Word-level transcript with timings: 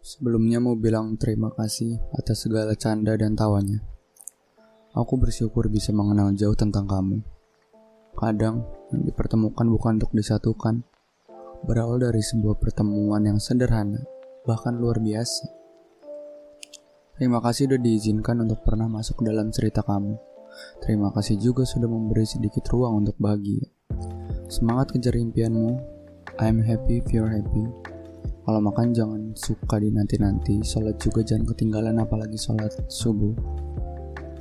Sebelumnya 0.00 0.64
mau 0.64 0.80
bilang 0.80 1.20
terima 1.20 1.52
kasih 1.52 2.00
atas 2.16 2.48
segala 2.48 2.72
canda 2.72 3.12
dan 3.20 3.36
tawanya. 3.36 3.84
Aku 4.96 5.20
bersyukur 5.20 5.68
bisa 5.68 5.92
mengenal 5.92 6.32
jauh 6.32 6.56
tentang 6.56 6.88
kamu. 6.88 7.20
Kadang 8.16 8.64
yang 8.96 9.02
dipertemukan 9.04 9.68
bukan 9.68 10.00
untuk 10.00 10.16
disatukan, 10.16 10.80
berawal 11.68 12.00
dari 12.00 12.24
sebuah 12.24 12.56
pertemuan 12.56 13.28
yang 13.28 13.36
sederhana, 13.36 14.00
bahkan 14.48 14.80
luar 14.80 15.04
biasa. 15.04 15.46
Terima 17.20 17.44
kasih 17.44 17.68
sudah 17.68 17.80
diizinkan 17.84 18.40
untuk 18.40 18.64
pernah 18.64 18.88
masuk 18.88 19.20
dalam 19.20 19.52
cerita 19.52 19.84
kamu. 19.84 20.16
Terima 20.80 21.12
kasih 21.12 21.36
juga 21.36 21.68
sudah 21.68 21.86
memberi 21.86 22.24
sedikit 22.24 22.64
ruang 22.72 23.04
untuk 23.04 23.20
bahagia. 23.20 23.68
Semangat 24.48 24.96
kejar 24.96 25.12
impianmu. 25.12 25.76
I'm 26.40 26.64
happy 26.64 27.04
if 27.04 27.12
you're 27.12 27.28
happy. 27.28 27.89
Kalau 28.50 28.66
makan 28.66 28.90
jangan 28.90 29.22
suka 29.38 29.78
di 29.78 29.94
nanti-nanti, 29.94 30.58
sholat 30.66 30.98
juga 30.98 31.22
jangan 31.22 31.54
ketinggalan 31.54 32.02
apalagi 32.02 32.34
sholat 32.34 32.74
subuh. 32.90 33.30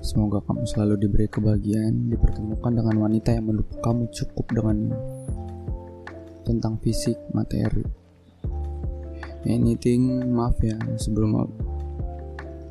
Semoga 0.01 0.41
kamu 0.49 0.65
selalu 0.65 1.05
diberi 1.05 1.29
kebahagiaan, 1.29 2.09
dipertemukan 2.09 2.73
dengan 2.73 3.05
wanita 3.05 3.37
yang 3.37 3.53
menurut 3.53 3.69
kamu 3.85 4.09
cukup 4.09 4.49
dengan 4.49 4.97
tentang 6.41 6.81
fisik, 6.81 7.21
materi. 7.37 7.85
Anything, 9.45 10.25
maaf 10.33 10.57
ya, 10.57 10.81
sebelum 10.97 11.45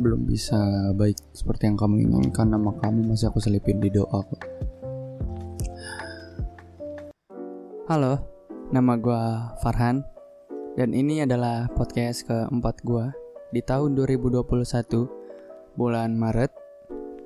belum 0.02 0.26
bisa 0.26 0.90
baik 0.98 1.22
seperti 1.38 1.70
yang 1.70 1.78
kamu 1.78 2.02
inginkan, 2.02 2.50
nama 2.50 2.74
kamu 2.82 3.14
masih 3.14 3.30
aku 3.30 3.38
selipin 3.38 3.78
di 3.78 3.94
doa 3.94 4.26
kok. 4.26 4.42
Halo, 7.86 8.26
nama 8.74 8.98
gue 8.98 9.22
Farhan 9.62 10.17
dan 10.78 10.94
ini 10.94 11.26
adalah 11.26 11.66
podcast 11.74 12.22
keempat 12.30 12.86
gue 12.86 13.10
di 13.50 13.58
tahun 13.66 13.98
2021 13.98 15.74
bulan 15.74 16.14
Maret 16.14 16.54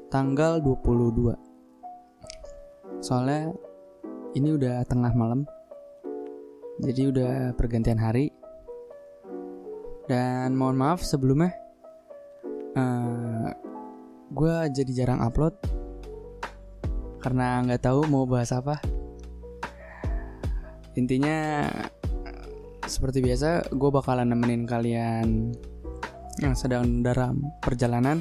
tanggal 0.09 0.57
22 0.65 1.37
Soalnya 3.05 3.53
ini 4.33 4.57
udah 4.57 4.89
tengah 4.89 5.13
malam 5.13 5.45
Jadi 6.81 7.13
udah 7.13 7.53
pergantian 7.53 8.01
hari. 8.01 8.33
Dan 10.09 10.57
mohon 10.57 10.81
maaf 10.81 11.05
sebelumnya 11.05 11.53
uh, 12.73 12.81
eh, 12.81 13.49
Gue 14.33 14.55
jadi 14.73 15.05
jarang 15.05 15.21
upload 15.21 15.61
Karena 17.21 17.61
nggak 17.69 17.85
tahu 17.85 18.09
mau 18.09 18.25
bahas 18.25 18.49
apa. 18.49 18.81
Intinya 20.97 21.69
seperti 22.87 23.23
biasa, 23.23 23.71
gue 23.71 23.91
bakalan 23.91 24.31
nemenin 24.31 24.67
kalian 24.67 25.55
yang 26.41 26.55
sedang 26.57 27.05
dalam 27.05 27.45
perjalanan 27.63 28.19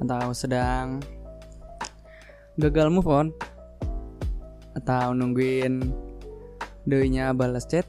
atau 0.00 0.32
sedang 0.32 1.00
gagal 2.58 2.88
move 2.92 3.08
on 3.08 3.28
atau 4.76 5.12
nungguin 5.12 5.92
doinya 6.88 7.30
balas 7.36 7.68
chat 7.68 7.84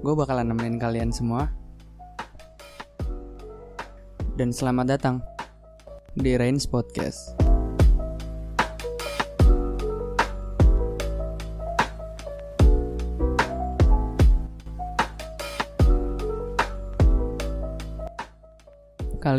gue 0.00 0.14
bakalan 0.14 0.54
nemenin 0.54 0.78
kalian 0.78 1.10
semua 1.10 1.50
dan 4.38 4.54
selamat 4.54 4.86
datang 4.86 5.16
di 6.14 6.38
Rains 6.38 6.66
Podcast. 6.70 7.47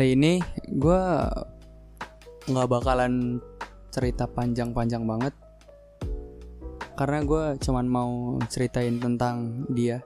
Kali 0.00 0.16
ini 0.16 0.40
gue 0.80 1.02
nggak 2.48 2.68
bakalan 2.72 3.36
cerita 3.92 4.24
panjang-panjang 4.24 5.04
banget. 5.04 5.36
Karena 6.96 7.20
gue 7.20 7.60
cuman 7.60 7.84
mau 7.84 8.40
ceritain 8.48 8.96
tentang 8.96 9.68
dia 9.68 10.00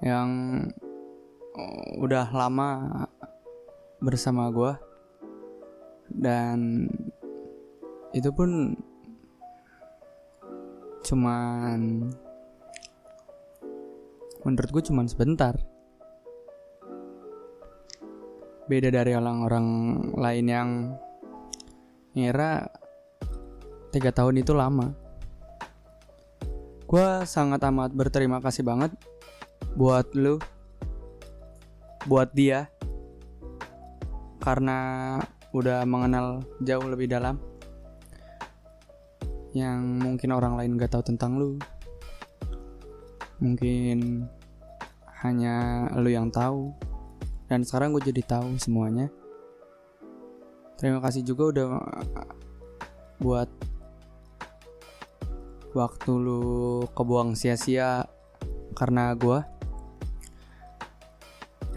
yang 0.00 0.56
udah 2.00 2.32
lama 2.32 3.04
bersama 4.00 4.48
gue 4.48 4.72
dan 6.08 6.88
itu 8.16 8.32
pun 8.32 8.72
cuman 11.04 12.08
menurut 14.48 14.70
gue 14.72 14.82
cuman 14.88 15.04
sebentar 15.04 15.52
beda 18.70 18.94
dari 18.94 19.18
orang-orang 19.18 19.66
lain 20.14 20.46
yang 20.46 20.68
ngira 22.14 22.70
tiga 23.90 24.14
tahun 24.14 24.46
itu 24.46 24.54
lama. 24.54 24.94
Gue 26.86 27.26
sangat 27.26 27.66
amat 27.66 27.90
berterima 27.90 28.38
kasih 28.38 28.62
banget 28.62 28.94
buat 29.74 30.06
lu, 30.14 30.38
buat 32.06 32.30
dia, 32.30 32.70
karena 34.38 35.18
udah 35.50 35.82
mengenal 35.82 36.46
jauh 36.62 36.86
lebih 36.86 37.10
dalam 37.10 37.42
yang 39.50 39.98
mungkin 39.98 40.30
orang 40.30 40.54
lain 40.54 40.78
gak 40.78 40.94
tahu 40.94 41.02
tentang 41.10 41.42
lu. 41.42 41.58
Mungkin 43.42 44.30
hanya 45.26 45.90
lu 45.98 46.06
yang 46.06 46.30
tahu 46.30 46.70
dan 47.50 47.66
sekarang 47.66 47.90
gue 47.90 48.14
jadi 48.14 48.22
tahu 48.22 48.54
semuanya. 48.62 49.10
Terima 50.78 51.02
kasih 51.02 51.26
juga 51.26 51.50
udah 51.50 51.66
buat 53.18 53.50
waktu 55.74 56.10
lu 56.14 56.86
kebuang 56.94 57.34
sia-sia 57.34 58.06
karena 58.74 59.12
gue 59.12 59.38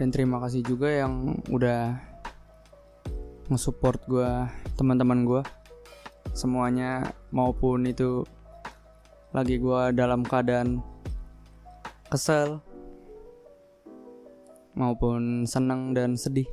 dan 0.00 0.08
terima 0.10 0.42
kasih 0.42 0.66
juga 0.66 0.90
yang 0.90 1.38
udah 1.52 1.94
nge-support 3.52 4.02
gue 4.08 4.30
teman-teman 4.74 5.22
gue 5.22 5.42
semuanya 6.34 7.06
maupun 7.30 7.86
itu 7.86 8.26
lagi 9.30 9.62
gue 9.62 9.80
dalam 9.94 10.26
keadaan 10.26 10.82
kesel 12.10 12.58
maupun 14.74 15.46
senang 15.46 15.94
dan 15.94 16.18
sedih. 16.18 16.46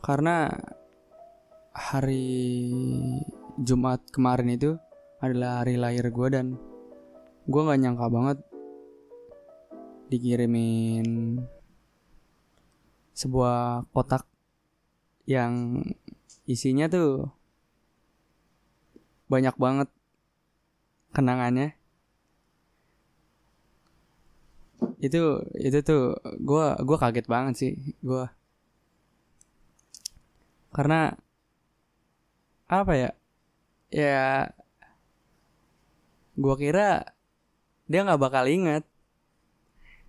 Karena 0.00 0.48
hari 1.76 2.68
Jumat 3.60 4.00
kemarin 4.12 4.52
itu 4.56 4.76
adalah 5.20 5.60
hari 5.60 5.76
lahir 5.76 6.08
gue 6.08 6.28
dan 6.32 6.56
gue 7.44 7.60
gak 7.60 7.80
nyangka 7.80 8.06
banget 8.08 8.38
dikirimin 10.08 11.38
sebuah 13.12 13.84
kotak 13.92 14.24
yang 15.28 15.84
isinya 16.48 16.88
tuh 16.88 17.30
banyak 19.30 19.54
banget 19.60 19.88
kenangannya 21.14 21.79
itu 25.00 25.40
itu 25.56 25.78
tuh 25.80 26.14
gue 26.40 26.66
gua 26.84 26.98
kaget 27.00 27.26
banget 27.26 27.54
sih 27.56 27.72
gue 28.04 28.24
karena 30.76 31.16
apa 32.68 32.92
ya 32.94 33.10
ya 33.90 34.52
gue 36.36 36.54
kira 36.60 37.02
dia 37.90 38.00
nggak 38.06 38.22
bakal 38.22 38.44
inget 38.46 38.84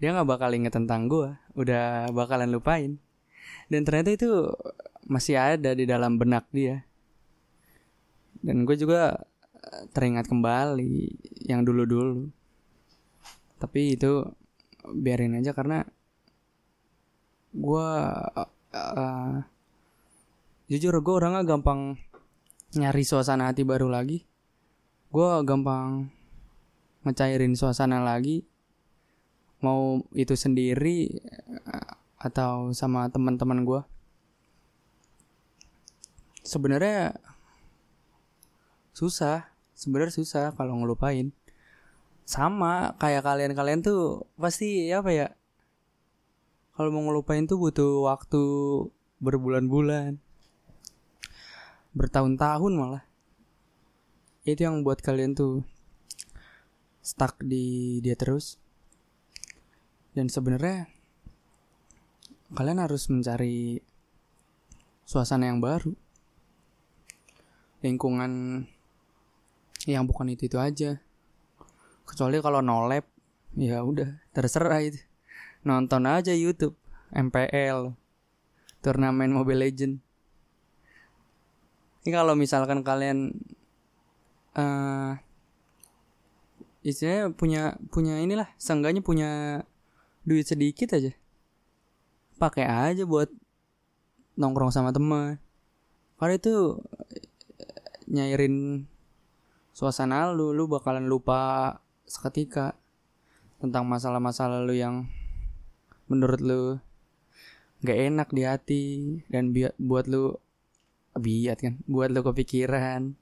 dia 0.02 0.18
nggak 0.18 0.30
bakal 0.30 0.50
inget 0.50 0.74
tentang 0.74 1.06
gue 1.06 1.30
udah 1.54 2.10
bakalan 2.10 2.50
lupain. 2.50 2.98
Dan 3.70 3.86
ternyata 3.86 4.10
itu 4.10 4.50
masih 5.06 5.38
ada 5.38 5.78
di 5.78 5.86
dalam 5.86 6.18
benak 6.18 6.50
dia. 6.50 6.82
Dan 8.42 8.66
gue 8.66 8.74
juga 8.74 9.22
teringat 9.94 10.26
kembali 10.26 11.14
yang 11.46 11.62
dulu-dulu. 11.62 12.34
Tapi 13.62 13.94
itu 13.94 14.26
biarin 14.90 15.38
aja 15.38 15.54
karena 15.54 15.86
gue 17.52 17.90
uh, 18.74 19.36
jujur 20.72 20.96
gue 21.04 21.14
orangnya 21.14 21.44
gampang 21.44 22.00
nyari 22.74 23.04
suasana 23.04 23.52
hati 23.52 23.68
baru 23.68 23.92
lagi. 23.92 24.24
Gue 25.12 25.30
gampang 25.44 26.08
ngecairin 27.04 27.54
suasana 27.54 28.00
lagi. 28.02 28.48
Mau 29.62 30.02
itu 30.18 30.34
sendiri 30.34 31.22
uh, 31.68 31.94
atau 32.18 32.70
sama 32.74 33.10
teman-teman 33.10 33.66
gue 33.66 33.82
sebenarnya 36.42 37.18
susah 38.94 39.50
sebenarnya 39.74 40.14
susah 40.14 40.46
kalau 40.54 40.78
ngelupain 40.78 41.34
sama 42.24 42.96
kayak 43.02 43.26
kalian-kalian 43.28 43.84
tuh 43.84 44.26
pasti 44.40 44.88
apa 44.94 45.10
ya 45.12 45.28
kalau 46.72 46.90
mau 46.94 47.04
ngelupain 47.04 47.46
tuh 47.46 47.60
butuh 47.60 48.08
waktu 48.08 48.42
berbulan-bulan 49.22 50.18
bertahun-tahun 51.92 52.74
malah. 52.74 53.04
Itu 54.48 54.66
yang 54.66 54.82
buat 54.82 55.04
kalian 55.04 55.36
tuh 55.36 55.62
stuck 57.04 57.38
di 57.44 58.00
dia 58.00 58.16
terus. 58.16 58.58
Dan 60.16 60.28
sebenarnya 60.28 60.88
kalian 62.56 62.80
harus 62.84 63.08
mencari 63.12 63.80
suasana 65.04 65.52
yang 65.52 65.60
baru. 65.60 65.94
Lingkungan 67.84 68.64
yang 69.90 70.06
bukan 70.06 70.30
itu 70.32 70.46
itu 70.46 70.58
aja 70.62 71.02
kecuali 72.12 72.44
kalau 72.44 72.60
no 72.60 72.92
lab 72.92 73.08
ya 73.56 73.80
udah 73.80 74.20
terserah 74.36 74.84
itu. 74.84 75.00
Nonton 75.64 76.04
aja 76.10 76.36
YouTube 76.36 76.76
MPL 77.16 77.96
turnamen 78.84 79.32
Mobile 79.32 79.64
Legend 79.64 80.04
ini 82.02 82.10
kalau 82.18 82.34
misalkan 82.34 82.82
kalian 82.82 83.30
uh, 84.58 85.14
istilahnya 86.82 87.30
punya 87.30 87.78
punya 87.94 88.18
inilah 88.18 88.50
seenggaknya 88.58 89.06
punya 89.06 89.62
duit 90.26 90.50
sedikit 90.50 90.98
aja. 90.98 91.14
Pakai 92.42 92.66
aja 92.66 93.06
buat 93.06 93.30
nongkrong 94.34 94.74
sama 94.74 94.90
teman 94.90 95.38
kalau 96.18 96.34
itu 96.34 96.54
nyairin 98.10 98.86
suasana 99.78 100.34
lu 100.34 100.58
lu 100.58 100.66
bakalan 100.66 101.06
lupa 101.06 101.78
seketika 102.12 102.76
tentang 103.64 103.88
masalah-masalah 103.88 104.68
lu 104.68 104.76
yang 104.76 105.08
menurut 106.12 106.42
lu 106.44 106.62
nggak 107.82 108.00
enak 108.12 108.30
di 108.36 108.44
hati 108.44 108.84
dan 109.32 109.56
biat 109.56 109.80
buat 109.80 110.12
lu 110.12 110.36
biat 111.16 111.58
kan 111.64 111.74
buat 111.88 112.12
lu 112.12 112.20
kepikiran. 112.20 113.16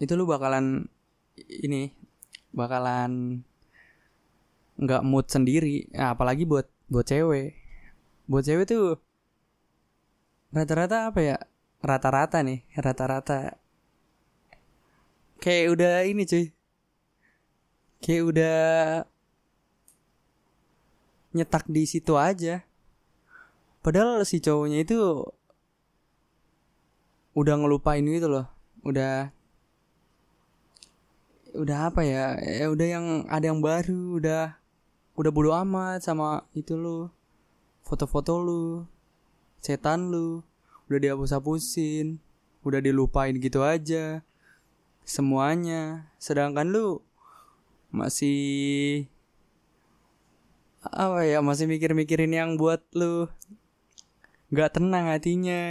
Itu 0.00 0.16
lu 0.16 0.24
bakalan 0.24 0.88
ini 1.44 1.92
bakalan 2.56 3.44
nggak 4.78 5.02
mood 5.04 5.26
sendiri 5.28 5.90
nah, 5.92 6.16
apalagi 6.16 6.48
buat 6.48 6.64
buat 6.88 7.04
cewek. 7.04 7.52
Buat 8.30 8.44
cewek 8.48 8.64
tuh 8.64 8.96
rata-rata 10.56 11.12
apa 11.12 11.20
ya? 11.20 11.36
Rata-rata 11.84 12.40
nih 12.40 12.64
rata-rata. 12.80 13.60
Kayak 15.38 15.66
udah 15.78 15.94
ini 16.02 16.26
cuy 16.26 16.57
kayak 18.02 18.24
udah 18.24 18.58
nyetak 21.34 21.64
di 21.68 21.84
situ 21.84 22.14
aja. 22.16 22.64
Padahal 23.84 24.26
si 24.26 24.42
cowoknya 24.42 24.82
itu 24.82 25.24
udah 27.38 27.54
ngelupain 27.58 28.02
gitu 28.02 28.26
loh. 28.26 28.46
Udah 28.82 29.30
udah 31.54 31.78
apa 31.90 32.02
ya? 32.02 32.38
Ya 32.42 32.66
udah 32.70 32.86
yang 32.86 33.06
ada 33.30 33.44
yang 33.50 33.60
baru 33.62 34.18
udah 34.18 34.58
udah 35.18 35.30
bodo 35.30 35.54
amat 35.66 36.02
sama 36.02 36.46
itu 36.54 36.74
lu. 36.74 37.10
Foto-foto 37.86 38.38
lu 38.42 38.84
setan 39.62 40.10
lu. 40.10 40.42
Udah 40.88 40.98
dihapus-hapusin 40.98 42.18
udah 42.66 42.80
dilupain 42.82 43.32
gitu 43.38 43.62
aja. 43.62 44.20
Semuanya. 45.08 46.12
Sedangkan 46.20 46.68
lu 46.68 47.00
masih 47.88 49.08
apa 50.84 51.26
ya 51.26 51.42
masih 51.42 51.66
mikir-mikirin 51.66 52.32
yang 52.32 52.50
buat 52.56 52.84
lu. 52.94 53.28
Nggak 54.48 54.80
tenang 54.80 55.04
hatinya. 55.12 55.62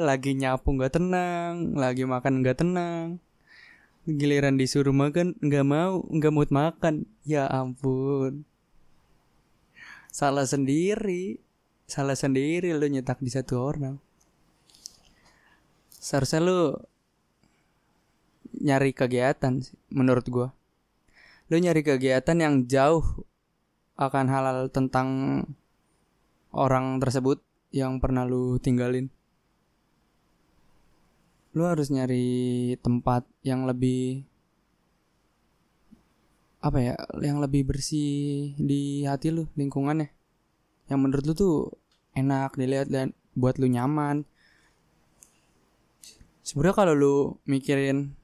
Lagi 0.00 0.32
nyapu 0.32 0.72
nggak 0.72 0.94
tenang. 0.96 1.76
Lagi 1.76 2.08
makan 2.08 2.40
nggak 2.40 2.58
tenang. 2.64 3.20
Giliran 4.08 4.56
disuruh 4.56 4.94
makan 4.94 5.36
nggak 5.44 5.66
mau 5.66 6.00
nggak 6.08 6.32
mood 6.32 6.50
makan. 6.52 7.04
Ya 7.28 7.44
ampun. 7.48 8.48
Salah 10.08 10.48
sendiri. 10.48 11.40
Salah 11.84 12.16
sendiri 12.16 12.72
lu 12.72 12.88
nyetak 12.88 13.20
di 13.20 13.28
satu 13.28 13.60
orang. 13.60 14.00
Seharusnya 15.92 16.40
lu 16.40 16.60
nyari 18.52 18.92
kegiatan 18.92 19.64
menurut 19.88 20.26
gua 20.28 20.48
lu 21.52 21.60
nyari 21.60 21.84
kegiatan 21.84 22.40
yang 22.40 22.64
jauh 22.64 23.04
akan 24.00 24.24
halal 24.32 24.72
tentang 24.72 25.08
orang 26.48 26.96
tersebut 26.96 27.44
yang 27.76 28.00
pernah 28.00 28.24
lu 28.24 28.56
tinggalin. 28.56 29.12
Lu 31.52 31.68
harus 31.68 31.92
nyari 31.92 32.72
tempat 32.80 33.28
yang 33.44 33.68
lebih 33.68 34.24
apa 36.64 36.78
ya 36.80 36.96
yang 37.20 37.44
lebih 37.44 37.68
bersih 37.68 38.56
di 38.56 39.04
hati 39.04 39.28
lu 39.28 39.44
lingkungannya. 39.52 40.08
Yang 40.88 41.00
menurut 41.04 41.24
lu 41.28 41.34
tuh 41.36 41.56
enak 42.16 42.56
dilihat 42.56 42.88
dan 42.88 43.12
buat 43.36 43.60
lu 43.60 43.68
nyaman. 43.68 44.24
Sebenarnya 46.40 46.76
kalau 46.80 46.94
lu 46.96 47.16
mikirin 47.44 48.16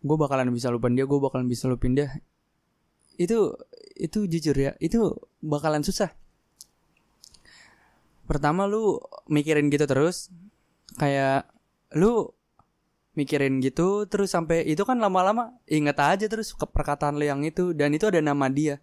gue 0.00 0.16
bakalan 0.16 0.48
bisa 0.52 0.72
lupain 0.72 0.96
dia 0.96 1.04
gue 1.04 1.20
bakalan 1.20 1.46
bisa 1.46 1.68
lupain 1.68 1.92
dia. 1.92 2.08
Itu 3.20 3.56
itu 4.00 4.24
jujur 4.24 4.56
ya 4.56 4.72
itu 4.80 5.12
bakalan 5.44 5.84
susah. 5.84 6.12
Pertama 8.24 8.64
lu 8.64 9.02
mikirin 9.28 9.68
gitu 9.68 9.84
terus 9.84 10.32
kayak 10.96 11.50
lu 11.98 12.32
mikirin 13.18 13.58
gitu 13.60 14.06
terus 14.06 14.32
sampai 14.32 14.64
itu 14.64 14.86
kan 14.86 14.96
lama-lama 15.02 15.58
inget 15.66 15.98
aja 15.98 16.26
terus 16.30 16.54
ke 16.54 16.62
perkataan 16.64 17.18
lu 17.18 17.26
yang 17.26 17.42
itu 17.42 17.76
dan 17.76 17.92
itu 17.92 18.08
ada 18.08 18.22
nama 18.24 18.48
dia. 18.48 18.80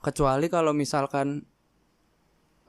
Kecuali 0.00 0.48
kalau 0.48 0.72
misalkan 0.72 1.44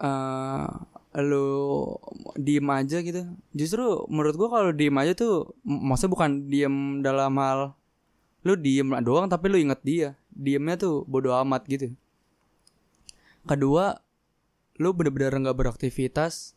uh, 0.04 0.91
lu 1.20 2.00
diem 2.40 2.64
aja 2.72 3.04
gitu. 3.04 3.28
Justru 3.52 4.08
menurut 4.08 4.36
gua 4.40 4.50
kalau 4.62 4.72
diem 4.72 4.96
aja 4.96 5.12
tuh 5.12 5.52
maksudnya 5.68 6.12
bukan 6.16 6.32
diem 6.48 6.76
dalam 7.04 7.36
hal 7.36 7.76
lu 8.48 8.56
diem 8.56 8.88
doang 9.04 9.28
tapi 9.28 9.52
lu 9.52 9.60
inget 9.60 9.82
dia. 9.84 10.10
Diemnya 10.32 10.80
tuh 10.80 11.04
bodo 11.04 11.36
amat 11.44 11.68
gitu. 11.68 11.92
Kedua 13.44 14.00
lu 14.80 14.96
bener-bener 14.96 15.36
nggak 15.36 15.58
beraktivitas 15.60 16.56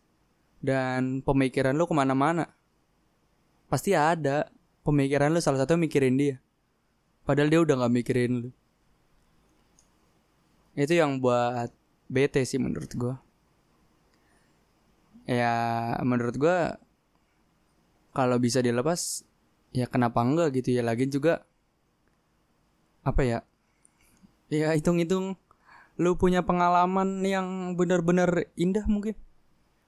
dan 0.63 1.19
pemikiran 1.27 1.75
lu 1.75 1.91
ke 1.91 1.95
mana-mana. 1.97 2.55
Pasti 3.67 3.91
ada 3.99 4.47
pemikiran 4.87 5.35
lu 5.35 5.43
salah 5.43 5.67
satu 5.67 5.75
mikirin 5.75 6.15
dia. 6.15 6.37
Padahal 7.27 7.51
dia 7.51 7.59
udah 7.59 7.75
nggak 7.83 7.95
mikirin 7.99 8.33
lu. 8.47 8.51
Itu 10.79 10.95
yang 10.95 11.19
buat 11.19 11.75
bete 12.07 12.47
sih 12.47 12.63
menurut 12.63 12.95
gua 12.95 13.24
ya 15.25 15.53
menurut 16.05 16.37
gua 16.37 16.77
kalau 18.15 18.39
bisa 18.39 18.63
dilepas 18.63 19.27
ya 19.75 19.91
kenapa 19.91 20.23
enggak 20.23 20.63
gitu 20.63 20.77
ya. 20.77 20.83
Lagi 20.87 21.11
juga 21.11 21.43
apa 23.05 23.21
ya 23.27 23.39
ya 24.49 24.73
hitung-hitung 24.73 25.37
lu 25.99 26.19
punya 26.19 26.43
pengalaman 26.43 27.23
yang 27.27 27.75
benar-benar 27.75 28.47
indah 28.55 28.87
mungkin. 28.87 29.19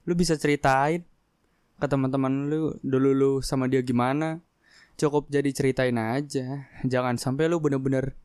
Lu 0.07 0.15
bisa 0.15 0.39
ceritain 0.39 1.03
ke 1.77 1.85
teman-teman 1.85 2.49
lu 2.49 2.73
dulu 2.81 3.09
lu 3.13 3.31
sama 3.45 3.69
dia 3.69 3.85
gimana. 3.85 4.41
Cukup 4.97 5.29
jadi 5.29 5.53
ceritain 5.53 5.95
aja. 5.95 6.65
Jangan 6.81 7.21
sampai 7.21 7.45
lu 7.45 7.61
bener-bener 7.61 8.17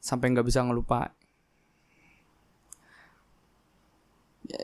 sampai 0.00 0.32
nggak 0.32 0.48
bisa 0.48 0.64
ngelupa 0.64 1.12
ya, 1.12 1.20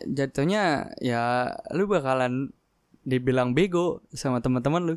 jatuhnya 0.06 0.92
ya 0.98 1.52
lu 1.74 1.86
bakalan 1.86 2.50
dibilang 3.06 3.54
bego 3.54 4.02
sama 4.10 4.42
teman-teman 4.42 4.82
lu. 4.82 4.96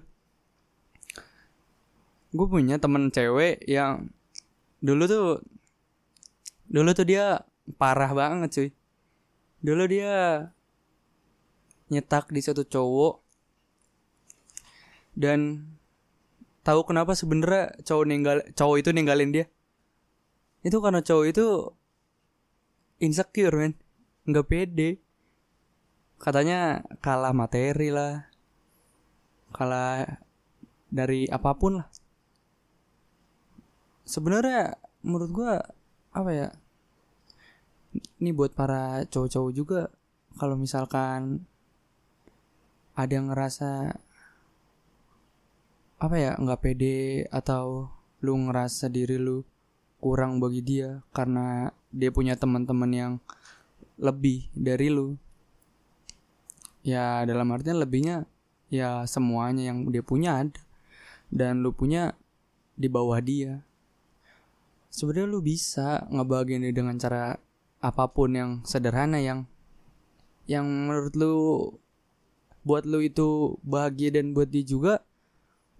Gue 2.34 2.48
punya 2.50 2.82
temen 2.82 3.14
cewek 3.14 3.62
yang 3.70 4.10
dulu 4.82 5.04
tuh 5.06 5.28
dulu 6.70 6.90
tuh 6.94 7.06
dia 7.06 7.46
parah 7.78 8.12
banget 8.14 8.50
cuy. 8.50 8.70
Dulu 9.62 9.84
dia 9.86 10.50
nyetak 11.90 12.30
di 12.30 12.42
satu 12.42 12.66
cowok 12.66 13.22
dan 15.18 15.70
tahu 16.62 16.86
kenapa 16.86 17.18
sebenarnya 17.18 17.74
cowok 17.82 18.06
ninggal 18.06 18.38
cowok 18.54 18.78
itu 18.82 18.90
ninggalin 18.94 19.34
dia. 19.34 19.46
Itu 20.66 20.82
karena 20.82 21.02
cowok 21.02 21.26
itu 21.30 21.46
insecure 23.00 23.56
men 23.56 23.74
nggak 24.30 24.48
pede. 24.48 25.02
Katanya 26.22 26.86
kalah 27.02 27.34
materi 27.34 27.90
lah. 27.90 28.30
Kalah 29.50 30.22
dari 30.90 31.26
apa 31.30 31.52
pun 31.58 31.82
lah. 31.82 31.88
Sebenarnya 34.06 34.78
menurut 35.06 35.30
gua 35.34 35.54
apa 36.10 36.32
ya 36.34 36.48
ini 38.22 38.30
buat 38.34 38.54
para 38.54 39.06
cowok-cowok 39.10 39.52
juga. 39.54 39.82
Kalau 40.38 40.56
misalkan 40.56 41.46
ada 42.94 43.12
yang 43.12 43.32
ngerasa 43.32 43.96
apa 46.00 46.16
ya 46.16 46.32
nggak 46.40 46.62
pede 46.64 47.28
atau 47.28 47.92
lu 48.24 48.34
ngerasa 48.48 48.88
diri 48.88 49.20
lu 49.20 49.44
kurang 50.00 50.40
bagi 50.40 50.64
dia 50.64 51.04
karena 51.12 51.76
dia 51.92 52.08
punya 52.12 52.40
teman-teman 52.40 52.92
yang 52.92 53.14
lebih 54.00 54.48
dari 54.56 54.88
lu. 54.88 55.20
Ya 56.82 57.28
dalam 57.28 57.52
artian 57.52 57.78
lebihnya 57.78 58.24
ya 58.72 59.04
semuanya 59.04 59.70
yang 59.70 59.92
dia 59.92 60.02
punya 60.02 60.40
ada. 60.42 60.62
Dan 61.30 61.62
lu 61.62 61.76
punya 61.76 62.18
di 62.80 62.88
bawah 62.88 63.20
dia. 63.20 63.62
Sebenarnya 64.90 65.30
lu 65.30 65.44
bisa 65.44 66.08
ngebahagiain 66.10 66.66
dia 66.66 66.74
dengan 66.74 66.98
cara 66.98 67.38
apa 67.80 68.10
pun 68.10 68.34
yang 68.34 68.52
sederhana 68.66 69.22
yang 69.22 69.46
yang 70.50 70.66
menurut 70.66 71.14
lu 71.14 71.36
buat 72.66 72.84
lu 72.84 73.06
itu 73.06 73.56
bahagia 73.62 74.20
dan 74.20 74.36
buat 74.36 74.50
dia 74.50 74.66
juga 74.66 75.06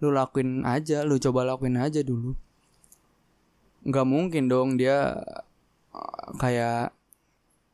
lu 0.00 0.08
lakuin 0.08 0.64
aja 0.64 1.04
lu 1.04 1.20
coba 1.20 1.44
lakuin 1.44 1.76
aja 1.76 2.00
dulu. 2.00 2.38
Nggak 3.84 4.06
mungkin 4.06 4.44
dong 4.46 4.78
dia 4.78 5.18
uh, 5.92 6.28
kayak 6.38 6.94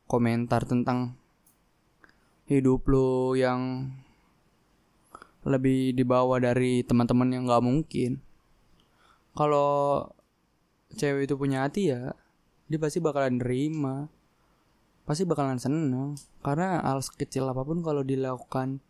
komentar 0.07 0.63
tentang 0.63 1.19
hidup 2.47 2.87
lu 2.87 3.35
yang 3.35 3.91
lebih 5.47 5.95
dibawa 5.95 6.39
dari 6.39 6.83
teman-teman 6.83 7.31
yang 7.31 7.43
nggak 7.47 7.63
mungkin. 7.63 8.23
Kalau 9.35 10.03
cewek 10.95 11.27
itu 11.27 11.35
punya 11.35 11.67
hati 11.67 11.91
ya 11.91 12.15
dia 12.67 12.79
pasti 12.79 12.99
bakalan 12.99 13.39
nerima 13.39 14.11
pasti 15.07 15.23
bakalan 15.23 15.55
seneng. 15.57 16.19
Karena 16.43 16.83
hal 16.83 16.99
sekecil 16.99 17.47
apa 17.47 17.63
pun 17.63 17.79
kalau 17.79 18.03
dilakukan 18.03 18.83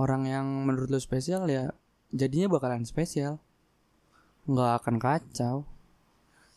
orang 0.00 0.24
yang 0.24 0.46
menurut 0.64 0.88
lu 0.88 0.98
spesial 0.98 1.44
ya 1.52 1.76
jadinya 2.08 2.48
bakalan 2.48 2.88
spesial. 2.88 3.36
Nggak 4.48 4.72
akan 4.82 4.96
kacau. 4.96 5.56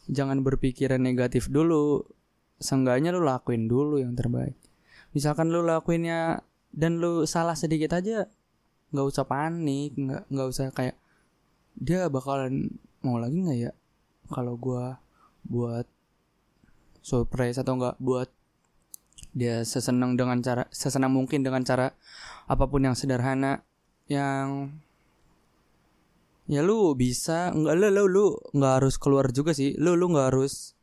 Jangan 0.07 0.41
berpikiran 0.41 1.03
negatif 1.03 1.51
dulu 1.51 2.07
seenggaknya 2.59 3.11
lu 3.11 3.23
lakuin 3.23 3.67
dulu 3.67 3.99
yang 3.99 4.15
terbaik. 4.15 4.55
Misalkan 5.15 5.51
lu 5.51 5.63
lakuinnya 5.63 6.43
dan 6.75 6.99
lu 6.99 7.23
salah 7.23 7.55
sedikit 7.55 7.95
aja 7.95 8.27
nggak 8.91 9.07
usah 9.11 9.25
panik 9.27 9.95
nggak 9.95 10.23
nggak 10.27 10.47
usah 10.47 10.71
kayak 10.71 10.95
dia 11.75 12.07
bakalan 12.07 12.71
mau 13.03 13.19
lagi 13.19 13.43
nggak 13.43 13.59
ya 13.59 13.71
kalau 14.31 14.55
gua 14.55 14.99
buat 15.47 15.87
surprise 17.03 17.59
atau 17.59 17.79
enggak 17.79 17.95
buat 17.99 18.29
dia 19.35 19.63
sesenang 19.63 20.15
dengan 20.15 20.39
cara 20.39 20.67
sesenang 20.71 21.11
mungkin 21.11 21.43
dengan 21.43 21.63
cara 21.63 21.91
apa 22.47 22.65
pun 22.67 22.87
yang 22.87 22.95
sederhana 22.95 23.63
yang 24.07 24.71
ya 26.45 26.61
lu 26.61 26.93
bisa 26.93 27.51
nggak 27.51 27.75
lu 27.75 27.87
lu 27.89 28.03
lu 28.05 28.25
nggak 28.53 28.73
harus 28.81 28.95
keluar 29.01 29.31
juga 29.33 29.51
sih. 29.51 29.73
Lu 29.81 29.97
lu 29.97 30.13
nggak 30.13 30.33
harus 30.33 30.74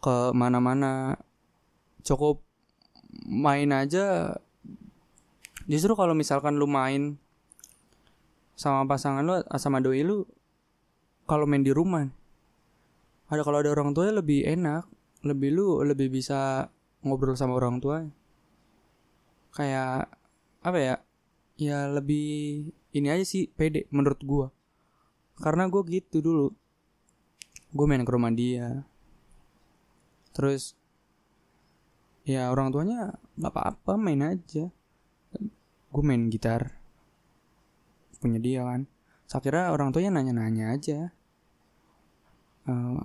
ke 0.00 0.32
mana-mana. 0.32 1.20
Cukup 2.02 2.40
main 3.28 3.68
aja. 3.70 4.36
Justru 5.70 5.92
kalau 5.94 6.16
misalkan 6.16 6.56
lu 6.56 6.66
main 6.66 7.20
sama 8.56 8.84
pasangan 8.84 9.24
lu 9.24 9.40
sama 9.56 9.80
doi 9.80 10.04
lu 10.04 10.28
kalau 11.24 11.48
main 11.48 11.64
di 11.64 11.72
rumah 11.72 12.12
ada 13.30 13.46
kalau 13.46 13.62
ada 13.62 13.70
orang 13.70 13.94
tua 13.94 14.10
lebih 14.10 14.42
enak. 14.42 14.90
Lebih 15.22 15.50
lu 15.54 15.68
lebih 15.86 16.10
bisa 16.10 16.66
ngobrol 17.06 17.38
sama 17.38 17.54
orang 17.54 17.78
tua. 17.78 18.02
Kayak 19.54 20.10
apa 20.64 20.78
ya 20.80 20.94
ya 21.60 21.86
lebih 21.92 22.72
ini 22.90 23.06
aja 23.06 23.22
sih 23.22 23.46
pede 23.46 23.86
menurut 23.94 24.20
gua. 24.26 24.46
Karena 25.38 25.70
gua 25.70 25.86
gitu 25.86 26.18
dulu. 26.18 26.50
Gue 27.70 27.86
main 27.86 28.02
ke 28.02 28.10
rumah 28.10 28.34
dia 28.34 28.82
terus 30.30 30.78
ya 32.24 32.52
orang 32.52 32.70
tuanya 32.70 33.18
nggak 33.36 33.52
apa-apa 33.52 33.92
main 33.96 34.22
aja. 34.22 34.70
Gue 35.90 36.02
main 36.06 36.30
gitar. 36.30 36.78
Punya 38.22 38.38
dia 38.38 38.62
kan. 38.62 38.86
Saya 39.26 39.42
kira 39.42 39.60
orang 39.74 39.90
tuanya 39.90 40.14
nanya-nanya 40.14 40.76
aja. 40.76 41.10
Uh, 42.68 43.02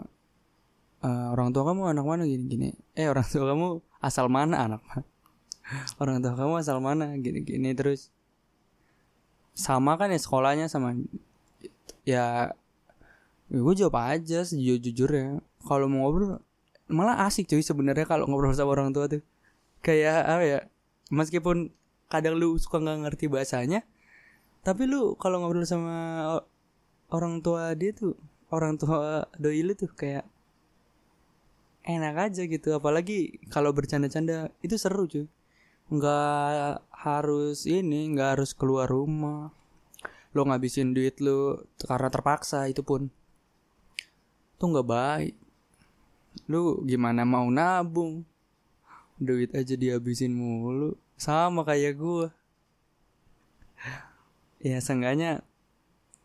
uh, 1.01 1.27
orang 1.33 1.49
tua 1.49 1.65
kamu 1.65 1.95
anak 1.95 2.05
mana? 2.05 2.23
Gini-gini. 2.29 2.77
Eh 2.93 3.09
orang 3.09 3.25
tua 3.25 3.49
kamu 3.49 3.67
asal 4.03 4.29
mana 4.29 4.69
anak 4.69 4.81
orang 6.01 6.21
tua 6.21 6.37
kamu 6.37 6.61
asal 6.61 6.77
mana? 6.77 7.17
Gini-gini 7.17 7.73
terus. 7.73 8.13
Sama 9.55 9.95
kan 9.97 10.11
ya 10.11 10.19
sekolahnya 10.19 10.67
sama 10.67 10.93
ya, 12.05 12.53
ya 13.49 13.55
gue 13.61 13.73
jawab 13.77 13.97
aja 13.97 14.45
sejujur 14.45 15.09
ya 15.09 15.39
kalau 15.65 15.89
mau 15.89 16.05
ngobrol 16.05 16.41
malah 16.91 17.25
asik 17.25 17.49
cuy 17.49 17.61
sebenarnya 17.65 18.05
kalau 18.05 18.29
ngobrol 18.29 18.53
sama 18.53 18.75
orang 18.75 18.93
tua 18.93 19.09
tuh. 19.09 19.23
Kayak 19.85 20.19
apa 20.25 20.43
ya 20.43 20.59
meskipun 21.13 21.69
kadang 22.09 22.37
lu 22.37 22.57
suka 22.57 22.81
nggak 22.81 23.05
ngerti 23.05 23.25
bahasanya 23.29 23.85
tapi 24.65 24.89
lu 24.89 25.13
kalau 25.21 25.45
ngobrol 25.45 25.61
sama 25.61 26.25
orang 27.13 27.45
tua 27.45 27.77
dia 27.77 27.93
tuh 27.93 28.17
orang 28.49 28.81
tua 28.81 29.29
doi 29.37 29.61
lu 29.61 29.77
tuh 29.77 29.93
kayak 29.93 30.25
enak 31.85 32.17
aja 32.17 32.49
gitu. 32.49 32.73
Apalagi 32.73 33.45
kalau 33.53 33.69
bercanda-canda 33.77 34.49
itu 34.65 34.73
seru 34.81 35.05
cuy. 35.05 35.29
Nggak 35.93 36.81
harus 36.89 37.69
ini 37.69 38.09
nggak 38.09 38.41
harus 38.41 38.57
keluar 38.57 38.89
rumah. 38.89 39.53
Lo 40.33 40.49
ngabisin 40.49 40.97
duit 40.97 41.21
lo 41.21 41.69
karena 41.85 42.09
terpaksa 42.09 42.65
itu 42.65 42.81
pun. 42.81 43.13
Tuh 44.57 44.65
nggak 44.65 44.89
baik 44.89 45.44
lu 46.45 46.83
gimana 46.83 47.23
mau 47.23 47.47
nabung? 47.49 48.23
Duit 49.15 49.51
aja 49.55 49.73
dihabisin 49.79 50.35
mulu. 50.35 50.99
Sama 51.15 51.63
kayak 51.63 51.95
gue 51.95 52.27
ya 54.65 54.81
seenggaknya 54.81 55.45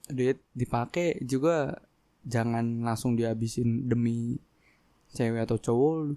duit 0.09 0.41
dipakai 0.57 1.21
juga 1.21 1.77
jangan 2.25 2.81
langsung 2.81 3.15
dihabisin 3.15 3.85
demi 3.85 4.41
cewek 5.13 5.45
atau 5.45 5.59
cowok 5.61 5.95
lu. 6.09 6.15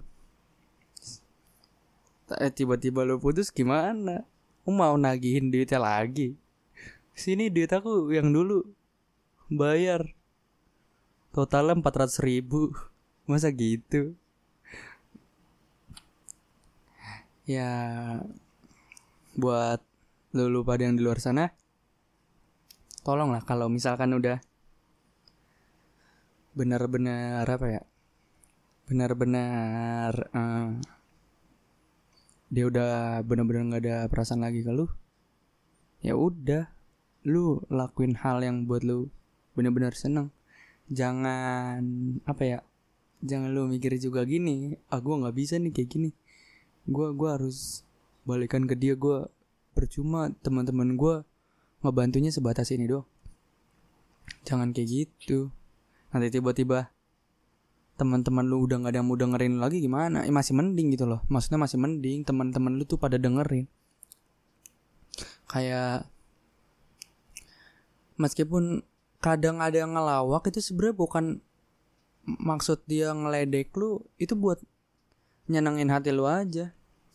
Eh, 2.40 2.50
tiba-tiba 2.50 3.04
lu 3.04 3.20
putus 3.20 3.52
gimana? 3.52 4.24
Lu 4.64 4.72
mau 4.72 4.96
nagihin 4.96 5.52
duitnya 5.52 5.78
lagi? 5.78 6.34
Sini 7.12 7.52
duit 7.52 7.70
aku 7.70 8.10
yang 8.10 8.32
dulu. 8.32 8.64
Bayar. 9.52 10.08
Totalnya 11.36 11.76
empat 11.76 11.94
ratus 12.00 12.18
ribu 12.24 12.72
masa 13.24 13.48
gitu? 13.52 14.16
Ya 17.44 17.70
buat 19.36 19.80
lu, 20.32 20.64
pada 20.64 20.88
yang 20.88 20.96
di 20.96 21.04
luar 21.04 21.20
sana 21.20 21.52
tolonglah 23.04 23.44
kalau 23.44 23.68
misalkan 23.68 24.16
udah 24.16 24.40
benar-benar 26.56 27.44
apa 27.44 27.66
ya? 27.68 27.82
Benar-benar 28.88 30.12
uh, 30.32 30.76
dia 32.52 32.64
udah 32.68 33.24
benar-benar 33.26 33.62
nggak 33.72 33.82
ada 33.82 33.96
perasaan 34.06 34.44
lagi 34.44 34.62
ke 34.62 34.70
lu 34.70 34.86
ya 36.04 36.14
udah 36.14 36.68
lu 37.24 37.64
lakuin 37.72 38.12
hal 38.20 38.44
yang 38.44 38.68
buat 38.68 38.84
lu 38.84 39.08
benar-benar 39.56 39.96
seneng. 39.96 40.28
Jangan 40.92 41.80
apa 42.28 42.42
ya 42.44 42.58
jangan 43.24 43.50
lu 43.50 43.64
mikir 43.66 43.96
juga 43.96 44.22
gini 44.28 44.76
ah 44.92 45.00
gue 45.00 45.14
nggak 45.16 45.34
bisa 45.34 45.56
nih 45.56 45.72
kayak 45.72 45.88
gini 45.88 46.10
gue 46.84 47.06
gua 47.16 47.40
harus 47.40 47.80
balikan 48.28 48.68
ke 48.68 48.76
dia 48.76 48.92
gue 48.92 49.24
percuma 49.72 50.28
teman-teman 50.44 50.94
gue 50.94 51.24
ngebantunya 51.80 52.28
sebatas 52.28 52.68
ini 52.70 52.84
doang 52.84 53.08
jangan 54.44 54.76
kayak 54.76 54.88
gitu 55.08 55.48
nanti 56.12 56.28
tiba-tiba 56.28 56.94
teman-teman 57.94 58.44
lu 58.44 58.66
udah 58.66 58.84
nggak 58.84 58.92
ada 58.92 58.98
yang 59.00 59.06
mau 59.06 59.18
dengerin 59.18 59.54
lagi 59.62 59.78
gimana? 59.78 60.26
Eh, 60.26 60.34
masih 60.34 60.50
mending 60.58 60.98
gitu 60.98 61.06
loh. 61.06 61.22
Maksudnya 61.30 61.62
masih 61.62 61.78
mending 61.78 62.26
teman-teman 62.26 62.74
lu 62.74 62.82
tuh 62.82 62.98
pada 62.98 63.14
dengerin. 63.22 63.70
Kayak 65.46 66.10
meskipun 68.18 68.82
kadang 69.22 69.62
ada 69.62 69.86
yang 69.86 69.94
ngelawak 69.94 70.42
itu 70.50 70.58
sebenarnya 70.58 70.96
bukan 70.98 71.24
maksud 72.24 72.84
dia 72.88 73.12
ngeledek 73.12 73.72
lu 73.76 74.00
itu 74.16 74.32
buat 74.34 74.60
nyenengin 75.48 75.92
hati 75.92 76.10
lu 76.10 76.24
aja. 76.24 76.72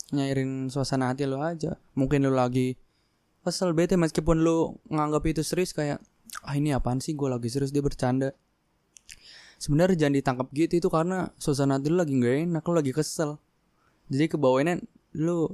Nyairin 0.10 0.74
suasana 0.74 1.14
hati 1.14 1.26
lu 1.26 1.42
aja. 1.42 1.78
Mungkin 1.98 2.26
lu 2.26 2.34
lagi 2.34 2.78
kesel 3.46 3.74
bete 3.74 3.98
meskipun 3.98 4.42
lu 4.42 4.78
nganggap 4.90 5.26
itu 5.26 5.42
serius 5.42 5.74
kayak 5.74 6.02
ah 6.46 6.54
ini 6.54 6.74
apaan 6.74 7.02
sih? 7.02 7.18
Gue 7.18 7.30
lagi 7.30 7.50
serius. 7.50 7.74
Dia 7.74 7.82
bercanda. 7.82 8.34
Sebenarnya 9.60 10.08
jangan 10.08 10.16
ditangkap 10.16 10.48
gitu 10.56 10.74
itu 10.80 10.88
karena 10.88 11.34
suasana 11.36 11.78
hati 11.78 11.92
lu 11.92 11.98
lagi 12.00 12.16
gak 12.16 12.36
enak 12.48 12.64
lu 12.64 12.74
lagi 12.78 12.94
kesel. 12.94 13.42
Jadi 14.10 14.26
kebawainnya 14.38 14.82
lu 15.18 15.50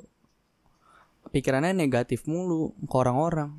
pikirannya 1.32 1.76
negatif 1.76 2.28
mulu 2.30 2.72
ke 2.86 2.96
orang-orang. 2.96 3.52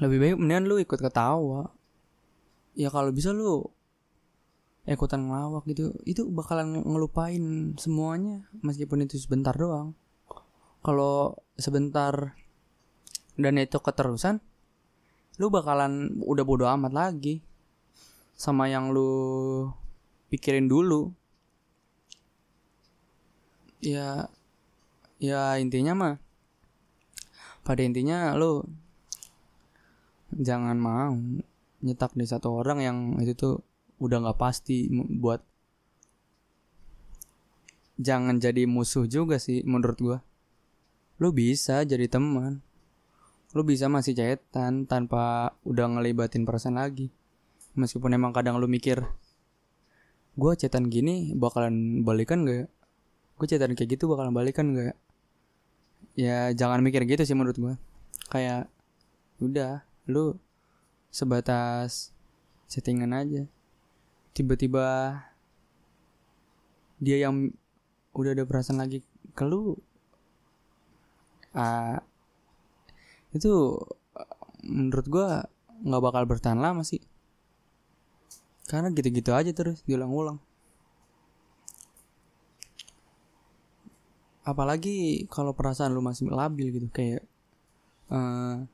Lebih 0.00 0.16
baik 0.16 0.36
mendingan 0.40 0.64
lu 0.64 0.76
ikut 0.80 0.96
ketawa 0.96 1.68
ya 2.80 2.88
kalau 2.88 3.12
bisa 3.12 3.36
lu 3.36 3.68
ikutan 4.88 5.28
ngelawak 5.28 5.68
gitu. 5.68 5.92
Itu 6.08 6.32
bakalan 6.32 6.80
ngelupain 6.80 7.76
semuanya 7.76 8.48
meskipun 8.64 9.04
itu 9.04 9.20
sebentar 9.20 9.52
doang. 9.52 9.92
Kalau 10.80 11.36
sebentar 11.60 12.32
dan 13.36 13.60
itu 13.60 13.76
keterusan 13.76 14.40
lu 15.36 15.48
bakalan 15.48 16.20
udah 16.20 16.44
bodo 16.44 16.68
amat 16.68 16.92
lagi 16.92 17.40
sama 18.36 18.72
yang 18.72 18.88
lu 18.88 19.68
pikirin 20.32 20.68
dulu. 20.68 21.12
Ya 23.84 24.28
ya 25.20 25.60
intinya 25.60 25.92
mah 25.92 26.14
pada 27.60 27.84
intinya 27.84 28.32
lu 28.36 28.64
jangan 30.32 30.80
mau 30.80 31.12
nyetak 31.80 32.12
di 32.16 32.24
satu 32.28 32.60
orang 32.60 32.78
yang 32.84 32.96
itu 33.20 33.32
tuh 33.36 33.54
udah 34.00 34.24
nggak 34.24 34.38
pasti 34.40 34.88
buat 34.92 35.44
jangan 38.00 38.40
jadi 38.40 38.64
musuh 38.64 39.04
juga 39.04 39.36
sih 39.36 39.60
menurut 39.68 39.98
gua. 40.00 40.18
Lu 41.20 41.36
bisa 41.36 41.84
jadi 41.84 42.08
teman. 42.08 42.64
Lu 43.52 43.60
bisa 43.60 43.92
masih 43.92 44.16
chatan 44.16 44.88
tanpa 44.88 45.52
udah 45.68 45.84
ngelibatin 46.00 46.48
perasaan 46.48 46.80
lagi. 46.80 47.12
Meskipun 47.76 48.16
emang 48.16 48.32
kadang 48.32 48.56
lu 48.56 48.66
mikir 48.66 49.04
gue 50.38 50.52
chatan 50.56 50.88
gini 50.88 51.34
bakalan 51.36 52.06
balikan 52.06 52.46
gak 52.46 52.70
gue 53.36 53.46
chatan 53.50 53.74
kayak 53.76 53.98
gitu 53.98 54.08
bakalan 54.08 54.32
balikan 54.32 54.72
gak 54.72 54.94
ya? 56.16 56.54
Jangan 56.56 56.80
mikir 56.80 57.04
gitu 57.04 57.20
sih 57.26 57.36
menurut 57.36 57.58
gue 57.60 57.74
kayak 58.32 58.70
udah 59.44 59.84
lu 60.08 60.38
sebatas 61.10 62.14
settingan 62.70 63.12
aja. 63.12 63.42
Tiba-tiba 64.32 65.18
dia 67.02 67.26
yang 67.26 67.50
udah 68.14 68.34
ada 68.34 68.46
perasaan 68.46 68.82
lagi 68.82 69.02
ke 69.34 69.44
lu 69.46 69.78
uh, 71.54 71.98
itu 73.30 73.78
menurut 74.60 75.06
gue 75.06 75.28
nggak 75.86 76.02
bakal 76.02 76.22
bertahan 76.26 76.60
lama 76.60 76.82
sih. 76.86 77.02
Karena 78.70 78.90
gitu-gitu 78.94 79.34
aja 79.34 79.50
terus 79.50 79.82
diulang-ulang. 79.82 80.38
Apalagi 84.46 85.26
kalau 85.26 85.54
perasaan 85.54 85.94
lu 85.94 86.02
masih 86.02 86.30
labil 86.30 86.70
gitu 86.74 86.88
kayak 86.90 87.22
uh, 88.10 88.66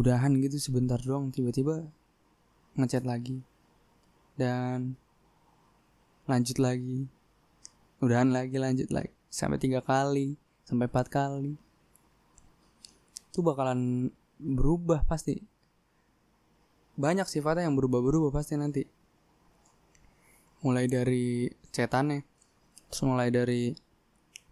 udahan 0.00 0.32
gitu 0.40 0.56
sebentar 0.56 0.96
doang 0.96 1.28
tiba-tiba 1.28 1.84
ngechat 2.80 3.04
lagi. 3.04 3.44
Dan 4.40 4.96
lanjut 6.24 6.56
lagi. 6.56 7.04
Udahan 8.00 8.32
lagi 8.32 8.56
lanjut 8.56 8.88
lagi. 8.88 9.12
Sampai 9.28 9.60
tiga 9.60 9.84
kali 9.84 10.40
sampai 10.64 10.88
empat 10.88 11.12
kali. 11.12 11.60
Itu 13.28 13.44
bakalan 13.44 14.08
berubah 14.40 15.04
pasti. 15.04 15.44
Banyak 16.96 17.28
sifatnya 17.28 17.68
yang 17.68 17.76
berubah-berubah 17.76 18.32
pasti 18.32 18.56
nanti. 18.56 18.88
Mulai 20.64 20.88
dari 20.88 21.52
cetannya 21.70 22.26
terus 22.90 23.06
mulai 23.06 23.30
dari 23.30 23.70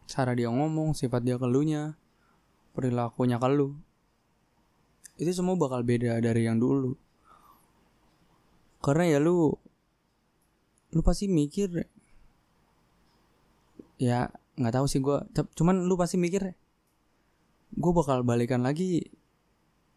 cara 0.07 0.31
dia 0.33 0.47
ngomong 0.47 0.95
sifat 0.95 1.27
dia 1.27 1.35
kelunya 1.37 1.99
perilakunya 2.73 3.37
ke 3.43 3.49
lu 3.51 3.75
itu 5.19 5.31
semua 5.35 5.59
bakal 5.59 5.83
beda 5.83 6.23
dari 6.23 6.47
yang 6.47 6.63
dulu. 6.63 6.95
Karena 8.79 9.05
ya 9.11 9.19
lu 9.19 9.51
lu 10.95 11.01
pasti 11.03 11.27
mikir 11.29 11.69
ya 13.99 14.31
nggak 14.57 14.75
tahu 14.75 14.87
sih 14.89 15.03
gue 15.05 15.19
cuman 15.59 15.85
lu 15.85 15.95
pasti 15.99 16.17
mikir 16.17 16.55
gue 17.69 17.93
bakal 17.93 18.25
balikan 18.25 18.63
lagi 18.63 19.11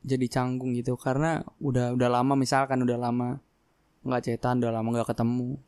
jadi 0.01 0.25
canggung 0.25 0.73
gitu. 0.73 0.97
Karena 0.97 1.45
udah 1.61 1.93
udah 1.93 2.09
lama 2.09 2.33
misalkan 2.33 2.81
udah 2.81 2.97
lama 2.97 3.37
nggak 4.01 4.21
cetan 4.25 4.57
udah 4.57 4.73
lama 4.73 4.87
nggak 4.89 5.13
ketemu. 5.13 5.61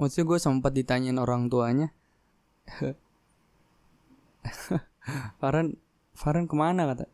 Maksudnya 0.00 0.24
gue 0.32 0.38
sempat 0.40 0.72
ditanyain 0.72 1.20
orang 1.20 1.52
tuanya. 1.52 1.92
Farhan 5.40 5.76
Farhan 6.20 6.44
ke 6.44 6.52
mana 6.52 6.84
kata. 6.84 7.08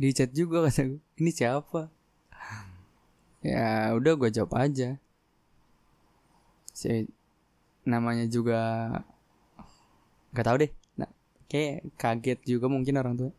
Di 0.00 0.16
chat 0.16 0.32
juga 0.32 0.64
kata 0.64 0.88
gue 0.88 1.04
ini 1.20 1.28
siapa? 1.28 1.92
Ya 3.44 3.92
udah 3.92 4.16
gue 4.16 4.32
jawab 4.32 4.56
aja. 4.56 4.96
Si 6.72 7.04
namanya 7.84 8.24
juga 8.24 8.88
nggak 10.32 10.46
tahu 10.48 10.56
deh. 10.64 10.72
Kayak 11.52 11.84
kaget 12.00 12.40
juga 12.48 12.72
mungkin 12.72 12.96
orang 12.96 13.14
tua. 13.20 13.32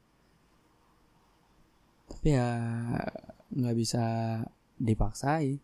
Tapi 2.14 2.30
ya 2.30 2.46
nggak 3.50 3.74
bisa 3.74 4.06
dipaksain. 4.78 5.58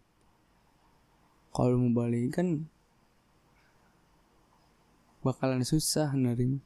Kalau 1.54 1.78
mau 1.78 1.94
balik 1.94 2.42
kan 2.42 2.66
bakalan 5.22 5.62
susah 5.62 6.10
nerima 6.18 6.58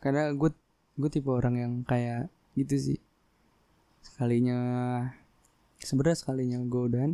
karena 0.00 0.32
gue 0.32 0.50
gue 0.96 1.10
tipe 1.12 1.28
orang 1.28 1.54
yang 1.56 1.72
kayak 1.84 2.32
gitu 2.56 2.76
sih. 2.76 2.98
Sekalinya 4.00 4.58
sebenarnya 5.80 6.18
sekalinya 6.18 6.58
gue 6.64 6.82
udahan 6.88 7.12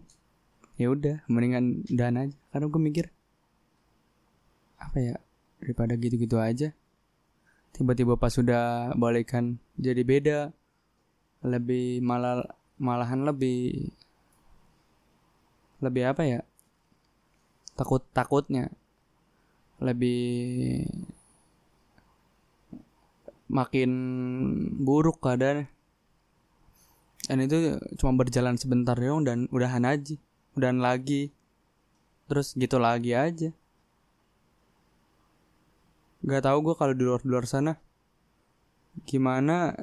ya 0.78 0.90
udah 0.90 1.26
mendingan 1.26 1.86
udahan 1.90 2.16
aja. 2.26 2.36
Karena 2.54 2.66
gue 2.70 2.80
mikir 2.82 3.06
apa 4.78 4.98
ya 4.98 5.14
daripada 5.62 5.98
gitu-gitu 5.98 6.38
aja. 6.38 6.70
Tiba-tiba 7.74 8.16
pas 8.16 8.32
sudah 8.32 8.94
balikan 8.96 9.60
jadi 9.76 10.02
beda 10.06 10.38
lebih 11.44 12.00
malah 12.00 12.48
malahan 12.80 13.22
lebih 13.26 13.92
lebih 15.84 16.02
apa 16.08 16.22
ya 16.24 16.40
takut 17.76 18.00
takutnya 18.16 18.72
lebih 19.76 20.88
makin 23.46 23.90
buruk 24.82 25.22
keadaan 25.22 25.70
dan 27.26 27.38
itu 27.42 27.78
cuma 27.98 28.14
berjalan 28.14 28.54
sebentar 28.54 28.94
dong 28.94 29.26
dan 29.26 29.50
udahan 29.50 29.82
aja 29.82 30.14
udahan 30.54 30.78
lagi 30.78 31.34
terus 32.26 32.54
gitu 32.54 32.78
lagi 32.78 33.14
aja 33.14 33.50
Gak 36.26 36.42
tau 36.42 36.58
gue 36.58 36.74
kalau 36.74 36.90
di 36.90 37.06
luar 37.06 37.22
luar 37.22 37.46
sana 37.46 37.78
gimana 39.06 39.78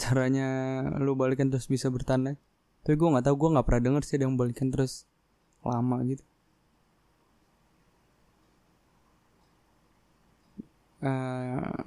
caranya 0.00 0.48
lu 1.02 1.12
balikan 1.18 1.52
terus 1.52 1.68
bisa 1.68 1.92
bertanda. 1.92 2.38
Tapi 2.82 2.94
gue 2.96 3.08
nggak 3.12 3.26
tahu 3.28 3.36
gue 3.36 3.48
nggak 3.58 3.66
pernah 3.68 3.82
denger 3.82 4.02
sih 4.08 4.16
ada 4.16 4.24
yang 4.26 4.40
balikan 4.40 4.72
terus 4.72 5.04
lama 5.60 6.00
gitu. 6.08 6.24
Uh, 11.02 11.82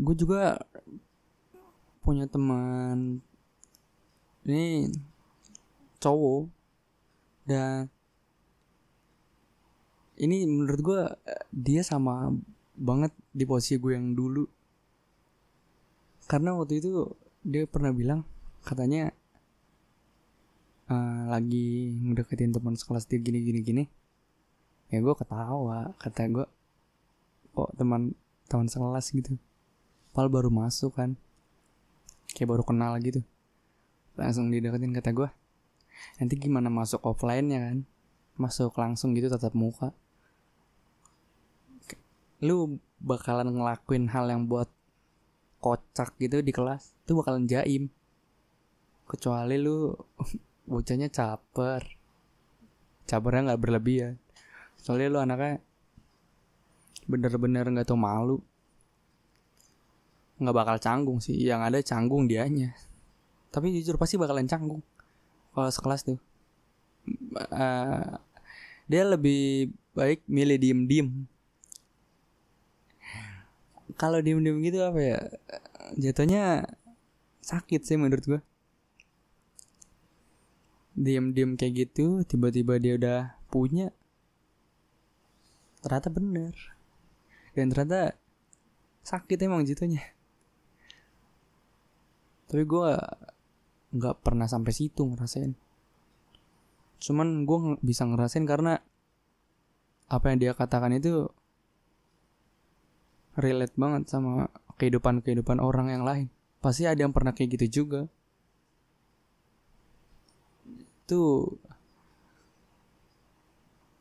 gue 0.00 0.14
juga 0.16 0.56
punya 2.00 2.24
teman 2.24 3.20
ini 4.48 4.88
cowok 6.00 6.48
dan 7.44 7.92
ini 10.16 10.48
menurut 10.48 10.80
gue 10.80 11.02
dia 11.52 11.84
sama 11.84 12.32
banget 12.76 13.12
di 13.32 13.44
posisi 13.44 13.76
gue 13.76 13.92
yang 13.96 14.16
dulu. 14.16 14.44
Karena 16.24 16.56
waktu 16.56 16.80
itu 16.80 17.08
dia 17.44 17.64
pernah 17.68 17.92
bilang 17.92 18.24
katanya 18.64 19.12
uh, 20.88 21.28
lagi 21.28 21.96
ngedeketin 22.04 22.52
teman 22.52 22.76
sekelas 22.76 23.04
dia 23.04 23.20
gini 23.20 23.40
gini 23.44 23.60
gini. 23.60 23.84
Ya 24.88 25.00
gue 25.04 25.14
ketawa 25.16 25.92
kata 26.00 26.28
gue 26.32 26.46
kok 27.52 27.70
teman 27.76 28.16
teman 28.48 28.68
sekelas 28.68 29.12
gitu 29.12 29.36
pal 30.10 30.26
baru 30.26 30.50
masuk 30.50 30.96
kan. 30.98 31.18
Kayak 32.30 32.56
baru 32.56 32.62
kenal 32.62 32.94
gitu. 33.02 33.22
Langsung 34.14 34.50
dideketin 34.50 34.94
kata 34.94 35.10
gue 35.14 35.30
nanti 36.16 36.34
gimana 36.36 36.72
masuk 36.72 37.02
offline 37.04 37.46
nya 37.48 37.58
kan? 37.60 37.78
Masuk 38.40 38.72
langsung 38.76 39.12
gitu 39.12 39.28
tatap 39.28 39.52
muka. 39.52 39.92
Lu 42.40 42.80
bakalan 43.00 43.52
ngelakuin 43.52 44.08
hal 44.08 44.32
yang 44.32 44.48
buat 44.48 44.68
kocak 45.60 46.16
gitu 46.16 46.40
di 46.40 46.52
kelas 46.52 46.96
itu 47.04 47.12
bakalan 47.12 47.44
jaim. 47.44 47.92
Kecuali 49.04 49.60
lu 49.60 49.92
bocahnya 50.70 51.12
caper. 51.12 51.84
Capernya 53.04 53.52
nggak 53.52 53.60
berlebihan. 53.60 54.14
Soalnya 54.80 55.08
lu 55.12 55.18
anaknya 55.20 55.60
bener-bener 57.10 57.66
nggak 57.66 57.90
tau 57.90 57.98
malu 57.98 58.38
nggak 60.40 60.56
bakal 60.56 60.76
canggung 60.80 61.20
sih. 61.20 61.36
Yang 61.36 61.60
ada 61.68 61.78
canggung 61.84 62.24
dianya. 62.26 62.72
Tapi 63.52 63.74
jujur 63.76 64.00
pasti 64.00 64.16
bakalan 64.16 64.48
canggung 64.48 64.82
kalau 65.52 65.70
sekelas 65.70 66.06
tuh. 66.06 66.18
Uh, 67.52 68.18
dia 68.90 69.02
lebih 69.06 69.72
baik 69.96 70.22
milih 70.28 70.60
diem 70.60 70.80
diem 70.86 71.08
kalau 74.00 74.22
diem 74.22 74.40
diem 74.40 74.56
gitu 74.64 74.80
apa 74.80 75.00
ya? 75.00 75.20
Jatuhnya 75.98 76.64
sakit 77.44 77.84
sih 77.84 77.98
menurut 78.00 78.24
gua. 78.24 78.40
Diem 80.96 81.36
diem 81.36 81.58
kayak 81.58 81.74
gitu 81.88 82.24
tiba-tiba 82.24 82.80
dia 82.80 82.96
udah 82.96 83.20
punya 83.52 83.92
ternyata 85.84 86.08
bener. 86.08 86.54
Dan 87.52 87.74
ternyata 87.74 88.14
sakit 89.04 89.36
emang 89.42 89.66
jatuhnya 89.66 90.00
tapi 92.50 92.66
gue 92.66 92.98
nggak 93.94 94.16
pernah 94.26 94.50
sampai 94.50 94.74
situ 94.74 95.06
ngerasain. 95.06 95.54
Cuman 96.98 97.46
gue 97.46 97.78
bisa 97.78 98.02
ngerasain 98.02 98.42
karena 98.42 98.82
apa 100.10 100.26
yang 100.34 100.38
dia 100.42 100.52
katakan 100.58 100.98
itu 100.98 101.30
relate 103.38 103.78
banget 103.78 104.10
sama 104.10 104.50
kehidupan 104.74 105.22
kehidupan 105.22 105.62
orang 105.62 105.94
yang 105.94 106.02
lain. 106.02 106.26
Pasti 106.58 106.90
ada 106.90 106.98
yang 106.98 107.14
pernah 107.14 107.30
kayak 107.30 107.54
gitu 107.54 107.86
juga. 107.86 108.10
Itu 111.06 111.54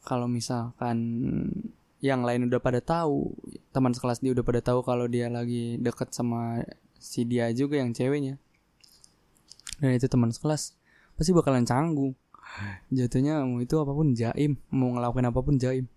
kalau 0.02 0.26
misalkan 0.26 0.98
yang 2.02 2.26
lain 2.26 2.50
udah 2.50 2.58
pada 2.58 2.82
tahu 2.82 3.36
teman 3.70 3.94
sekelas 3.94 4.24
dia 4.24 4.34
udah 4.34 4.42
pada 4.42 4.62
tahu 4.64 4.82
kalau 4.82 5.06
dia 5.06 5.30
lagi 5.30 5.78
deket 5.78 6.16
sama 6.16 6.64
si 7.00 7.24
dia 7.24 7.48
juga 7.56 7.80
yang 7.80 7.96
ceweknya. 7.96 8.36
Dan 9.80 9.96
itu 9.96 10.06
teman 10.12 10.30
sekelas. 10.30 10.76
Pasti 11.16 11.32
bakalan 11.32 11.64
canggung. 11.64 12.14
Jatuhnya 12.92 13.40
mau 13.48 13.64
itu 13.64 13.80
apa 13.80 13.92
pun 13.96 14.12
jaim. 14.12 14.60
Mau 14.70 14.92
ngelakuin 14.94 15.32
apa 15.32 15.40
pun 15.40 15.56
jaim. 15.56 15.88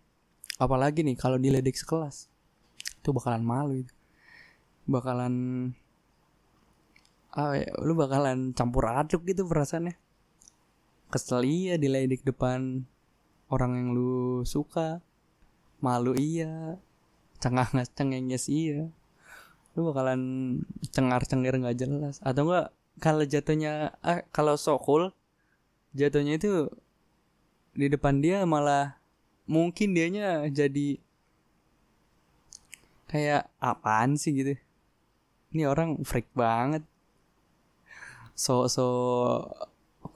Apalagi 0.57 1.03
nih 1.03 1.19
kalau 1.19 1.37
diledek 1.37 1.75
sekelas. 1.75 2.31
Itu 3.03 3.11
bakalan 3.11 3.43
malu 3.43 3.83
itu. 3.83 3.95
Bakalan 4.87 5.35
ah 7.33 7.57
ya, 7.57 7.73
lu 7.83 7.99
bakalan 7.99 8.55
campur 8.55 8.87
aduk 8.87 9.27
gitu 9.27 9.43
perasaannya. 9.51 9.99
Kesel 11.11 11.45
iya 11.45 11.75
diledek 11.77 12.23
depan 12.23 12.87
orang 13.51 13.73
yang 13.75 13.89
lu 13.91 14.47
suka. 14.47 15.03
Malu 15.83 16.15
iya. 16.15 16.79
Cengangas 17.43 17.91
cengenges 17.99 18.47
iya 18.47 18.95
lu 19.73 19.89
bakalan 19.89 20.21
cengar 20.93 21.25
cengir 21.25 21.55
nggak 21.57 21.79
jelas. 21.79 22.21
Atau 22.25 22.49
enggak 22.49 22.69
kalau 23.01 23.25
jatuhnya 23.25 23.97
ah, 24.05 24.21
kalau 24.35 24.55
sokul 24.61 25.13
jatuhnya 25.97 26.37
itu 26.37 26.69
di 27.73 27.87
depan 27.89 28.21
dia 28.21 28.45
malah 28.45 29.01
mungkin 29.49 29.97
dianya 29.97 30.45
jadi 30.53 31.01
kayak 33.09 33.49
apaan 33.61 34.17
sih? 34.21 34.33
gitu. 34.37 34.55
Ini 35.53 35.69
orang 35.69 36.01
freak 36.05 36.29
banget. 36.33 36.85
So 38.37 38.69
so 38.69 38.87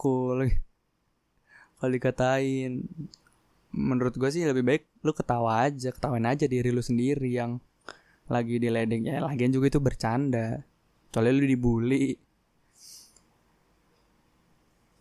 cool 0.00 0.48
kalau 1.76 1.92
dikatain 1.92 2.88
menurut 3.76 4.16
gue 4.16 4.30
sih 4.32 4.48
lebih 4.48 4.64
baik 4.64 4.82
lu 5.04 5.12
ketawa 5.12 5.68
aja 5.68 5.92
ketawain 5.92 6.24
aja 6.24 6.48
diri 6.48 6.72
lu 6.72 6.80
sendiri 6.80 7.28
yang 7.28 7.60
lagi 8.26 8.58
diledek 8.58 9.02
ya 9.06 9.22
lagian 9.22 9.54
juga 9.54 9.70
itu 9.70 9.80
bercanda. 9.82 10.62
Soalnya 11.14 11.32
lu 11.38 11.46
dibully. 11.48 12.18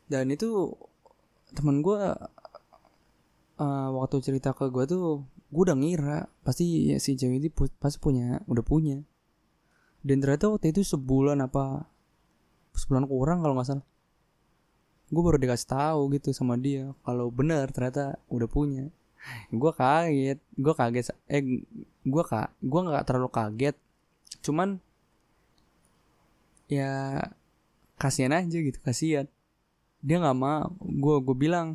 Dan 0.06 0.30
itu 0.30 0.70
temen 1.52 1.82
gue 1.82 2.00
uh, 3.58 3.90
waktu 3.96 4.16
cerita 4.22 4.54
ke 4.54 4.70
gue 4.70 4.86
tuh 4.86 5.26
gue 5.26 5.64
udah 5.66 5.78
ngira 5.78 6.20
pasti 6.44 6.94
ya, 6.94 6.98
si 7.00 7.16
cewek 7.16 7.38
ini 7.42 7.50
pu 7.50 7.68
pasti 7.82 7.98
punya 7.98 8.40
udah 8.46 8.64
punya. 8.64 9.02
Dan 10.06 10.22
ternyata 10.22 10.54
waktu 10.54 10.70
itu 10.70 10.86
sebulan 10.86 11.42
apa 11.42 11.90
sebulan 12.78 13.10
kurang 13.10 13.42
kalau 13.42 13.58
nggak 13.58 13.68
salah. 13.68 13.86
Gue 15.10 15.22
baru 15.22 15.38
dikasih 15.42 15.70
tahu 15.70 16.02
gitu 16.18 16.30
sama 16.34 16.58
dia 16.58 16.94
kalau 17.02 17.34
benar 17.34 17.74
ternyata 17.74 18.22
udah 18.30 18.50
punya 18.50 18.90
gue 19.50 19.72
kaget 19.74 20.40
gue 20.58 20.74
kaget 20.74 21.06
eh 21.30 21.42
gue 22.06 22.24
kak 22.26 22.50
gue 22.62 22.82
nggak 22.86 23.06
terlalu 23.08 23.30
kaget. 23.32 23.76
Cuman 24.46 24.78
ya 26.70 27.22
kasihan 27.98 28.34
aja 28.36 28.58
gitu 28.58 28.78
kasihan. 28.82 29.26
Dia 30.06 30.22
nggak 30.22 30.38
mau 30.38 30.74
gue 30.80 31.16
gue 31.26 31.36
bilang 31.38 31.68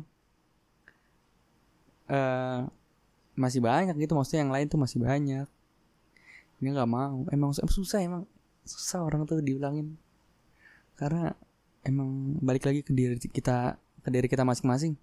uh, 2.07 2.67
masih 3.35 3.63
banyak 3.63 3.95
gitu 3.99 4.13
maksudnya 4.15 4.47
yang 4.47 4.53
lain 4.53 4.67
tuh 4.71 4.79
masih 4.79 4.99
banyak. 5.01 5.47
Dia 6.61 6.69
nggak 6.71 6.91
mau 6.91 7.25
emang 7.33 7.51
susah 7.51 7.99
emang 8.03 8.23
susah 8.65 9.01
orang 9.01 9.25
tuh 9.25 9.41
diulangin 9.41 9.97
karena 10.95 11.33
emang 11.81 12.37
balik 12.45 12.69
lagi 12.69 12.85
ke 12.85 12.93
diri 12.93 13.17
kita 13.17 13.73
ke 14.05 14.09
diri 14.13 14.29
kita 14.29 14.45
masing-masing 14.45 14.93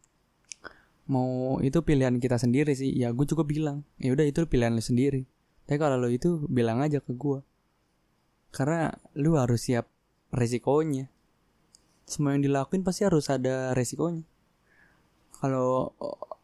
mau 1.08 1.58
itu 1.64 1.80
pilihan 1.80 2.20
kita 2.20 2.36
sendiri 2.36 2.76
sih. 2.76 2.92
Ya 2.94 3.10
gue 3.10 3.26
juga 3.26 3.42
bilang 3.42 3.82
ya 3.98 4.12
udah 4.12 4.24
itu 4.28 4.44
pilihan 4.44 4.76
lu 4.76 4.84
sendiri. 4.84 5.24
Tapi 5.64 5.76
kalau 5.80 5.96
lo 6.00 6.08
itu 6.08 6.44
bilang 6.48 6.80
aja 6.80 7.00
ke 7.00 7.12
gue 7.12 7.40
karena 8.52 8.92
lu 9.16 9.36
harus 9.36 9.68
siap 9.68 9.88
resikonya. 10.32 11.08
Semua 12.08 12.32
yang 12.32 12.44
dilakuin 12.44 12.84
pasti 12.84 13.04
harus 13.04 13.28
ada 13.28 13.76
resikonya. 13.76 14.24
Kalau 15.40 15.92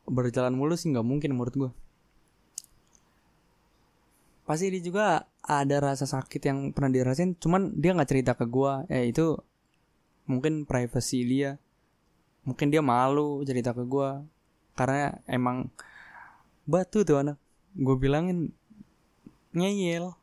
berjalan 0.04 0.52
mulus 0.52 0.84
sih 0.84 0.92
nggak 0.92 1.06
mungkin 1.06 1.32
menurut 1.32 1.56
gue 1.56 1.72
pasti 4.44 4.68
dia 4.68 4.84
juga 4.84 5.24
ada 5.40 5.80
rasa 5.80 6.04
sakit 6.04 6.42
yang 6.44 6.58
pernah 6.76 6.92
dirasain 6.92 7.32
cuman 7.40 7.80
dia 7.80 7.96
nggak 7.96 8.12
cerita 8.12 8.36
ke 8.36 8.44
gue 8.44 8.84
ya 8.92 9.00
itu 9.00 9.40
mungkin 10.28 10.64
privacy 10.64 11.24
dia. 11.24 11.60
Mungkin 12.44 12.68
dia 12.68 12.84
malu 12.84 13.40
cerita 13.48 13.72
ke 13.72 13.88
gue 13.88 14.08
karena 14.78 15.18
emang 15.26 15.70
batu 16.66 17.02
tuh 17.02 17.22
anak. 17.22 17.38
Gue 17.74 17.96
bilangin 17.98 18.54
ngeyel. 19.54 20.14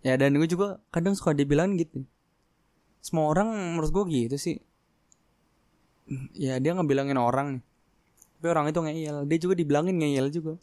Ya 0.00 0.16
dan 0.16 0.36
gue 0.36 0.48
juga 0.48 0.80
kadang 0.92 1.16
suka 1.16 1.36
dibilang 1.36 1.76
gitu. 1.76 2.04
Semua 3.00 3.32
orang 3.32 3.52
menurut 3.52 3.92
gue 3.92 4.04
gitu 4.08 4.36
sih. 4.36 4.56
Ya 6.34 6.58
dia 6.58 6.74
ngebilangin 6.74 7.20
orang 7.20 7.62
tapi 8.40 8.56
orang 8.56 8.72
itu 8.72 8.80
ngeyel. 8.80 9.28
Dia 9.28 9.36
juga 9.36 9.52
dibilangin 9.52 10.00
ngeyel 10.00 10.32
juga. 10.32 10.56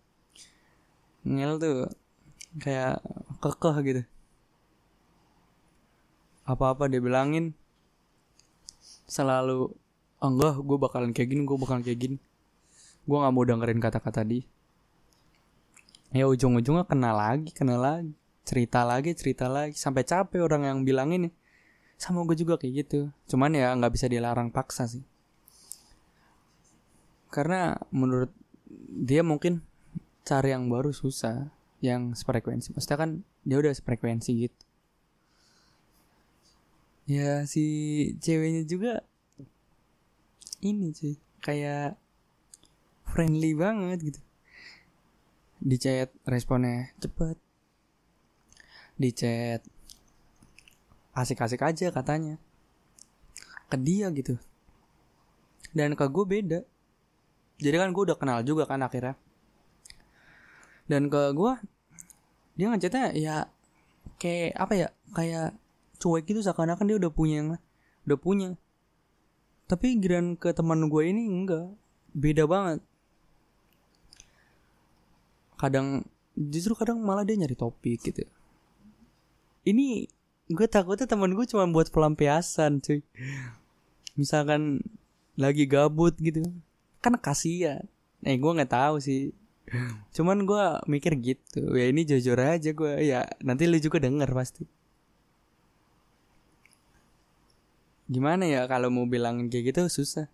Ngeyel 1.22 1.62
tuh 1.62 1.94
kayak 2.58 3.06
kekeh 3.38 3.76
gitu. 3.86 4.02
Apa-apa 6.50 6.90
dia 6.90 6.98
bilangin 6.98 7.54
selalu 9.06 9.78
enggak 10.18 10.58
gue 10.62 10.78
bakalan 10.82 11.12
kayak 11.14 11.30
gini 11.30 11.42
gue 11.46 11.58
bakalan 11.58 11.82
kayak 11.86 12.00
gini. 12.00 12.18
Gue 13.08 13.18
nggak 13.18 13.34
mau 13.34 13.44
dengerin 13.46 13.80
kata-kata 13.80 14.22
dia. 14.26 14.44
Ya 16.16 16.26
ujung-ujungnya 16.26 16.88
kenal 16.88 17.16
lagi 17.16 17.52
kenal 17.54 17.80
lagi. 17.80 18.14
Cerita 18.48 18.88
lagi 18.88 19.12
cerita 19.14 19.46
lagi. 19.52 19.76
Sampai 19.78 20.08
capek 20.08 20.44
orang 20.44 20.66
yang 20.66 20.80
bilang 20.88 21.14
ini 21.14 21.30
sama 21.98 22.24
gue 22.26 22.38
juga 22.38 22.58
kayak 22.58 22.88
gitu. 22.88 23.00
Cuman 23.30 23.54
ya 23.54 23.74
nggak 23.76 23.94
bisa 23.94 24.08
dilarang 24.08 24.50
paksa 24.50 24.88
sih. 24.90 25.04
Karena 27.28 27.76
menurut 27.92 28.32
dia 28.88 29.22
mungkin 29.22 29.62
cari 30.24 30.52
yang 30.52 30.68
baru 30.68 30.92
susah 30.92 31.52
yang 31.84 32.18
sefrekuensi. 32.18 32.74
Maksudnya 32.74 32.98
kan 32.98 33.10
dia 33.46 33.58
udah 33.60 33.74
sefrekuensi 33.76 34.32
gitu. 34.48 34.64
Ya 37.08 37.48
si 37.48 37.64
ceweknya 38.20 38.68
juga 38.68 39.08
ini 40.62 40.94
sih 40.94 41.16
kayak 41.42 41.98
friendly 43.08 43.54
banget 43.54 44.14
gitu. 44.14 44.22
Di 45.58 45.78
chat 45.82 46.14
responnya 46.30 46.94
cepet 47.02 47.38
di 48.98 49.10
chat 49.14 49.62
asik-asik 51.14 51.62
aja 51.62 51.90
katanya. 51.94 52.38
Ke 53.68 53.78
dia 53.78 54.10
gitu. 54.14 54.38
Dan 55.74 55.94
ke 55.94 56.06
gue 56.08 56.26
beda. 56.26 56.60
Jadi 57.58 57.76
kan 57.78 57.90
gue 57.90 58.04
udah 58.14 58.18
kenal 58.18 58.40
juga 58.46 58.70
kan 58.70 58.86
akhirnya. 58.86 59.18
Dan 60.86 61.10
ke 61.10 61.34
gue 61.34 61.54
dia 62.58 62.74
ngechatnya 62.74 63.14
ya 63.14 63.46
kayak 64.18 64.58
apa 64.58 64.74
ya 64.74 64.88
kayak 65.14 65.54
cuek 66.02 66.26
gitu 66.26 66.42
seakan-akan 66.42 66.90
dia 66.90 66.98
udah 66.98 67.12
punya 67.14 67.62
udah 68.10 68.18
punya 68.18 68.58
tapi 69.68 70.00
giran 70.00 70.40
ke 70.40 70.56
teman 70.56 70.88
gue 70.88 71.04
ini 71.12 71.28
enggak. 71.28 71.68
Beda 72.16 72.48
banget. 72.48 72.80
Kadang 75.60 76.08
justru 76.34 76.72
kadang 76.74 77.04
malah 77.04 77.28
dia 77.28 77.36
nyari 77.36 77.54
topik 77.60 78.00
gitu. 78.08 78.24
Ini 79.68 80.08
gue 80.48 80.68
takutnya 80.72 81.04
teman 81.04 81.36
gue 81.36 81.44
cuma 81.44 81.68
buat 81.68 81.92
pelampiasan 81.92 82.80
cuy. 82.80 83.04
Misalkan 84.16 84.80
lagi 85.36 85.68
gabut 85.68 86.16
gitu. 86.16 86.48
Kan 87.04 87.20
kasihan. 87.20 87.84
Eh 88.24 88.40
gue 88.40 88.52
nggak 88.56 88.72
tahu 88.72 89.04
sih. 89.04 89.36
Cuman 90.16 90.48
gue 90.48 90.64
mikir 90.88 91.20
gitu. 91.20 91.76
Ya 91.76 91.92
ini 91.92 92.08
jujur 92.08 92.40
aja 92.40 92.72
gue 92.72 92.94
ya 93.04 93.28
nanti 93.44 93.68
lu 93.68 93.76
juga 93.84 94.00
denger 94.00 94.32
pasti 94.32 94.64
gimana 98.08 98.44
ya 98.48 98.66
kalau 98.72 98.88
mau 98.88 99.06
bilang 99.08 99.52
kayak 99.52 99.76
gitu 99.76 99.92
susah. 99.92 100.28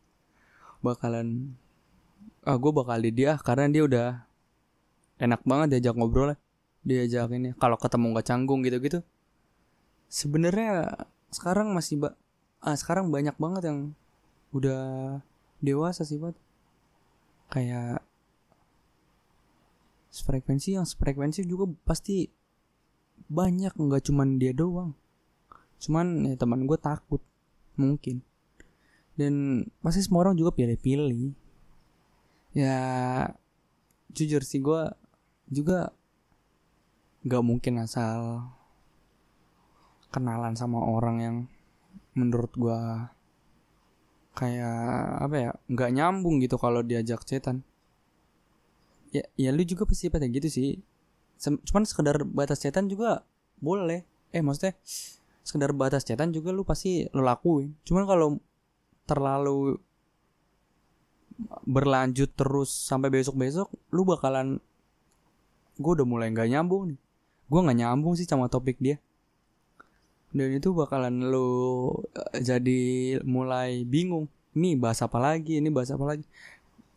Bakalan 0.86 1.58
ah 2.44 2.60
gue 2.60 2.72
bakal 2.76 3.00
di 3.00 3.12
dia 3.12 3.40
karena 3.40 3.72
dia 3.72 3.84
udah 3.88 4.08
enak 5.20 5.42
banget 5.48 5.78
diajak 5.78 5.96
ngobrol 5.98 6.34
lah. 6.34 6.40
Ini 6.84 7.56
kalau 7.56 7.80
ketemu 7.80 8.06
nggak 8.12 8.28
canggung 8.28 8.60
gitu 8.68 8.78
gitu 8.84 9.00
sebenarnya 10.14 10.94
sekarang 11.34 11.74
masih 11.74 12.06
ba 12.06 12.14
ah, 12.62 12.78
sekarang 12.78 13.10
banyak 13.10 13.34
banget 13.42 13.74
yang 13.74 13.80
udah 14.54 15.18
dewasa 15.58 16.06
sih 16.06 16.22
buat 16.22 16.38
kayak 17.50 18.06
frekuensi 20.14 20.78
yang 20.78 20.86
frekuensi 20.86 21.42
juga 21.50 21.66
pasti 21.82 22.30
banyak 23.26 23.74
nggak 23.74 24.06
cuman 24.06 24.38
dia 24.38 24.54
doang. 24.54 24.94
Cuman 25.82 26.30
ya 26.30 26.38
teman 26.38 26.70
gue 26.70 26.78
takut 26.78 27.18
mungkin. 27.80 28.26
Dan 29.14 29.66
pasti 29.86 30.02
semua 30.02 30.26
orang 30.26 30.38
juga 30.38 30.54
pilih-pilih. 30.58 31.34
Ya 32.54 32.78
jujur 34.14 34.46
sih 34.46 34.62
gue 34.62 34.94
juga 35.50 35.90
nggak 37.26 37.44
mungkin 37.46 37.82
asal 37.82 38.46
kenalan 40.14 40.54
sama 40.54 40.78
orang 40.86 41.18
yang 41.18 41.36
menurut 42.14 42.54
gue 42.54 42.80
kayak 44.38 44.78
apa 45.22 45.36
ya 45.38 45.52
nggak 45.70 45.94
nyambung 45.94 46.42
gitu 46.42 46.58
kalau 46.62 46.86
diajak 46.86 47.26
chatan. 47.26 47.66
Ya 49.14 49.26
ya 49.38 49.54
lu 49.54 49.62
juga 49.66 49.86
pasti 49.86 50.10
pada 50.10 50.26
gitu 50.30 50.50
sih. 50.50 50.82
Sem 51.38 51.58
cuman 51.62 51.86
sekedar 51.86 52.22
batas 52.26 52.62
chatan 52.62 52.90
juga 52.90 53.26
boleh. 53.62 54.06
Eh 54.34 54.42
maksudnya 54.42 54.74
sekedar 55.44 55.76
batas 55.76 56.08
chatan 56.08 56.32
juga 56.32 56.56
lu 56.56 56.64
pasti 56.64 57.06
lu 57.12 57.22
lakuin. 57.22 57.76
Cuman 57.84 58.04
kalau 58.08 58.40
terlalu 59.04 59.78
berlanjut 61.68 62.32
terus 62.34 62.72
sampai 62.72 63.10
besok 63.12 63.36
besok 63.36 63.68
lu 63.90 64.06
bakalan 64.08 64.62
gue 65.76 65.92
udah 66.00 66.08
mulai 66.08 66.32
nggak 66.32 66.50
nyambung 66.50 66.96
nih. 66.96 67.00
Gue 67.52 67.60
nggak 67.60 67.78
nyambung 67.84 68.14
sih 68.16 68.26
sama 68.26 68.48
topik 68.48 68.80
dia. 68.80 68.98
Dan 70.34 70.56
itu 70.58 70.74
bakalan 70.74 71.30
lu 71.30 71.92
eh, 72.16 72.42
jadi 72.42 72.82
mulai 73.28 73.84
bingung. 73.86 74.32
Ini 74.54 74.78
bahas 74.80 75.02
apa 75.04 75.18
lagi 75.18 75.60
ini 75.60 75.70
bahas 75.70 75.92
apa 75.92 76.06
lagi. 76.08 76.26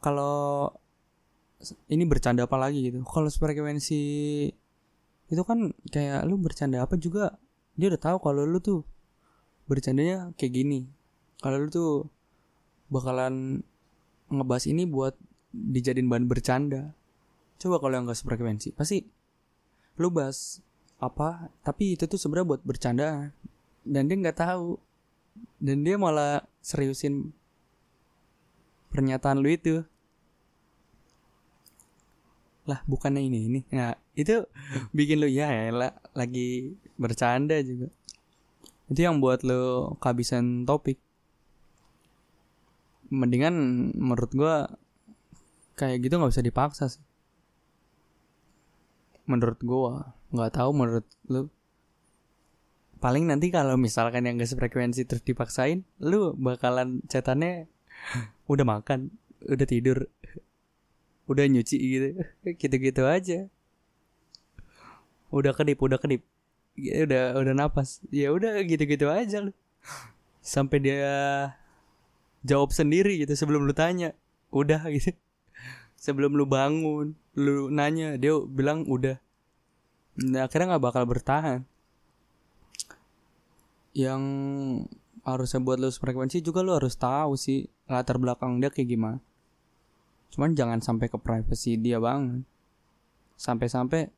Kalau 0.00 0.70
ini 1.88 2.04
bercanda 2.06 2.46
apa 2.46 2.56
lagi 2.60 2.92
gitu. 2.92 3.02
Kalau 3.02 3.28
frekuensi 3.32 4.02
itu 5.26 5.42
kan 5.42 5.74
kayak 5.90 6.22
lu 6.28 6.38
bercanda 6.38 6.84
apa 6.86 6.94
juga 6.94 7.34
dia 7.76 7.92
udah 7.92 8.00
tahu 8.00 8.16
kalau 8.24 8.48
lu 8.48 8.58
tuh 8.58 8.82
bercandanya 9.68 10.32
kayak 10.40 10.52
gini. 10.64 10.88
Kalau 11.44 11.60
lu 11.60 11.68
tuh 11.68 11.92
bakalan 12.88 13.60
ngebahas 14.32 14.64
ini 14.66 14.88
buat 14.88 15.14
dijadiin 15.52 16.08
bahan 16.08 16.26
bercanda. 16.26 16.96
Coba 17.60 17.80
kalau 17.80 17.96
yang 17.96 18.08
gak 18.08 18.20
sefrekuensi 18.20 18.72
pasti 18.76 19.04
lu 19.96 20.12
bahas 20.12 20.60
apa 21.00 21.48
tapi 21.64 21.96
itu 21.96 22.04
tuh 22.08 22.16
sebenarnya 22.16 22.56
buat 22.56 22.62
bercanda. 22.64 23.30
Dan 23.86 24.10
dia 24.10 24.16
nggak 24.18 24.40
tahu. 24.40 24.80
Dan 25.60 25.84
dia 25.84 26.00
malah 26.00 26.42
seriusin 26.64 27.30
pernyataan 28.88 29.44
lu 29.44 29.52
itu 29.52 29.84
lah 32.66 32.82
bukannya 32.84 33.22
ini 33.22 33.38
ini. 33.48 33.60
Nah 33.72 33.94
itu 34.18 34.42
bikin 34.90 35.22
lu 35.22 35.30
ya 35.30 35.70
lah 35.70 35.94
lagi 36.12 36.74
bercanda 36.98 37.56
juga. 37.62 37.88
Itu 38.90 39.00
yang 39.06 39.22
buat 39.22 39.46
lu 39.46 39.94
kehabisan 40.02 40.66
topik. 40.66 40.98
Mendingan 43.08 43.54
menurut 43.94 44.30
gua 44.34 44.54
kayak 45.78 46.02
gitu 46.02 46.18
nggak 46.18 46.34
bisa 46.34 46.44
dipaksa 46.44 46.84
sih. 46.90 47.02
Menurut 49.30 49.58
gua 49.62 50.14
nggak 50.34 50.52
tahu 50.58 50.70
menurut 50.74 51.06
lu. 51.30 51.46
Paling 52.98 53.30
nanti 53.30 53.52
kalau 53.52 53.76
misalkan 53.76 54.24
yang 54.24 54.40
gak 54.40 54.50
sefrekuensi 54.50 55.04
terus 55.04 55.20
dipaksain 55.22 55.84
lu 56.00 56.32
bakalan 56.32 57.04
catatannya 57.06 57.68
udah 58.52 58.64
makan 58.66 59.12
udah 59.44 59.66
tidur 59.68 60.08
udah 61.26 61.44
nyuci 61.46 61.76
gitu. 61.78 62.08
Gitu-gitu 62.60 63.02
aja. 63.06 63.50
Udah 65.30 65.52
kedip 65.52 65.78
udah 65.82 65.98
kedip. 65.98 66.22
Ya 66.78 67.06
udah 67.06 67.36
udah 67.42 67.54
napas. 67.54 68.04
Ya 68.12 68.30
udah 68.30 68.62
gitu-gitu 68.62 69.08
aja 69.08 69.48
lu. 69.48 69.52
Sampai 70.44 70.78
dia 70.84 71.08
jawab 72.46 72.70
sendiri 72.70 73.18
gitu 73.18 73.34
sebelum 73.34 73.66
lu 73.66 73.74
tanya. 73.74 74.14
Udah 74.54 74.86
gitu. 74.92 75.12
Sebelum 75.96 76.36
lu 76.36 76.44
bangun 76.44 77.16
lu 77.34 77.72
nanya 77.72 78.20
dia 78.20 78.36
bilang 78.44 78.84
udah. 78.84 79.16
Nah, 80.20 80.44
akhirnya 80.46 80.76
nggak 80.76 80.84
bakal 80.84 81.04
bertahan. 81.08 81.64
Yang 83.96 84.22
harusnya 85.26 85.58
buat 85.58 85.80
lu 85.82 85.90
frekuensi 85.90 86.38
juga 86.38 86.62
lu 86.62 86.76
harus 86.76 86.94
tahu 86.94 87.34
sih 87.34 87.66
latar 87.90 88.20
belakang 88.20 88.62
dia 88.62 88.70
kayak 88.70 88.94
gimana 88.94 89.18
cuman 90.34 90.52
jangan 90.56 90.80
sampai 90.82 91.06
ke 91.10 91.18
privacy 91.20 91.78
dia 91.78 92.00
banget. 92.00 92.44
Sampai-sampai 93.36 94.10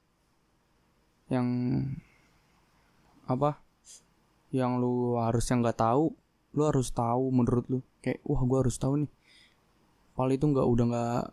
yang 1.28 1.48
apa 3.28 3.60
yang 4.48 4.80
lu 4.80 5.20
harus 5.20 5.44
yang 5.52 5.60
nggak 5.60 5.76
tahu 5.76 6.16
lu 6.56 6.62
harus 6.64 6.88
tahu 6.90 7.28
menurut 7.28 7.66
lu. 7.68 7.78
Kayak 8.00 8.24
wah 8.24 8.42
gua 8.42 8.64
harus 8.64 8.80
tahu 8.80 9.04
nih. 9.04 9.10
Pal 10.16 10.32
itu 10.32 10.44
nggak 10.48 10.66
udah 10.66 10.84
nggak 10.88 11.24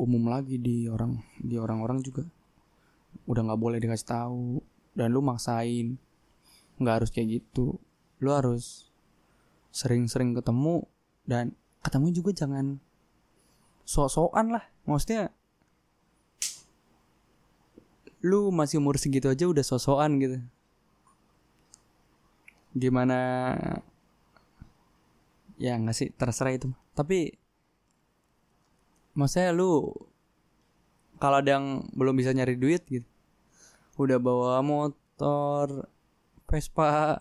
umum 0.00 0.28
lagi 0.30 0.56
di 0.56 0.86
orang 0.86 1.20
di 1.36 1.58
orang-orang 1.58 2.00
juga. 2.00 2.24
Udah 3.26 3.42
nggak 3.42 3.60
boleh 3.60 3.78
dikasih 3.82 4.08
tahu 4.08 4.62
dan 4.94 5.10
lu 5.12 5.20
maksain. 5.20 5.98
Nggak 6.78 6.94
harus 7.02 7.10
kayak 7.10 7.42
gitu. 7.42 7.76
Lu 8.22 8.30
harus 8.32 8.88
sering-sering 9.74 10.32
ketemu 10.32 10.88
dan 11.28 11.52
ketemu 11.84 12.06
juga 12.16 12.30
jangan 12.32 12.80
sok-sokan 13.86 14.58
lah. 14.58 14.64
Maksudnya 14.84 15.30
lu 18.26 18.50
masih 18.50 18.82
umur 18.82 18.98
segitu 18.98 19.30
aja 19.30 19.46
udah 19.46 19.62
sosokan 19.62 20.18
gitu. 20.18 20.42
Gimana 22.76 23.16
ya 25.56 25.72
nggak 25.80 25.96
sih 25.96 26.08
terserah 26.12 26.52
itu 26.52 26.68
tapi 26.92 27.32
maksudnya 29.16 29.56
lu 29.56 29.88
kalau 31.16 31.40
ada 31.40 31.56
yang 31.56 31.88
belum 31.96 32.12
bisa 32.12 32.36
nyari 32.36 32.60
duit 32.60 32.84
gitu 32.92 33.08
udah 33.96 34.20
bawa 34.20 34.60
motor 34.60 35.88
Vespa 36.44 37.16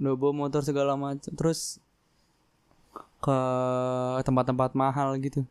udah 0.00 0.12
bawa 0.16 0.32
motor 0.32 0.64
segala 0.64 0.96
macam 0.96 1.32
terus 1.36 1.76
ke 3.20 3.38
tempat-tempat 4.22 4.72
mahal 4.76 5.16
gitu. 5.20 5.44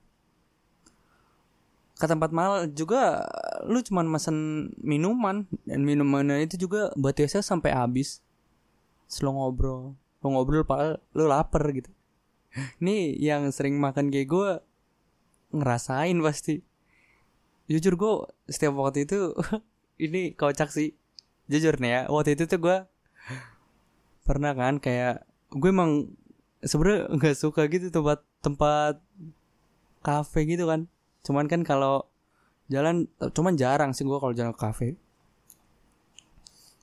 Ke 1.95 2.06
tempat 2.06 2.30
mahal 2.36 2.67
juga 2.69 3.23
lu 3.63 3.80
cuman 3.82 4.06
mesen 4.06 4.69
minuman 4.84 5.47
dan 5.63 5.82
minumannya 5.88 6.43
itu 6.43 6.67
juga 6.67 6.91
buat 6.99 7.15
biasa 7.15 7.41
sampai 7.41 7.71
habis. 7.71 8.19
Selo 9.08 9.34
ngobrol 9.38 9.95
lo 10.25 10.28
ngobrol 10.34 10.65
pak 10.65 10.97
lu 11.13 11.30
lapar 11.30 11.62
gitu. 11.69 11.93
Ini 12.82 13.13
yang 13.21 13.45
sering 13.54 13.78
makan 13.78 14.10
kayak 14.10 14.28
gue 14.28 14.49
ngerasain 15.54 16.17
pasti. 16.25 16.65
Jujur 17.69 17.93
gue 17.97 18.13
setiap 18.49 18.78
waktu 18.78 19.10
itu 19.10 19.34
ini 20.06 20.38
kocak 20.38 20.69
sih. 20.69 20.93
Jujur 21.49 21.78
nih 21.82 21.89
ya 21.89 22.01
waktu 22.10 22.38
itu 22.38 22.45
tuh 22.49 22.62
gue 22.62 22.78
pernah 24.25 24.54
kan 24.58 24.82
kayak 24.82 25.25
gue 25.54 25.69
emang 25.69 26.10
sebenarnya 26.63 27.12
nggak 27.12 27.36
suka 27.36 27.68
gitu 27.68 27.91
tempat 27.91 28.24
tempat 28.39 29.02
kafe 30.06 30.46
gitu 30.46 30.70
kan. 30.70 30.86
Cuman 31.26 31.50
kan 31.50 31.65
kalau 31.65 32.06
jalan 32.70 33.10
cuman 33.20 33.54
jarang 33.58 33.91
sih 33.91 34.06
gue 34.06 34.18
kalau 34.22 34.34
jalan 34.38 34.54
ke 34.54 34.62
kafe. 34.62 34.88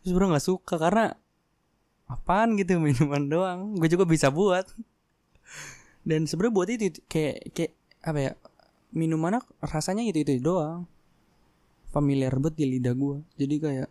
Bro 0.02 0.34
nggak 0.34 0.42
suka 0.42 0.74
karena 0.82 1.14
apaan 2.10 2.58
gitu 2.58 2.78
minuman 2.82 3.22
doang. 3.30 3.78
Gue 3.78 3.86
juga 3.86 4.04
bisa 4.04 4.28
buat. 4.28 4.66
Dan 6.02 6.26
sebenarnya 6.26 6.54
buat 6.54 6.68
itu 6.68 6.98
kayak 7.06 7.54
kayak 7.54 7.72
apa 8.02 8.18
ya 8.18 8.32
minuman 8.90 9.38
rasanya 9.62 10.02
itu 10.02 10.26
itu 10.26 10.42
doang. 10.42 10.90
Familiar 11.94 12.32
banget 12.40 12.56
di 12.56 12.64
lidah 12.78 12.96
gue 12.96 13.20
jadi 13.36 13.54
kayak 13.60 13.90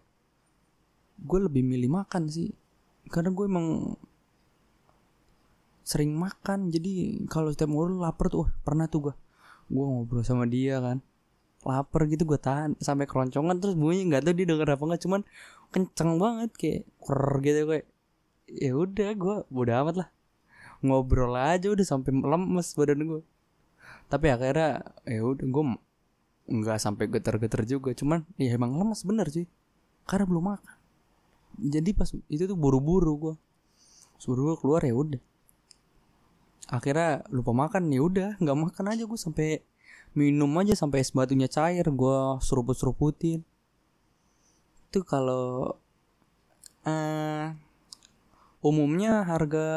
gue 1.21 1.39
lebih 1.39 1.63
milih 1.63 1.87
makan 1.87 2.27
sih. 2.27 2.51
Karena 3.07 3.31
gue 3.31 3.45
emang 3.47 3.95
sering 5.81 6.13
makan. 6.15 6.69
Jadi 6.69 7.23
kalau 7.27 7.49
setiap 7.53 7.69
ngobrol 7.69 8.01
lapar 8.01 8.29
tuh 8.31 8.47
wah, 8.47 8.51
pernah 8.65 8.85
tuh 8.87 9.11
gue 9.11 9.15
gue 9.71 9.85
ngobrol 9.85 10.23
sama 10.25 10.45
dia 10.47 10.79
kan. 10.79 11.01
Lapar 11.61 12.09
gitu 12.09 12.25
gue 12.25 12.39
tahan 12.41 12.77
sampai 12.81 13.05
keroncongan. 13.05 13.57
Terus 13.61 13.75
bunyi 13.77 14.07
nggak 14.09 14.25
tahu 14.25 14.33
dia 14.33 14.47
denger 14.49 14.67
apa 14.67 14.83
nggak 14.83 15.01
cuman 15.05 15.21
kenceng 15.71 16.19
banget 16.19 16.51
kayak 16.57 16.81
kur 16.99 17.21
gitu 17.43 17.61
kayak 17.69 17.85
ya 18.51 18.71
udah 18.75 19.09
gue 19.15 19.35
bodo 19.47 19.71
amat 19.85 19.95
lah. 20.05 20.09
Ngobrol 20.81 21.37
aja 21.37 21.69
udah 21.69 21.85
sampai 21.85 22.09
lemes 22.13 22.73
badan 22.73 23.05
gue 23.05 23.21
tapi 24.11 24.27
akhirnya 24.27 24.83
ya 25.07 25.23
udah 25.23 25.47
gue 25.47 25.63
nggak 26.51 26.77
sampai 26.83 27.07
getar-getar 27.07 27.63
juga. 27.63 27.95
Cuman 27.95 28.27
ya 28.35 28.51
emang 28.51 28.75
lemes 28.75 29.07
bener 29.07 29.31
sih. 29.31 29.47
Karena 30.03 30.27
belum 30.27 30.45
makan. 30.51 30.77
Jadi 31.61 31.89
pas 31.95 32.11
itu 32.11 32.43
tuh 32.43 32.57
buru-buru 32.59 33.13
gue 33.15 33.35
suruh 34.21 34.53
gue 34.53 34.55
keluar 34.61 34.85
ya 34.85 34.93
udah 34.93 35.30
akhirnya 36.69 37.25
lupa 37.33 37.51
makan 37.55 37.89
ya 37.89 38.01
udah 38.03 38.29
nggak 38.37 38.57
makan 38.57 38.85
aja 38.93 39.03
gue 39.07 39.19
sampai 39.19 39.49
minum 40.13 40.51
aja 40.59 40.75
sampai 40.75 41.01
es 41.01 41.15
batunya 41.15 41.47
cair 41.47 41.87
gue 41.87 42.19
seruput 42.43 42.75
seruputin 42.75 43.41
itu 44.91 44.99
kalau 45.07 45.79
uh, 46.83 47.45
umumnya 48.59 49.23
harga 49.23 49.67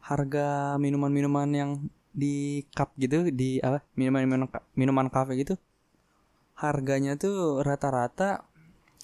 harga 0.00 0.80
minuman-minuman 0.80 1.48
yang 1.52 1.70
di 2.16 2.64
cup 2.72 2.96
gitu 2.96 3.28
di 3.28 3.60
apa 3.60 3.84
minuman-minuman 3.92 4.48
minuman 4.72 5.06
kafe 5.12 5.36
gitu 5.44 5.54
harganya 6.58 7.14
tuh 7.14 7.62
rata-rata 7.62 8.42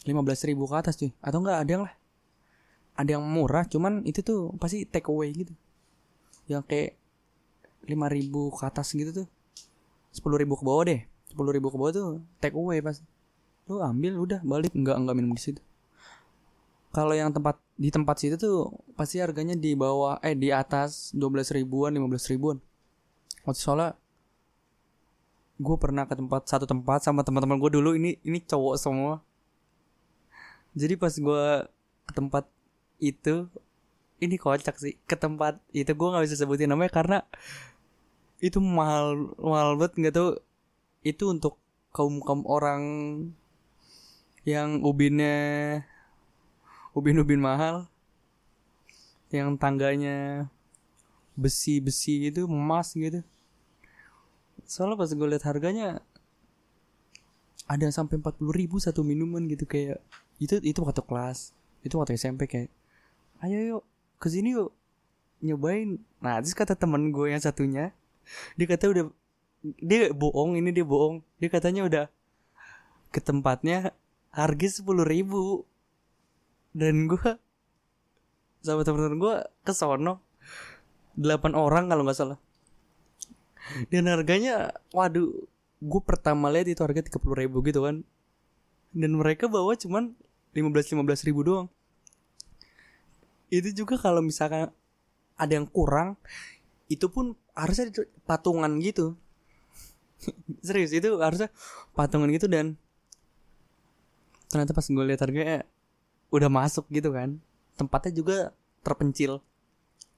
15.000 0.04 0.50
ribu 0.52 0.68
ke 0.68 0.74
atas 0.76 0.98
cuy. 1.00 1.14
Atau 1.22 1.40
enggak 1.40 1.64
ada 1.64 1.70
yang 1.70 1.84
lah 1.88 1.94
ada 2.94 3.10
yang 3.18 3.24
murah 3.26 3.66
cuman 3.66 4.06
itu 4.06 4.22
tuh 4.22 4.54
pasti 4.62 4.86
take 4.86 5.10
away 5.10 5.34
gitu. 5.34 5.52
Yang 6.46 6.62
kayak 6.70 6.90
5.000 7.90 8.16
ribu 8.16 8.54
ke 8.54 8.62
atas 8.64 8.94
gitu 8.94 9.10
tuh. 9.10 9.26
10.000 10.14 10.42
ribu 10.46 10.54
ke 10.54 10.64
bawah 10.64 10.84
deh. 10.86 11.02
10.000 11.34 11.56
ribu 11.58 11.68
ke 11.74 11.76
bawah 11.76 11.92
tuh 11.92 12.08
take 12.38 12.54
away 12.54 12.78
pas. 12.78 13.02
Lu 13.66 13.82
ambil 13.82 14.22
udah 14.22 14.40
balik. 14.46 14.72
Enggak 14.72 14.96
enggak 14.96 15.14
minum 15.18 15.34
di 15.34 15.42
situ. 15.42 15.60
Kalau 16.94 17.10
yang 17.10 17.34
tempat 17.34 17.58
di 17.74 17.90
tempat 17.90 18.22
situ 18.22 18.38
tuh 18.38 18.70
pasti 18.94 19.18
harganya 19.18 19.58
di 19.58 19.74
bawah 19.74 20.22
eh 20.22 20.38
di 20.38 20.54
atas 20.54 21.10
12 21.10 21.58
ribuan 21.58 21.90
15 21.90 22.30
ribuan. 22.30 22.62
Waktu 23.42 23.58
soalnya 23.58 23.98
gue 25.58 25.76
pernah 25.78 26.06
ke 26.06 26.14
tempat 26.14 26.46
satu 26.46 26.66
tempat 26.70 27.02
sama 27.02 27.26
teman-teman 27.26 27.58
gue 27.58 27.70
dulu. 27.74 27.98
Ini 27.98 28.22
ini 28.22 28.38
cowok 28.38 28.78
semua. 28.78 29.18
Jadi 30.78 30.94
pas 30.94 31.10
gue 31.10 31.44
ke 32.06 32.12
tempat 32.14 32.46
itu 33.10 33.50
ini 34.22 34.36
kocak 34.40 34.76
sih 34.80 34.96
ke 35.04 35.16
tempat 35.18 35.60
itu 35.76 35.90
gue 35.92 36.08
nggak 36.08 36.24
bisa 36.24 36.36
sebutin 36.40 36.70
namanya 36.72 36.92
karena 36.94 37.18
itu 38.40 38.58
mahal 38.62 39.34
mahal 39.40 39.76
banget 39.80 39.92
nggak 40.00 40.14
tahu. 40.16 40.30
Itu 41.04 41.24
untuk 41.32 41.60
kaum 41.92 42.24
kaum 42.24 42.48
orang 42.48 42.82
yang 44.48 44.80
ubinnya 44.84 45.36
ubin-ubin 46.96 47.40
mahal 47.40 47.88
yang 49.32 49.56
tangganya 49.58 50.48
besi-besi 51.34 52.30
gitu 52.30 52.46
emas 52.46 52.94
gitu. 52.94 53.20
Soalnya 54.64 54.96
pas 54.96 55.10
gue 55.10 55.28
lihat 55.28 55.44
harganya 55.44 56.00
ada 57.64 57.88
sampai 57.88 58.20
empat 58.20 58.36
puluh 58.36 58.52
ribu 58.52 58.76
satu 58.76 59.00
minuman 59.00 59.44
gitu 59.48 59.64
kayak 59.64 60.00
itu 60.36 60.60
itu 60.60 60.78
waktu 60.84 61.00
kelas 61.00 61.56
itu 61.80 61.96
waktu 61.96 62.16
SMP 62.20 62.44
kayak 62.44 62.68
ayo 63.44 63.58
yuk 63.60 63.82
ke 64.16 64.32
sini 64.32 64.56
yuk 64.56 64.72
nyobain. 65.44 66.00
Nah 66.24 66.40
terus 66.40 66.56
kata 66.56 66.72
temen 66.72 67.12
gue 67.12 67.28
yang 67.28 67.42
satunya 67.44 67.92
dia 68.56 68.64
kata 68.64 68.88
udah 68.88 69.04
dia 69.84 70.08
bohong 70.16 70.56
ini 70.56 70.72
dia 70.72 70.84
bohong. 70.84 71.20
Dia 71.36 71.52
katanya 71.52 71.84
udah 71.84 72.04
ke 73.12 73.20
tempatnya 73.20 73.92
harga 74.32 74.68
sepuluh 74.80 75.04
ribu. 75.04 75.68
Dan 76.72 77.06
gue 77.06 77.38
sama 78.64 78.80
teman-teman 78.82 79.20
gue 79.20 79.34
ke 79.62 79.72
sono. 79.76 80.24
Delapan 81.14 81.52
orang 81.52 81.92
kalau 81.92 82.02
nggak 82.02 82.16
salah. 82.16 82.38
Dan 83.92 84.08
harganya 84.08 84.72
waduh 84.96 85.28
gue 85.84 86.02
pertama 86.02 86.48
lihat 86.48 86.72
itu 86.72 86.80
harga 86.80 87.04
tiga 87.04 87.20
puluh 87.20 87.44
ribu 87.44 87.60
gitu 87.60 87.84
kan. 87.84 88.08
Dan 88.96 89.20
mereka 89.20 89.52
bawa 89.52 89.76
cuman 89.76 90.16
lima 90.56 90.68
belas 90.72 90.88
lima 90.88 91.04
belas 91.04 91.20
ribu 91.28 91.44
doang 91.44 91.68
itu 93.62 93.84
juga 93.84 93.94
kalau 94.00 94.24
misalkan 94.24 94.70
ada 95.38 95.52
yang 95.52 95.66
kurang 95.66 96.18
itu 96.90 97.06
pun 97.10 97.38
harusnya 97.54 97.90
patungan 98.26 98.70
gitu. 98.82 99.14
Serius 100.66 100.94
itu 100.94 101.18
harusnya 101.18 101.50
patungan 101.94 102.30
gitu 102.34 102.50
dan 102.50 102.78
ternyata 104.50 104.70
pas 104.70 104.86
gue 104.86 105.04
lihat 105.04 105.20
harganya 105.22 105.58
udah 106.30 106.50
masuk 106.50 106.86
gitu 106.90 107.14
kan. 107.14 107.38
Tempatnya 107.74 108.12
juga 108.14 108.36
terpencil. 108.86 109.42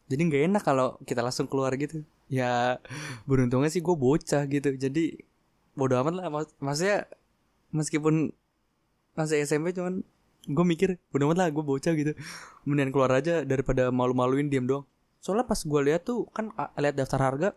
Jadi 0.07 0.21
nggak 0.29 0.43
enak 0.53 0.63
kalau 0.63 0.97
kita 1.05 1.25
langsung 1.25 1.49
keluar 1.49 1.73
gitu. 1.77 2.05
Ya 2.27 2.83
beruntungnya 3.25 3.71
sih 3.71 3.81
gue 3.81 3.97
bocah 3.97 4.43
gitu. 4.51 4.75
Jadi 4.77 5.25
bodo 5.77 5.95
amat 6.01 6.15
lah 6.17 6.27
Mak 6.33 6.57
maksudnya 6.57 7.05
meskipun 7.71 8.33
masih 9.13 9.45
SMP 9.45 9.77
cuman 9.77 10.05
gue 10.47 10.65
mikir 10.65 11.03
bodo 11.11 11.31
amat 11.31 11.39
lah 11.43 11.49
gue 11.51 11.65
bocah 11.67 11.93
gitu. 11.99 12.13
Mendingan 12.65 12.91
keluar 12.95 13.11
aja 13.19 13.43
daripada 13.43 13.91
malu-maluin 13.91 14.47
diam 14.47 14.65
doang. 14.65 14.87
Soalnya 15.19 15.47
pas 15.47 15.59
gue 15.59 15.81
lihat 15.83 16.07
tuh 16.07 16.31
kan 16.31 16.55
lihat 16.79 16.95
daftar 16.95 17.21
harga 17.21 17.49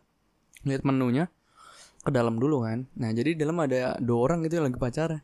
lihat 0.66 0.82
menunya 0.84 1.30
ke 2.02 2.10
dalam 2.10 2.42
dulu 2.42 2.66
kan. 2.66 2.90
Nah 2.98 3.14
jadi 3.14 3.38
dalam 3.38 3.62
ada 3.62 3.96
dua 4.02 4.30
orang 4.30 4.42
gitu 4.50 4.60
yang 4.60 4.68
lagi 4.74 4.80
pacaran. 4.82 5.22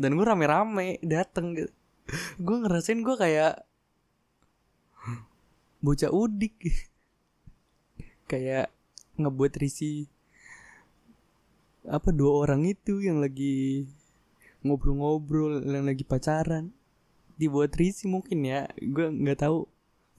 Dan 0.00 0.16
gue 0.16 0.26
rame-rame 0.26 0.98
dateng 1.04 1.52
gitu. 1.54 1.72
Gue 2.44 2.56
ngerasain 2.64 3.04
gue 3.04 3.16
kayak 3.20 3.62
bocah 5.84 6.10
udik. 6.10 6.56
Kayak 8.30 8.70
ngebuat 9.18 9.58
risi 9.58 10.06
apa 11.84 12.14
dua 12.14 12.46
orang 12.46 12.68
itu 12.68 13.00
yang 13.02 13.18
lagi 13.18 13.88
ngobrol-ngobrol 14.62 15.64
yang 15.64 15.88
lagi 15.88 16.04
pacaran 16.04 16.70
dibuat 17.40 17.72
risi 17.80 18.04
mungkin 18.04 18.44
ya. 18.44 18.68
Gue 18.76 19.08
nggak 19.08 19.48
tahu. 19.48 19.64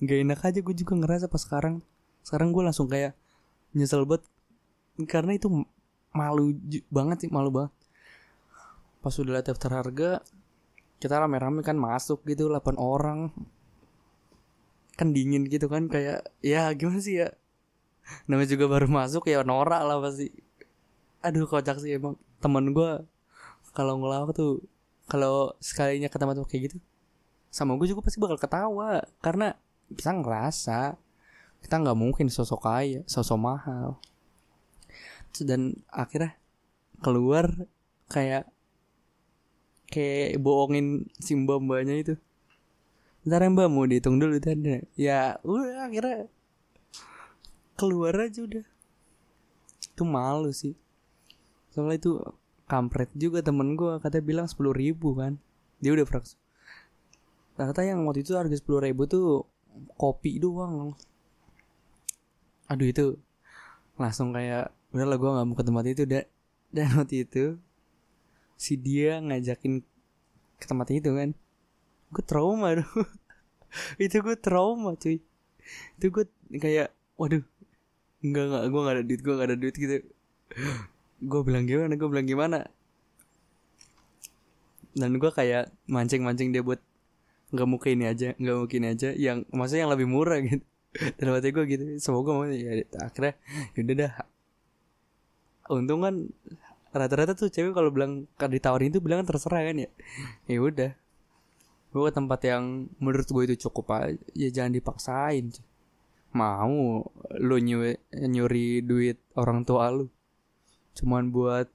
Nggak 0.01 0.17
enak 0.25 0.39
aja 0.41 0.59
gue 0.65 0.75
juga 0.75 0.93
ngerasa 0.97 1.29
pas 1.29 1.45
sekarang. 1.45 1.85
Sekarang 2.25 2.49
gue 2.49 2.65
langsung 2.65 2.89
kayak 2.89 3.13
nyesel 3.77 4.09
banget. 4.09 4.25
Karena 5.05 5.37
itu 5.37 5.47
malu 6.11 6.57
banget 6.89 7.27
sih 7.27 7.29
malu 7.29 7.53
banget. 7.53 7.71
Pas 9.05 9.13
udah 9.13 9.37
lihat 9.37 9.53
daftar 9.53 9.85
harga 9.85 10.11
kita 11.01 11.17
rame-rame 11.17 11.65
kan 11.65 11.77
masuk 11.77 12.25
gitu 12.25 12.49
8 12.49 12.77
orang. 12.81 13.29
Kan 14.97 15.13
dingin 15.13 15.45
gitu 15.45 15.69
kan 15.69 15.85
kayak 15.85 16.25
ya 16.41 16.73
gimana 16.73 17.01
sih 17.01 17.21
ya? 17.21 17.29
Namanya 18.25 18.57
juga 18.57 18.65
baru 18.65 18.89
masuk 18.89 19.29
ya 19.29 19.45
norak 19.45 19.81
lah 19.85 20.01
pasti. 20.01 20.33
Aduh 21.21 21.45
kocak 21.45 21.77
sih 21.77 21.97
emang. 21.97 22.17
Temen 22.41 22.73
gue 22.73 23.05
kalau 23.73 24.01
ngelawak 24.01 24.33
tuh 24.33 24.65
kalau 25.09 25.53
sekalinya 25.61 26.09
ke 26.09 26.17
tempat 26.17 26.37
kayak 26.49 26.71
gitu 26.71 26.77
sama 27.51 27.75
gue 27.75 27.91
juga 27.91 28.07
pasti 28.07 28.17
bakal 28.17 28.39
ketawa. 28.39 29.03
Karena 29.19 29.51
kita 29.91 30.15
ngerasa 30.15 30.95
kita 31.61 31.75
nggak 31.77 31.99
mungkin 31.99 32.31
sosok 32.31 32.63
kaya 32.63 33.03
sosok 33.05 33.37
mahal. 33.37 33.99
Dan 35.35 35.83
akhirnya 35.91 36.39
keluar 37.03 37.67
kayak 38.07 38.47
kayak 39.91 40.39
bohongin 40.39 41.11
si 41.19 41.35
mbak 41.35 41.59
mbaknya 41.59 41.95
itu. 41.99 42.15
Ntar 43.27 43.45
ya 43.45 43.49
mbak 43.53 43.67
mau 43.69 43.85
dihitung 43.85 44.17
dulu 44.17 44.41
tadi 44.41 44.81
ya 44.97 45.37
udah 45.45 45.91
akhirnya 45.91 46.31
keluar 47.75 48.15
aja 48.15 48.39
udah. 48.47 48.65
Itu 49.91 50.03
malu 50.07 50.55
sih. 50.55 50.73
Soalnya 51.75 51.99
itu 51.99 52.11
kampret 52.67 53.11
juga 53.11 53.43
temen 53.43 53.75
gue 53.75 53.99
katanya 53.99 54.23
bilang 54.23 54.47
sepuluh 54.47 54.71
ribu 54.71 55.19
kan. 55.19 55.35
Dia 55.83 55.91
udah 55.95 56.07
fraksi 56.07 56.39
ternyata 57.55 57.81
yang 57.83 58.03
waktu 58.07 58.23
itu 58.23 58.33
harga 58.35 58.55
sepuluh 58.57 58.81
ribu 58.83 59.05
tuh 59.05 59.45
kopi 59.95 60.39
doang. 60.39 60.95
Aduh 62.71 62.87
itu 62.87 63.19
langsung 63.99 64.31
kayak 64.31 64.71
udah 64.91 65.07
lah 65.07 65.17
gue 65.19 65.29
nggak 65.29 65.45
mau 65.47 65.55
ke 65.55 65.63
tempat 65.63 65.85
itu 65.87 66.03
deh 66.03 66.25
dan 66.75 66.87
waktu 66.99 67.23
itu 67.27 67.55
si 68.59 68.75
dia 68.77 69.19
ngajakin 69.19 69.83
ke 70.59 70.65
tempat 70.67 70.87
itu 70.93 71.09
kan. 71.15 71.29
Gue 72.11 72.23
trauma 72.23 72.75
dong 72.79 72.91
itu 73.99 74.17
gue 74.19 74.35
trauma 74.39 74.95
cuy. 74.99 75.23
Itu 75.99 76.05
gue 76.11 76.25
kayak 76.51 76.91
waduh 77.15 77.43
enggak 78.21 78.43
enggak 78.47 78.63
gue 78.69 78.81
gak 78.81 78.95
ada 78.95 79.03
duit 79.03 79.21
gue 79.23 79.33
gak 79.33 79.47
ada 79.47 79.57
duit 79.57 79.75
gitu. 79.75 79.95
Gue 81.21 81.41
bilang 81.45 81.65
gimana 81.69 81.93
gue 81.95 82.09
bilang 82.09 82.27
gimana. 82.27 82.59
Dan 84.91 85.15
gue 85.15 85.31
kayak 85.31 85.71
mancing-mancing 85.87 86.51
dia 86.51 86.59
buat 86.59 86.83
nggak 87.51 87.67
mau 87.67 87.77
ini 87.83 88.05
aja 88.07 88.33
nggak 88.35 88.57
ini 88.71 88.87
aja 88.87 89.09
yang 89.15 89.43
maksudnya 89.51 89.87
yang 89.87 89.93
lebih 89.93 90.07
murah 90.07 90.39
gitu. 90.47 90.63
Dalam 90.91 91.39
hati 91.39 91.55
gue 91.55 91.63
gitu 91.71 91.83
semoga 92.03 92.35
mau 92.35 92.43
ya 92.47 92.83
akhirnya 92.99 93.33
yaudah 93.75 93.95
dah. 93.95 94.13
Untung 95.71 96.03
kan 96.03 96.15
rata-rata 96.91 97.31
tuh 97.31 97.47
cewek 97.47 97.71
kalau 97.71 97.87
bilang 97.95 98.27
kalau 98.35 98.51
ditawarin 98.51 98.91
itu 98.91 98.99
bilang 98.99 99.23
terserah 99.23 99.63
kan 99.63 99.87
ya. 99.87 99.89
Ya 100.47 100.59
udah. 100.59 100.91
Gue 101.91 102.01
ke 102.07 102.11
tempat 102.11 102.39
yang 102.47 102.87
menurut 102.99 103.27
gue 103.27 103.43
itu 103.51 103.67
cukup 103.67 103.95
aja 103.95 104.15
ya 104.35 104.49
jangan 104.51 104.71
dipaksain 104.75 105.51
mau 106.31 107.03
lu 107.35 107.59
nyuri, 107.59 107.99
nyuri 108.15 108.79
duit 108.83 109.19
orang 109.35 109.67
tua 109.67 109.91
lu. 109.91 110.07
Cuman 110.95 111.31
buat 111.31 111.67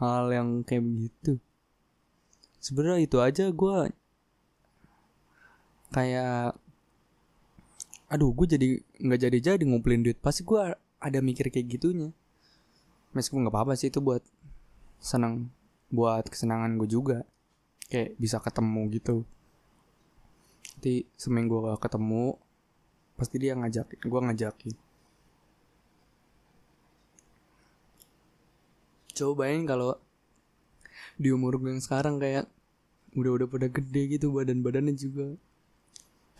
hal 0.00 0.32
yang 0.32 0.64
kayak 0.64 0.84
begitu 0.84 1.32
sebenarnya 2.62 3.02
itu 3.02 3.18
aja 3.18 3.50
gue 3.50 3.76
kayak 5.92 6.56
aduh 8.12 8.28
gue 8.36 8.44
jadi 8.44 8.68
nggak 9.00 9.20
jadi 9.28 9.38
jadi 9.54 9.62
ngumpulin 9.62 10.04
duit. 10.04 10.18
Pasti 10.20 10.42
gue 10.44 10.76
ada 10.76 11.18
mikir 11.20 11.48
kayak 11.52 11.68
gitunya. 11.78 12.10
Meskipun 13.12 13.44
nggak 13.44 13.54
apa-apa 13.54 13.76
sih 13.76 13.92
itu 13.92 14.00
buat 14.00 14.24
senang 14.98 15.52
buat 15.92 16.24
kesenangan 16.28 16.80
gue 16.80 16.88
juga. 16.88 17.18
Kayak 17.92 18.16
bisa 18.16 18.40
ketemu 18.40 18.82
gitu. 18.96 19.16
Nanti 20.82 21.06
seminggu 21.14 21.62
gak 21.62 21.86
ketemu 21.86 22.34
pasti 23.14 23.36
dia 23.38 23.54
ngajakin 23.54 24.00
gue 24.02 24.20
ngajakin. 24.26 24.74
Coba 29.12 29.32
bayangin 29.44 29.68
kalau 29.68 30.00
di 31.20 31.28
umur 31.30 31.60
gue 31.60 31.70
yang 31.76 31.84
sekarang 31.84 32.16
kayak 32.16 32.48
udah 33.12 33.30
udah 33.36 33.46
pada 33.46 33.68
gede 33.68 34.16
gitu 34.16 34.32
badan 34.32 34.64
badannya 34.64 34.96
juga 34.96 35.36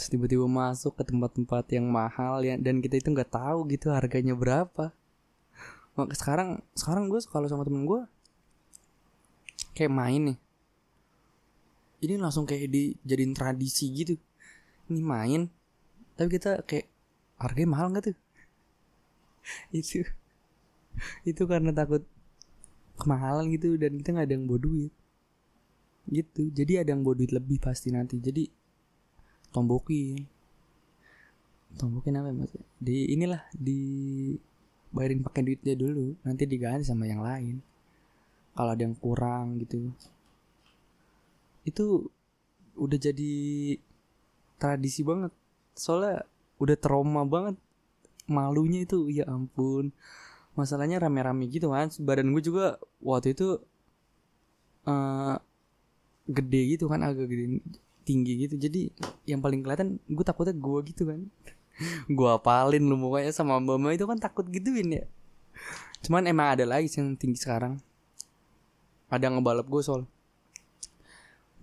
terus 0.02 0.18
tiba-tiba 0.18 0.50
masuk 0.50 0.98
ke 0.98 1.06
tempat-tempat 1.06 1.62
yang 1.78 1.86
mahal 1.86 2.42
ya 2.42 2.58
dan 2.58 2.82
kita 2.82 2.98
itu 2.98 3.14
nggak 3.14 3.38
tahu 3.38 3.70
gitu 3.70 3.94
harganya 3.94 4.34
berapa. 4.34 4.90
Maka 5.94 6.14
sekarang 6.18 6.58
sekarang 6.74 7.06
gue 7.06 7.22
kalau 7.30 7.46
sama 7.46 7.62
temen 7.62 7.86
gue 7.86 8.02
kayak 9.78 9.94
main 9.94 10.34
nih. 10.34 10.38
Ini 12.02 12.18
langsung 12.18 12.50
kayak 12.50 12.66
dijadiin 12.66 13.30
tradisi 13.30 13.94
gitu. 13.94 14.18
Ini 14.90 14.98
main 15.06 15.46
tapi 16.18 16.34
kita 16.34 16.66
kayak 16.66 16.90
harganya 17.38 17.70
mahal 17.78 17.94
nggak 17.94 18.10
tuh? 18.10 18.18
Itu 19.70 20.02
itu 21.22 21.42
karena 21.46 21.70
takut 21.70 22.02
kemahalan 22.98 23.48
gitu 23.54 23.78
dan 23.78 24.02
kita 24.02 24.18
nggak 24.18 24.26
ada 24.26 24.34
yang 24.34 24.50
bawa 24.50 24.58
duit. 24.66 24.92
Gitu 26.10 26.50
jadi 26.50 26.82
ada 26.82 26.90
yang 26.90 27.06
bawa 27.06 27.22
duit 27.22 27.30
lebih 27.30 27.62
pasti 27.62 27.94
nanti. 27.94 28.18
Jadi 28.18 28.61
tombokin 29.52 30.26
tombokin 31.76 32.18
apa 32.18 32.28
ya, 32.32 32.34
mas? 32.36 32.52
Di 32.80 32.96
inilah 33.12 33.42
di 33.56 33.80
bayarin 34.92 35.24
pakai 35.24 35.42
duitnya 35.44 35.74
dulu 35.76 36.16
nanti 36.24 36.44
diganti 36.44 36.84
sama 36.84 37.08
yang 37.08 37.24
lain. 37.24 37.64
Kalau 38.52 38.70
ada 38.72 38.82
yang 38.84 38.96
kurang 38.96 39.56
gitu. 39.64 39.88
Itu 41.64 42.12
udah 42.76 42.98
jadi 43.00 43.34
tradisi 44.60 45.00
banget. 45.00 45.32
Soalnya 45.72 46.28
udah 46.60 46.76
trauma 46.76 47.24
banget. 47.24 47.56
Malunya 48.28 48.84
itu 48.84 49.08
ya 49.08 49.24
ampun. 49.28 49.92
Masalahnya 50.52 51.00
rame-rame 51.00 51.48
gitu 51.48 51.72
kan 51.72 51.88
badan 52.04 52.28
gue 52.36 52.42
juga 52.44 52.76
waktu 53.00 53.32
itu 53.32 53.56
uh, 54.84 55.40
gede 56.28 56.76
gitu 56.76 56.92
kan 56.92 57.00
agak 57.00 57.24
gede 57.24 57.64
tinggi 58.02 58.46
gitu. 58.46 58.54
Jadi 58.58 58.90
yang 59.24 59.40
paling 59.40 59.62
kelihatan 59.62 60.02
gue 60.10 60.24
takutnya 60.26 60.54
gue 60.54 60.78
gitu 60.90 61.08
kan. 61.08 61.20
Gue 62.16 62.28
apalin 62.28 62.84
lu 62.84 63.00
mukanya 63.00 63.32
sama 63.32 63.56
mbak 63.56 63.96
itu 63.96 64.04
kan 64.04 64.20
takut 64.20 64.44
gituin 64.52 64.92
ya. 64.92 65.04
Cuman 66.04 66.28
emang 66.28 66.52
ada 66.52 66.68
lagi 66.68 66.92
yang 67.00 67.16
tinggi 67.16 67.40
sekarang. 67.40 67.80
Ada 69.08 69.32
ngebalap 69.32 69.66
gue 69.66 69.82
soal. 69.82 70.04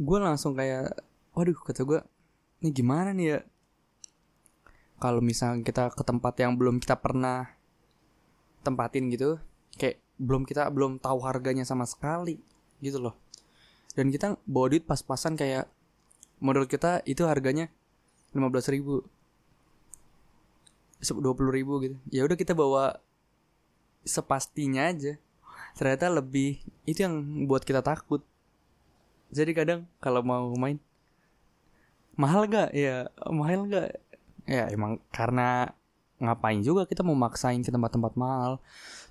Gue 0.01 0.17
langsung 0.17 0.57
kayak 0.57 0.97
waduh 1.37 1.55
kata 1.61 1.85
gue 1.85 1.99
ini 2.65 2.69
gimana 2.73 3.13
nih 3.13 3.37
ya? 3.37 3.39
Kalau 4.99 5.21
misalnya 5.23 5.63
kita 5.63 5.93
ke 5.93 6.03
tempat 6.03 6.33
yang 6.41 6.57
belum 6.57 6.81
kita 6.81 6.99
pernah 6.99 7.55
tempatin 8.65 9.07
gitu 9.07 9.39
kayak 9.79 10.03
belum 10.19 10.43
kita 10.43 10.67
belum 10.67 10.99
tahu 10.99 11.23
harganya 11.23 11.63
sama 11.63 11.87
sekali 11.87 12.41
gitu 12.83 12.99
loh. 12.99 13.15
Dan 13.95 14.11
kita 14.11 14.35
bawa 14.43 14.71
duit 14.71 14.83
pas-pasan 14.83 15.39
kayak 15.39 15.67
menurut 16.39 16.71
kita 16.71 17.03
itu 17.03 17.23
harganya 17.27 17.67
lima 18.35 18.51
belas 18.51 18.67
ribu. 18.67 19.03
Dua 20.99 21.31
puluh 21.31 21.55
ribu 21.55 21.79
gitu. 21.79 21.95
Ya 22.11 22.27
udah 22.27 22.35
kita 22.35 22.51
bawa 22.51 22.99
sepastinya 24.03 24.91
aja. 24.91 25.15
Ternyata 25.75 26.11
lebih 26.11 26.59
itu 26.83 27.05
yang 27.05 27.45
buat 27.47 27.63
kita 27.63 27.79
takut. 27.79 28.23
Jadi 29.29 29.53
kadang 29.53 29.85
kalau 30.01 30.25
mau 30.25 30.49
main 30.57 30.81
mahal 32.19 32.49
gak 32.51 32.75
ya 32.75 33.07
mahal 33.31 33.63
gak 33.71 33.95
ya 34.43 34.67
emang 34.73 34.99
karena 35.13 35.71
ngapain 36.19 36.59
juga 36.59 36.83
kita 36.83 36.99
mau 36.99 37.15
maksain 37.15 37.63
ke 37.63 37.71
tempat-tempat 37.71 38.17
mahal. 38.19 38.59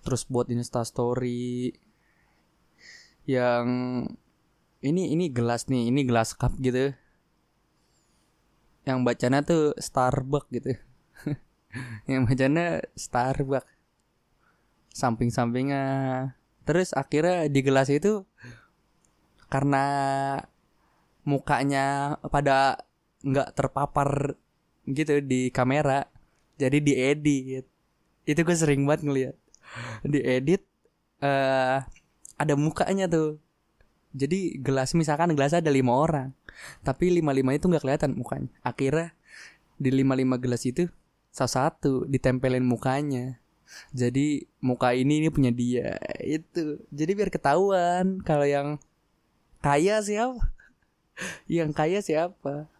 Terus 0.04 0.28
buat 0.28 0.50
insta 0.52 0.84
story 0.84 1.72
yang 3.24 3.64
ini 4.84 5.12
ini 5.12 5.32
gelas 5.32 5.68
nih 5.72 5.88
ini 5.88 6.04
gelas 6.04 6.36
cup 6.36 6.56
gitu 6.60 6.92
yang 8.88 9.04
bacanya 9.04 9.44
tuh 9.44 9.76
Starbucks 9.76 10.48
gitu. 10.48 10.72
Yang 12.08 12.22
bacanya 12.24 12.66
Starbucks. 12.96 13.68
Samping-sampingnya. 14.96 15.84
Terus 16.64 16.96
akhirnya 16.96 17.52
di 17.52 17.60
gelas 17.60 17.92
itu 17.92 18.24
karena 19.52 19.84
mukanya 21.28 22.16
pada 22.32 22.80
nggak 23.24 23.52
terpapar 23.56 24.36
gitu 24.88 25.20
di 25.20 25.52
kamera 25.52 26.08
jadi 26.56 26.80
diedit. 26.80 27.68
Itu 28.24 28.40
gue 28.40 28.56
sering 28.56 28.88
banget 28.88 29.04
ngeliat. 29.04 29.36
Diedit 30.00 30.64
uh, 31.20 31.84
ada 32.40 32.54
mukanya 32.56 33.04
tuh. 33.04 33.36
Jadi 34.16 34.56
gelas 34.64 34.96
misalkan 34.96 35.36
gelas 35.36 35.52
ada 35.52 35.68
lima 35.68 35.92
orang 35.92 36.37
tapi 36.82 37.12
lima 37.12 37.30
lima 37.34 37.54
itu 37.54 37.66
nggak 37.66 37.82
kelihatan 37.82 38.12
mukanya. 38.16 38.50
Akhirnya 38.62 39.14
di 39.78 39.90
lima 39.94 40.18
lima 40.18 40.36
gelas 40.36 40.66
itu 40.66 40.90
salah 41.30 41.70
satu 41.70 42.04
ditempelin 42.08 42.64
mukanya. 42.64 43.38
Jadi 43.92 44.48
muka 44.64 44.96
ini 44.96 45.20
ini 45.22 45.28
punya 45.28 45.52
dia 45.52 46.00
itu. 46.24 46.80
Jadi 46.88 47.10
biar 47.12 47.30
ketahuan 47.30 48.24
kalau 48.24 48.48
yang 48.48 48.80
kaya 49.60 50.00
siapa. 50.00 50.40
Yang 51.50 51.70
kaya 51.74 51.98
siapa. 51.98 52.70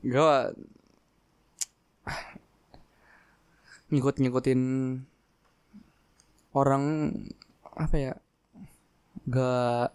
Gue 0.00 0.54
ngikut-ngikutin 3.90 4.62
orang 6.54 6.84
apa 7.74 7.96
ya 7.98 8.14
gak 9.26 9.94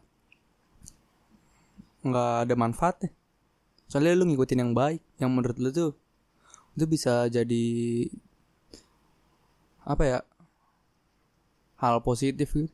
nggak 2.05 2.33
ada 2.45 2.53
manfaatnya. 2.53 3.09
Soalnya 3.89 4.13
lu 4.13 4.29
ngikutin 4.29 4.61
yang 4.61 4.73
baik 4.77 5.01
yang 5.17 5.33
menurut 5.33 5.57
lu 5.57 5.69
tuh 5.73 5.91
itu 6.77 6.85
bisa 6.85 7.25
jadi 7.31 7.65
apa 9.85 10.03
ya 10.05 10.19
hal 11.81 12.01
positif 12.05 12.53
gitu. 12.53 12.69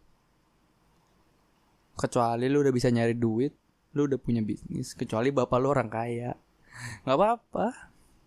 Kecuali 1.96 2.52
lu 2.52 2.60
udah 2.64 2.74
bisa 2.76 2.92
nyari 2.92 3.16
duit 3.16 3.56
lu 3.92 4.08
udah 4.08 4.16
punya 4.16 4.40
bisnis 4.40 4.96
kecuali 4.96 5.32
bapak 5.32 5.58
lu 5.60 5.68
orang 5.72 5.88
kaya. 5.92 6.32
Nggak 7.08 7.18
apa-apa 7.18 7.68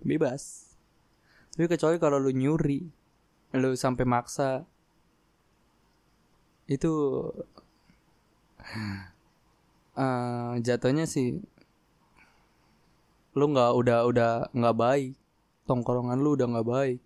bebas. 0.00 0.72
Tapi 1.56 1.68
kecuali 1.68 1.96
kalau 2.00 2.20
lu 2.20 2.32
nyuri 2.32 2.84
lu 3.54 3.70
sampai 3.78 4.02
maksa 4.02 4.66
itu 6.66 6.90
uh, 9.98 10.58
jatuhnya 10.62 11.06
sih 11.06 11.42
lu 13.34 13.50
nggak 13.50 13.70
udah 13.74 13.98
udah 14.06 14.30
nggak 14.54 14.76
baik. 14.78 15.12
Tongkrongan 15.66 16.20
lu 16.22 16.38
udah 16.38 16.46
nggak 16.46 16.68
baik. 16.68 17.00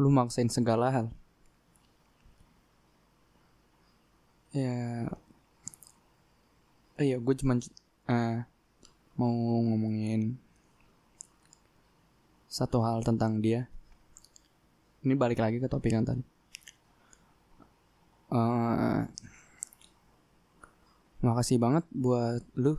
Lu 0.00 0.10
maksain 0.10 0.50
segala 0.50 0.90
hal. 0.90 1.06
Ya 4.50 5.06
iya 6.98 7.16
gue 7.22 7.34
cuman 7.38 7.62
uh, 8.10 8.42
mau 9.14 9.30
ngomongin 9.62 10.34
satu 12.50 12.82
hal 12.82 13.06
tentang 13.06 13.38
dia. 13.38 13.70
Ini 15.06 15.14
balik 15.14 15.38
lagi 15.38 15.62
ke 15.62 15.70
topik 15.70 15.94
yang 15.94 16.02
tadi. 16.02 16.24
Uh, 18.28 19.06
makasih 21.18 21.58
banget 21.58 21.82
buat 21.90 22.46
lu 22.54 22.78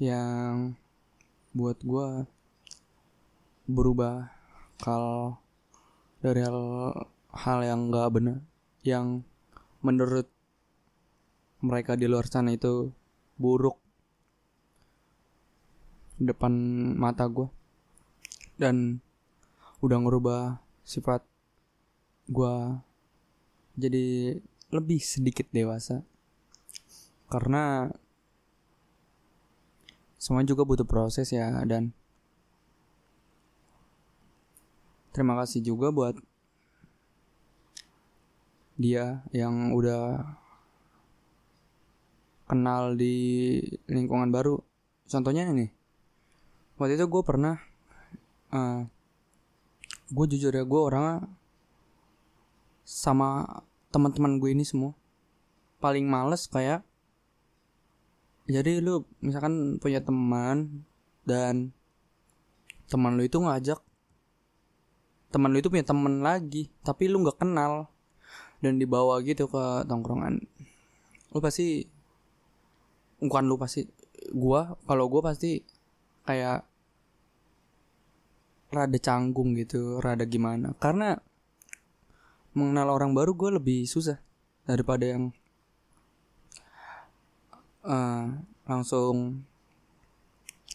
yang 0.00 0.72
buat 1.52 1.76
gue 1.84 2.24
berubah 3.68 4.32
kal 4.80 5.36
dari 6.24 6.40
hal 6.40 6.60
hal 7.28 7.58
yang 7.60 7.92
gak 7.92 8.08
benar 8.16 8.40
yang 8.88 9.20
menurut 9.84 10.24
mereka 11.60 11.92
di 11.92 12.08
luar 12.08 12.24
sana 12.24 12.56
itu 12.56 12.88
buruk 13.36 13.76
depan 16.16 16.52
mata 16.96 17.28
gue 17.28 17.52
dan 18.56 19.04
udah 19.84 19.98
ngerubah 20.00 20.42
sifat 20.88 21.20
gue 22.32 22.54
jadi 23.76 24.40
lebih 24.72 25.04
sedikit 25.04 25.46
dewasa 25.52 26.00
karena 27.28 27.92
semua 30.18 30.42
juga 30.42 30.66
butuh 30.66 30.88
proses 30.88 31.30
ya 31.30 31.52
dan 31.68 31.94
terima 35.14 35.38
kasih 35.38 35.62
juga 35.62 35.94
buat 35.94 36.16
dia 38.78 39.22
yang 39.34 39.74
udah 39.74 40.22
kenal 42.48 42.94
di 42.96 43.58
lingkungan 43.90 44.30
baru. 44.30 44.56
Contohnya 45.10 45.44
ini 45.50 45.68
waktu 46.78 46.94
itu 46.94 47.10
gue 47.10 47.22
pernah 47.26 47.58
uh, 48.54 48.56
eh, 48.56 48.80
gue 50.08 50.26
jujur 50.30 50.54
ya 50.54 50.62
gue 50.62 50.80
orangnya 50.80 51.26
sama 52.86 53.60
teman-teman 53.92 54.38
gue 54.38 54.54
ini 54.54 54.64
semua 54.64 54.94
paling 55.82 56.06
males 56.06 56.46
kayak 56.48 56.86
jadi 58.48 58.80
lu 58.80 59.04
misalkan 59.20 59.76
punya 59.76 60.00
teman 60.00 60.84
dan 61.28 61.76
teman 62.88 63.20
lu 63.20 63.28
itu 63.28 63.36
ngajak 63.36 63.76
teman 65.28 65.52
lu 65.52 65.60
itu 65.60 65.68
punya 65.68 65.84
teman 65.84 66.24
lagi 66.24 66.72
tapi 66.80 67.12
lu 67.12 67.20
nggak 67.20 67.44
kenal 67.44 67.92
dan 68.64 68.80
dibawa 68.80 69.22
gitu 69.22 69.46
ke 69.46 69.84
tongkrongan. 69.86 70.42
Lu 71.30 71.38
pasti 71.38 71.86
bukan 73.22 73.44
lu 73.46 73.60
pasti 73.60 73.86
gua 74.34 74.74
kalau 74.88 75.06
gua 75.06 75.30
pasti 75.30 75.62
kayak 76.26 76.66
rada 78.72 78.98
canggung 78.98 79.54
gitu 79.54 80.00
rada 80.00 80.24
gimana. 80.24 80.74
Karena 80.80 81.16
mengenal 82.56 82.90
orang 82.90 83.14
baru 83.14 83.38
gue 83.38 83.50
lebih 83.60 83.86
susah 83.86 84.18
daripada 84.66 85.06
yang 85.06 85.30
uh, 87.88 88.36
langsung 88.68 89.42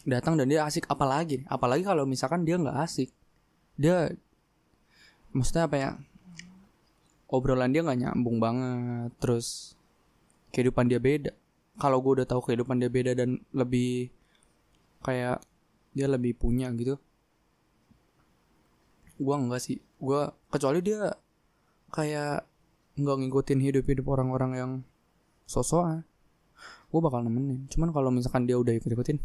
datang 0.04 0.34
dan 0.34 0.50
dia 0.50 0.66
asik. 0.66 0.90
Apalagi 0.90 1.46
apalagi 1.46 1.86
kalau 1.86 2.02
misalkan 2.04 2.42
dia 2.42 2.58
nggak 2.58 2.78
asik. 2.82 3.14
Dia 3.78 4.10
maksudnya 5.30 5.70
apa 5.70 5.76
ya? 5.78 5.90
Obrolan 7.30 7.70
dia 7.70 7.86
nggak 7.86 8.00
nyambung 8.02 8.42
banget. 8.42 9.14
Terus 9.22 9.78
kehidupan 10.50 10.90
dia 10.90 10.98
beda. 10.98 11.30
Kalau 11.78 11.98
gue 12.02 12.22
udah 12.22 12.26
tahu 12.26 12.50
kehidupan 12.50 12.78
dia 12.82 12.90
beda 12.90 13.14
dan 13.18 13.42
lebih 13.50 14.10
kayak 15.02 15.42
dia 15.94 16.06
lebih 16.10 16.34
punya 16.34 16.70
gitu 16.74 16.98
gue 19.18 19.34
enggak 19.34 19.62
sih. 19.62 19.78
Gue 20.02 20.30
kecuali 20.50 20.82
dia 20.82 21.14
kayak 21.94 22.46
nggak 22.98 23.16
ngikutin 23.26 23.60
hidup 23.62 23.84
hidup 23.86 24.06
orang-orang 24.10 24.52
yang 24.54 24.72
sosok 25.46 26.02
gue 26.94 27.02
bakal 27.02 27.26
nemenin. 27.26 27.66
Cuman 27.66 27.90
kalau 27.90 28.14
misalkan 28.14 28.46
dia 28.46 28.54
udah 28.54 28.70
ikut 28.70 28.86
ikutin 28.86 29.18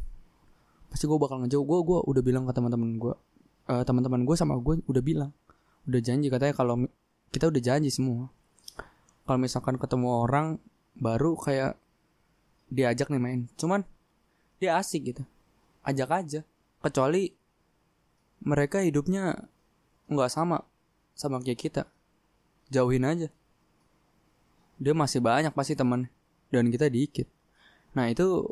pasti 0.90 1.06
gue 1.06 1.20
bakal 1.22 1.38
ngejauh. 1.46 1.62
Gue 1.62 1.80
gue 1.86 2.00
udah 2.02 2.22
bilang 2.26 2.50
ke 2.50 2.54
teman-teman 2.58 2.98
gue 2.98 3.14
uh, 3.70 3.84
teman-teman 3.86 4.26
gue 4.26 4.34
sama 4.34 4.58
gue 4.58 4.82
udah 4.90 5.04
bilang 5.06 5.30
udah 5.86 6.02
janji. 6.02 6.34
Katanya 6.34 6.58
kalau 6.58 6.90
kita 7.30 7.46
udah 7.54 7.62
janji 7.62 7.94
semua. 7.94 8.34
Kalau 9.30 9.38
misalkan 9.38 9.78
ketemu 9.78 10.26
orang 10.26 10.58
baru 10.98 11.38
kayak 11.38 11.78
diajak 12.74 13.14
nih 13.14 13.22
main. 13.22 13.46
Cuman 13.54 13.86
dia 14.58 14.82
asik 14.82 15.14
gitu. 15.14 15.22
Ajak 15.86 16.10
aja. 16.10 16.42
Kecuali 16.82 17.30
mereka 18.42 18.82
hidupnya 18.82 19.46
nggak 20.10 20.32
sama 20.34 20.66
sama 21.14 21.38
kayak 21.38 21.70
kita. 21.70 21.84
Jauhin 22.74 23.06
aja. 23.06 23.30
Dia 24.82 24.98
masih 24.98 25.22
banyak 25.22 25.54
pasti 25.54 25.78
teman 25.78 26.10
dan 26.50 26.74
kita 26.74 26.90
dikit 26.90 27.30
nah 27.98 28.06
itu 28.08 28.46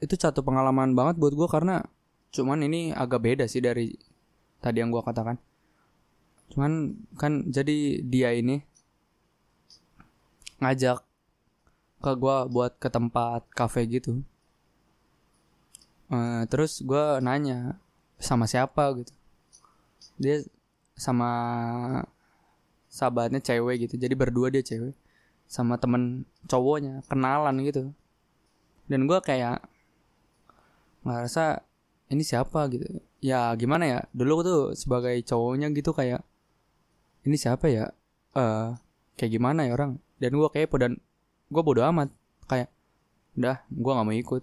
itu 0.00 0.14
satu 0.16 0.40
pengalaman 0.40 0.96
banget 0.96 1.20
buat 1.20 1.36
gue 1.36 1.48
karena 1.48 1.84
cuman 2.32 2.64
ini 2.64 2.94
agak 2.96 3.20
beda 3.20 3.44
sih 3.44 3.60
dari 3.60 3.92
tadi 4.64 4.80
yang 4.80 4.88
gue 4.92 5.02
katakan. 5.04 5.36
Cuman 6.50 6.96
kan 7.20 7.46
jadi 7.46 8.00
dia 8.02 8.32
ini 8.34 8.64
ngajak 10.60 11.04
ke 12.00 12.12
gue 12.16 12.36
buat 12.48 12.72
ke 12.80 12.88
tempat 12.88 13.44
cafe 13.52 13.84
gitu. 13.88 14.24
Uh, 16.10 16.42
terus 16.50 16.80
gue 16.82 17.20
nanya 17.22 17.76
sama 18.16 18.48
siapa 18.48 18.88
gitu. 18.96 19.12
Dia 20.16 20.42
sama 20.96 21.30
sahabatnya 22.88 23.40
cewek 23.44 23.88
gitu. 23.88 24.00
Jadi 24.00 24.14
berdua 24.16 24.48
dia 24.48 24.64
cewek 24.64 24.96
sama 25.50 25.76
temen 25.76 26.24
cowoknya 26.46 27.02
kenalan 27.10 27.58
gitu 27.66 27.90
dan 28.90 29.06
gue 29.06 29.18
kayak 29.22 29.62
ngerasa 31.06 31.62
ini 32.10 32.26
siapa? 32.26 32.66
gitu. 32.74 32.98
Ya 33.22 33.54
gimana 33.54 33.86
ya? 33.86 34.00
Dulu 34.10 34.42
tuh 34.42 34.60
sebagai 34.74 35.14
cowoknya 35.22 35.70
gitu 35.70 35.94
kayak 35.94 36.26
ini 37.22 37.36
siapa 37.38 37.70
ya? 37.70 37.94
Eh 38.34 38.40
uh, 38.42 38.74
kayak 39.14 39.30
gimana 39.38 39.70
ya 39.70 39.78
orang? 39.78 40.02
Dan 40.18 40.34
gue 40.34 40.50
kepo 40.50 40.76
dan 40.82 40.98
gue 41.48 41.62
bodo 41.62 41.86
amat. 41.86 42.10
Kayak 42.50 42.74
udah 43.38 43.62
gue 43.70 43.92
nggak 43.94 44.06
mau 44.10 44.16
ikut. 44.16 44.42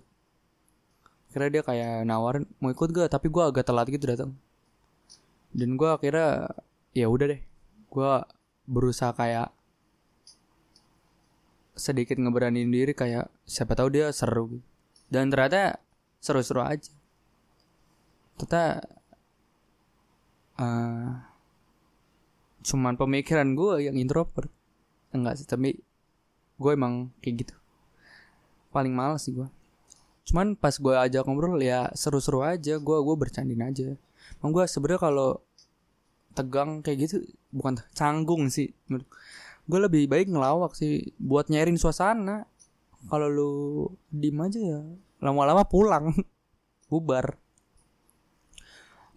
Kira 1.35 1.51
dia 1.51 1.61
kayak 1.61 2.07
nawarin 2.07 2.47
mau 2.63 2.71
ikut 2.71 2.87
gak 2.95 3.11
tapi 3.11 3.27
gue 3.27 3.43
agak 3.43 3.67
telat 3.67 3.91
gitu 3.91 4.07
datang. 4.07 4.31
Dan 5.51 5.75
gue 5.75 5.89
akhirnya 5.91 6.47
ya 6.95 7.11
udah 7.11 7.35
deh. 7.35 7.41
Gue 7.91 8.11
berusaha 8.63 9.11
kayak 9.11 9.56
sedikit 11.77 12.17
ngeberanin 12.17 12.67
diri 12.73 12.91
kayak 12.91 13.29
siapa 13.45 13.77
tahu 13.77 13.93
dia 13.93 14.09
seru 14.11 14.57
gitu. 14.57 14.65
dan 15.07 15.31
ternyata 15.31 15.79
seru-seru 16.19 16.65
aja. 16.65 16.91
Ternyata 18.35 18.63
uh, 20.59 21.09
cuman 22.67 22.93
pemikiran 22.99 23.47
gue 23.55 23.87
yang 23.87 23.95
introvert. 23.95 24.51
Enggak 25.15 25.39
sih 25.39 25.47
tapi 25.47 25.79
gue 26.57 26.71
emang 26.73 27.13
kayak 27.23 27.47
gitu. 27.47 27.55
Paling 28.73 28.91
males 28.91 29.23
sih 29.23 29.33
gue 29.33 29.47
cuman 30.27 30.59
pas 30.59 30.75
gue 30.75 30.91
ajak 30.91 31.23
ngobrol 31.23 31.55
ya 31.63 31.87
seru-seru 31.95 32.43
aja. 32.43 32.75
Gue 32.83 32.97
gue 32.99 33.15
bercandin 33.15 33.63
aja. 33.63 33.95
Emang 34.43 34.51
gue 34.51 34.67
sebenarnya 34.67 34.99
kalau 34.99 35.39
tegang 36.35 36.85
kayak 36.85 37.09
gitu 37.09 37.17
bukan 37.49 37.81
canggung 37.97 38.45
sih 38.53 38.69
gue 39.67 39.79
lebih 39.83 40.07
baik 40.07 40.31
ngelawak 40.31 40.73
sih 40.73 41.11
buat 41.19 41.51
nyairin 41.51 41.75
suasana. 41.75 42.47
Kalau 43.11 43.27
lu 43.29 43.51
diem 44.09 44.39
aja 44.41 44.59
ya 44.59 44.81
lama-lama 45.19 45.67
pulang 45.67 46.15
bubar. 46.91 47.35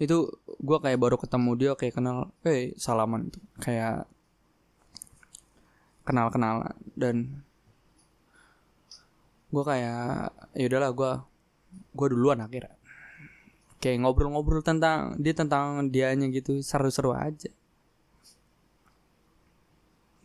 Itu 0.02 0.42
gue 0.58 0.78
kayak 0.82 0.98
baru 0.98 1.16
ketemu 1.16 1.50
dia 1.56 1.72
kayak 1.78 1.94
kenal 1.96 2.34
eh 2.42 2.50
hey, 2.50 2.62
salaman. 2.76 3.30
Itu 3.30 3.38
kayak 3.62 4.10
kenal 6.02 6.26
kenalan 6.34 6.74
dan 6.98 7.46
gue 9.50 9.64
kayak 9.66 10.34
ya 10.58 10.64
udahlah 10.66 10.90
gue 10.90 11.12
gue 11.94 12.06
duluan 12.10 12.42
akhirnya. 12.42 12.74
Kayak 13.80 14.04
ngobrol-ngobrol 14.04 14.60
tentang 14.60 15.16
dia 15.16 15.32
tentang 15.32 15.88
dianya 15.88 16.28
gitu 16.28 16.60
seru-seru 16.60 17.16
aja 17.16 17.48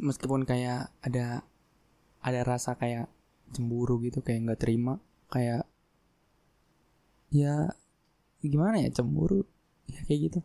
meskipun 0.01 0.43
kayak 0.43 0.91
ada 1.01 1.45
ada 2.25 2.41
rasa 2.43 2.75
kayak 2.75 3.07
cemburu 3.53 4.01
gitu 4.01 4.19
kayak 4.25 4.49
nggak 4.49 4.61
terima 4.61 4.97
kayak 5.29 5.63
ya 7.29 7.71
gimana 8.41 8.81
ya 8.81 8.89
cemburu 8.93 9.45
ya 9.89 9.99
kayak 10.07 10.21
gitu. 10.31 10.39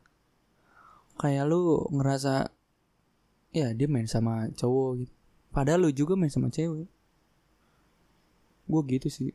Kayak 1.20 1.52
lu 1.52 1.84
ngerasa 1.92 2.48
ya 3.52 3.74
dia 3.76 3.88
main 3.90 4.08
sama 4.08 4.48
cowok 4.56 4.90
gitu. 5.04 5.14
Padahal 5.50 5.88
lu 5.88 5.90
juga 5.92 6.14
main 6.16 6.32
sama 6.32 6.48
cewek. 6.48 6.88
Gue 8.70 8.82
gitu 8.88 9.08
sih. 9.10 9.30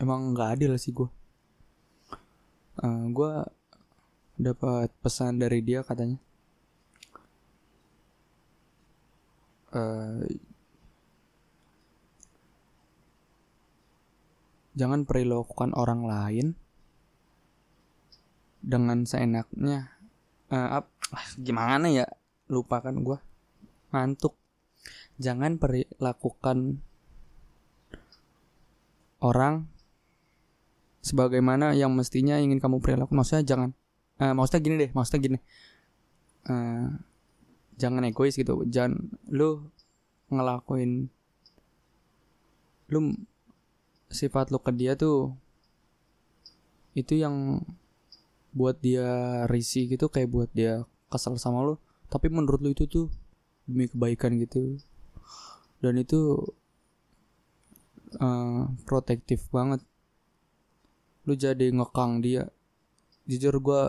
Emang 0.00 0.32
nggak 0.32 0.58
adil 0.58 0.72
sih 0.80 0.90
gue 0.90 1.10
uh, 2.80 3.04
gue 3.12 3.32
dapat 4.40 4.88
pesan 5.04 5.36
dari 5.36 5.60
dia 5.60 5.84
katanya 5.84 6.16
uh, 9.72 10.24
jangan 14.72 15.04
perilakukan 15.04 15.76
orang 15.76 16.04
lain 16.08 16.46
dengan 18.62 19.04
seenaknya. 19.04 19.92
Uh, 20.52 20.80
ap, 20.80 20.86
ah, 21.12 21.26
gimana 21.40 21.88
ya? 21.88 22.06
Lupa 22.48 22.84
kan 22.84 23.00
gue 23.00 23.18
ngantuk. 23.92 24.36
Jangan 25.20 25.56
perilakukan 25.56 26.82
orang 29.22 29.70
sebagaimana 31.02 31.74
yang 31.74 31.92
mestinya 31.94 32.38
ingin 32.38 32.60
kamu 32.62 32.80
perilaku. 32.80 33.12
Maksudnya 33.12 33.44
jangan 33.44 33.70
uh, 34.20 34.32
maksudnya 34.36 34.62
gini 34.62 34.74
deh 34.80 34.90
maksudnya 34.92 35.20
gini. 35.20 35.38
Uh, 36.42 37.11
jangan 37.82 38.06
egois 38.06 38.38
gitu. 38.38 38.62
Jangan 38.70 39.10
lu 39.26 39.66
ngelakuin 40.30 41.10
lu 42.92 43.00
sifat 44.06 44.54
lu 44.54 44.60
ke 44.62 44.70
dia 44.70 44.92
tuh 44.94 45.34
itu 46.94 47.18
yang 47.18 47.64
buat 48.52 48.76
dia 48.84 49.08
risih 49.48 49.88
gitu 49.88 50.12
kayak 50.12 50.30
buat 50.30 50.50
dia 50.54 50.86
kesel 51.10 51.34
sama 51.42 51.66
lu. 51.66 51.74
Tapi 52.06 52.30
menurut 52.30 52.62
lu 52.62 52.70
itu 52.70 52.86
tuh 52.86 53.10
demi 53.66 53.90
kebaikan 53.90 54.38
gitu. 54.38 54.78
Dan 55.82 55.98
itu 55.98 56.38
uh, 58.22 58.70
protektif 58.86 59.48
banget. 59.50 59.82
Lu 61.26 61.34
jadi 61.34 61.72
ngekang 61.72 62.22
dia. 62.22 62.52
Jujur 63.24 63.56
gue 63.58 63.82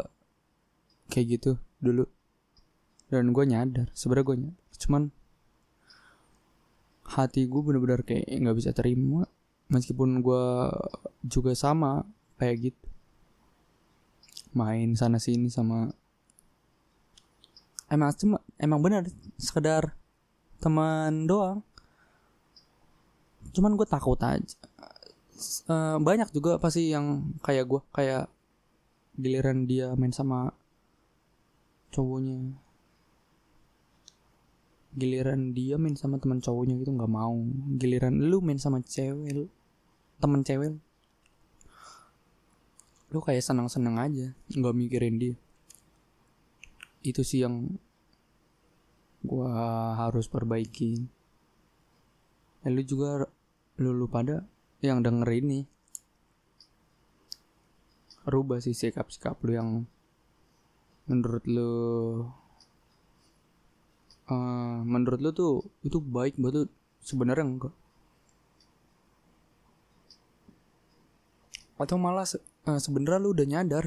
kayak 1.11 1.27
gitu 1.37 1.51
dulu 1.83 2.07
dan 3.11 3.31
gue 3.35 3.45
nyadar 3.47 3.87
sebenarnya 3.91 4.27
gue 4.27 4.37
nyadar. 4.47 4.67
Cuman 4.79 5.03
hati 7.03 7.45
gue 7.45 7.61
bener-bener 7.61 8.01
kayak 8.01 8.25
nggak 8.25 8.57
bisa 8.57 8.71
terima 8.71 9.27
meskipun 9.69 10.23
gue 10.23 10.45
juga 11.25 11.51
sama 11.53 12.07
kayak 12.39 12.71
gitu. 12.71 12.87
Main 14.53 14.93
sana 14.93 15.17
sini 15.17 15.49
sama 15.49 15.89
emang 17.89 18.09
cuma 18.17 18.37
emang 18.57 18.79
benar 18.81 19.03
sekedar 19.37 19.93
teman 20.61 21.27
doang. 21.29 21.61
Cuman 23.53 23.77
gue 23.77 23.85
takut 23.85 24.17
aja. 24.23 24.57
Uh, 25.67 25.99
banyak 25.99 26.31
juga 26.31 26.55
pasti 26.55 26.93
yang 26.95 27.35
kayak 27.43 27.67
gue 27.67 27.81
kayak 27.91 28.31
giliran 29.19 29.67
dia 29.67 29.91
main 29.93 30.15
sama 30.15 30.55
cowoknya 31.93 32.62
giliran 34.93 35.57
dia 35.57 35.75
main 35.81 35.97
sama 35.97 36.21
teman 36.21 36.39
cowoknya 36.39 36.77
gitu 36.81 36.93
nggak 36.93 37.11
mau. 37.11 37.33
Giliran 37.77 38.17
lu 38.17 38.39
main 38.39 38.61
sama 38.61 38.79
cewek 38.81 39.49
temen 40.21 40.41
cewek 40.45 40.77
lu. 43.11 43.19
Kayak 43.21 43.45
senang-senang 43.45 43.97
aja 44.01 44.27
nggak 44.53 44.75
mikirin 44.77 45.17
dia. 45.21 45.35
Itu 47.05 47.21
sih 47.21 47.45
yang 47.45 47.77
gua 49.25 49.93
harus 49.97 50.25
perbaiki. 50.29 51.05
Ya, 52.63 52.67
lu 52.71 52.81
juga 52.85 53.27
lu, 53.77 53.91
lu 53.91 54.07
pada 54.07 54.45
yang 54.83 55.03
denger 55.03 55.29
ini 55.39 55.67
rubah 58.23 58.63
sih 58.63 58.71
sikap-sikap 58.71 59.35
lu 59.43 59.51
yang 59.51 59.69
menurut 61.07 61.43
lu 61.43 61.71
uh, 64.29 64.79
menurut 64.85 65.19
lu 65.19 65.31
tuh 65.35 65.53
itu 65.83 65.97
baik 65.99 66.39
buat 66.39 66.53
lu? 66.55 66.63
Sebenarnya 67.03 67.43
enggak. 67.43 67.73
Atau 71.75 71.99
malah 71.99 72.23
uh, 72.23 72.79
sebenarnya 72.79 73.19
lu 73.19 73.35
udah 73.35 73.47
nyadar 73.47 73.85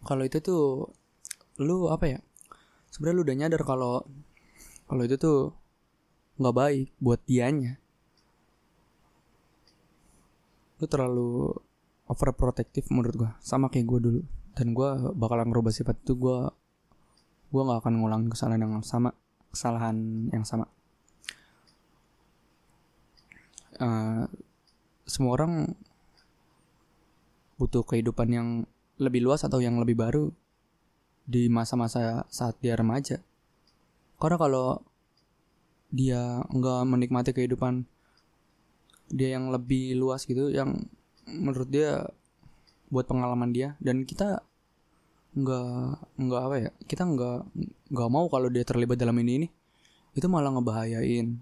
kalau 0.00 0.24
itu 0.24 0.40
tuh 0.40 0.88
lu 1.60 1.92
apa 1.92 2.06
ya? 2.08 2.18
Sebenarnya 2.88 3.16
lu 3.16 3.24
udah 3.28 3.36
nyadar 3.36 3.62
kalau 3.68 3.92
kalau 4.88 5.02
itu 5.04 5.16
tuh 5.20 5.52
nggak 6.40 6.56
baik 6.56 6.88
buat 6.96 7.20
dianya. 7.28 7.76
Lu 10.80 10.88
terlalu 10.88 11.52
overprotective 12.08 12.88
menurut 12.88 13.14
gua 13.14 13.30
sama 13.44 13.68
kayak 13.68 13.86
gue 13.86 13.98
dulu. 14.00 14.20
Dan 14.56 14.74
gue 14.74 14.90
bakalan 15.14 15.52
ngerubah 15.52 15.70
sifat 15.70 16.00
itu 16.02 16.16
gue 16.18 16.38
gue 17.50 17.62
nggak 17.62 17.80
akan 17.82 17.94
ngulang 17.98 18.22
kesalahan 18.30 18.62
yang 18.62 18.74
sama 18.86 19.10
kesalahan 19.50 20.30
yang 20.30 20.46
sama 20.46 20.70
uh, 23.80 24.24
semua 25.10 25.32
orang 25.34 25.74
butuh 27.58 27.82
kehidupan 27.84 28.28
yang 28.30 28.48
lebih 29.00 29.24
luas 29.24 29.42
atau 29.44 29.58
yang 29.58 29.76
lebih 29.80 29.96
baru 29.98 30.32
di 31.24 31.48
masa-masa 31.52 32.24
saat 32.32 32.56
dia 32.60 32.76
remaja. 32.76 33.20
Karena 34.20 34.36
kalau 34.40 34.80
dia 35.90 36.44
nggak 36.48 36.82
menikmati 36.86 37.30
kehidupan 37.34 37.84
dia 39.10 39.34
yang 39.34 39.50
lebih 39.50 39.98
luas 39.98 40.22
gitu, 40.24 40.48
yang 40.54 40.86
menurut 41.26 41.66
dia 41.68 42.06
buat 42.90 43.06
pengalaman 43.06 43.50
dia 43.50 43.74
dan 43.82 44.06
kita 44.06 44.42
nggak 45.30 46.18
nggak 46.18 46.42
apa 46.42 46.56
ya 46.58 46.70
kita 46.90 47.06
nggak 47.06 47.38
nggak 47.94 48.10
mau 48.10 48.26
kalau 48.26 48.50
dia 48.50 48.66
terlibat 48.66 48.98
dalam 48.98 49.14
ini 49.22 49.32
ini. 49.44 49.48
Itu 50.14 50.26
malah 50.26 50.50
ngebahayain 50.50 51.38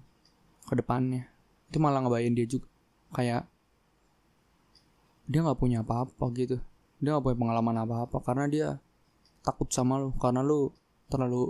ke 0.69 0.75
depannya. 0.77 1.25
Itu 1.73 1.81
malah 1.81 2.05
ngebahayain 2.05 2.37
dia 2.37 2.45
juga. 2.45 2.69
Kayak 3.17 3.49
dia 5.25 5.41
nggak 5.41 5.61
punya 5.61 5.81
apa-apa 5.81 6.25
gitu. 6.37 6.61
Dia 7.01 7.17
nggak 7.17 7.25
punya 7.25 7.39
pengalaman 7.41 7.77
apa-apa 7.85 8.17
karena 8.21 8.45
dia 8.49 8.69
takut 9.41 9.69
sama 9.73 9.97
lu. 9.97 10.13
Karena 10.21 10.45
lu 10.45 10.69
terlalu 11.09 11.49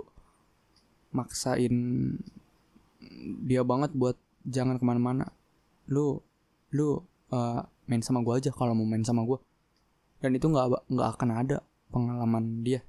maksain 1.11 1.75
dia 3.43 3.61
banget 3.67 3.91
buat 3.91 4.15
jangan 4.47 4.79
ke 4.79 4.85
mana-mana. 4.87 5.27
Lu 5.91 6.23
lu 6.71 7.03
uh, 7.35 7.61
main 7.83 7.99
sama 7.99 8.23
gua 8.23 8.39
aja 8.39 8.55
kalau 8.55 8.71
mau 8.71 8.87
main 8.87 9.03
sama 9.03 9.27
gua. 9.27 9.43
Dan 10.23 10.39
itu 10.39 10.47
nggak 10.47 10.87
nggak 10.87 11.09
akan 11.19 11.31
ada 11.35 11.59
pengalaman 11.89 12.61
dia. 12.61 12.81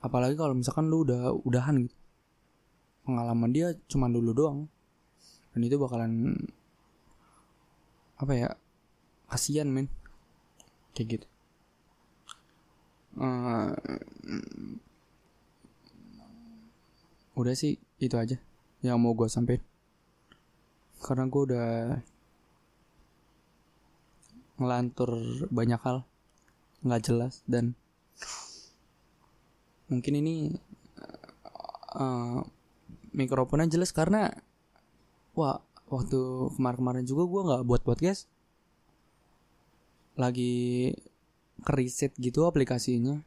Apalagi 0.00 0.34
kalau 0.34 0.56
misalkan 0.56 0.88
lu 0.88 1.04
udah 1.06 1.34
udahan 1.44 1.86
gitu. 1.86 1.96
Pengalaman 3.06 3.50
dia 3.52 3.76
cuma 3.86 4.08
dulu 4.08 4.32
doang. 4.32 4.58
Dan 5.50 5.66
itu 5.66 5.76
bakalan 5.76 6.36
apa 8.20 8.32
ya 8.36 8.48
kasian 9.30 9.70
men. 9.70 9.86
Kayak 10.96 11.20
gitu. 11.20 11.26
Uh, 13.20 13.74
udah 17.34 17.54
sih 17.58 17.76
itu 17.98 18.14
aja 18.14 18.38
yang 18.80 18.98
mau 19.02 19.12
gue 19.12 19.28
sampein. 19.28 19.62
Karena 21.00 21.28
gue 21.28 21.42
udah 21.50 21.68
ngelantur 24.60 25.10
banyak 25.48 25.80
hal 25.80 26.04
nggak 26.80 27.02
jelas 27.04 27.44
dan 27.44 27.76
mungkin 29.90 30.14
ini 30.22 30.34
uh, 31.98 32.40
mikrofonnya 33.12 33.68
jelas 33.68 33.90
karena 33.90 34.30
wah 35.34 35.60
waktu 35.90 36.50
kemarin-kemarin 36.54 37.04
juga 37.04 37.26
gue 37.26 37.40
nggak 37.50 37.62
buat 37.66 37.82
podcast 37.82 38.30
lagi 40.20 40.92
keriset 41.64 42.12
gitu 42.20 42.44
aplikasinya. 42.44 43.24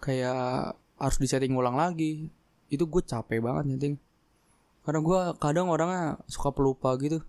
Kayak 0.00 0.76
harus 1.00 1.18
disetting 1.20 1.56
ulang 1.56 1.76
lagi. 1.76 2.28
Itu 2.68 2.84
gue 2.88 3.02
capek 3.04 3.40
banget 3.40 3.64
nyeting. 3.68 3.94
Karena 4.84 5.00
gue 5.00 5.20
kadang 5.40 5.68
orangnya 5.72 6.20
suka 6.28 6.52
pelupa 6.52 6.96
gitu. 7.00 7.20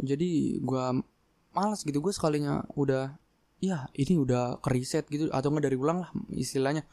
Jadi 0.00 0.58
gue 0.62 0.84
malas 1.56 1.82
gitu. 1.82 1.98
Gue 2.02 2.12
sekalinya 2.14 2.64
udah 2.74 3.14
ya 3.60 3.86
ini 3.94 4.16
udah 4.16 4.58
keriset 4.62 5.06
gitu. 5.10 5.28
Atau 5.30 5.50
nggak 5.52 5.70
dari 5.70 5.76
ulang 5.76 6.06
lah 6.06 6.10
istilahnya. 6.32 6.86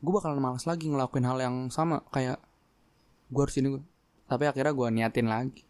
Gue 0.00 0.12
bakalan 0.12 0.40
malas 0.40 0.68
lagi 0.68 0.86
ngelakuin 0.86 1.26
hal 1.26 1.38
yang 1.40 1.56
sama. 1.72 2.04
Kayak 2.12 2.40
gue 3.32 3.42
harus 3.42 3.56
ini 3.58 3.68
gue. 3.78 3.82
Tapi 4.26 4.44
akhirnya 4.46 4.72
gue 4.74 4.88
niatin 4.92 5.28
lagi. 5.30 5.62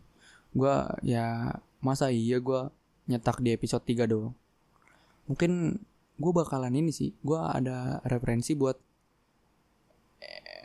Gue 0.57 0.75
ya 1.07 1.57
masa 1.85 2.09
iya 2.11 2.41
gue 2.41 2.73
nyetak 3.07 3.39
di 3.39 3.55
episode 3.55 3.85
3 3.87 4.11
doang. 4.11 4.35
Mungkin 5.31 5.79
gue 6.17 6.33
bakalan 6.33 6.75
ini 6.75 6.91
sih. 6.91 7.15
Gue 7.23 7.39
ada 7.39 8.03
referensi 8.09 8.57
buat 8.57 8.79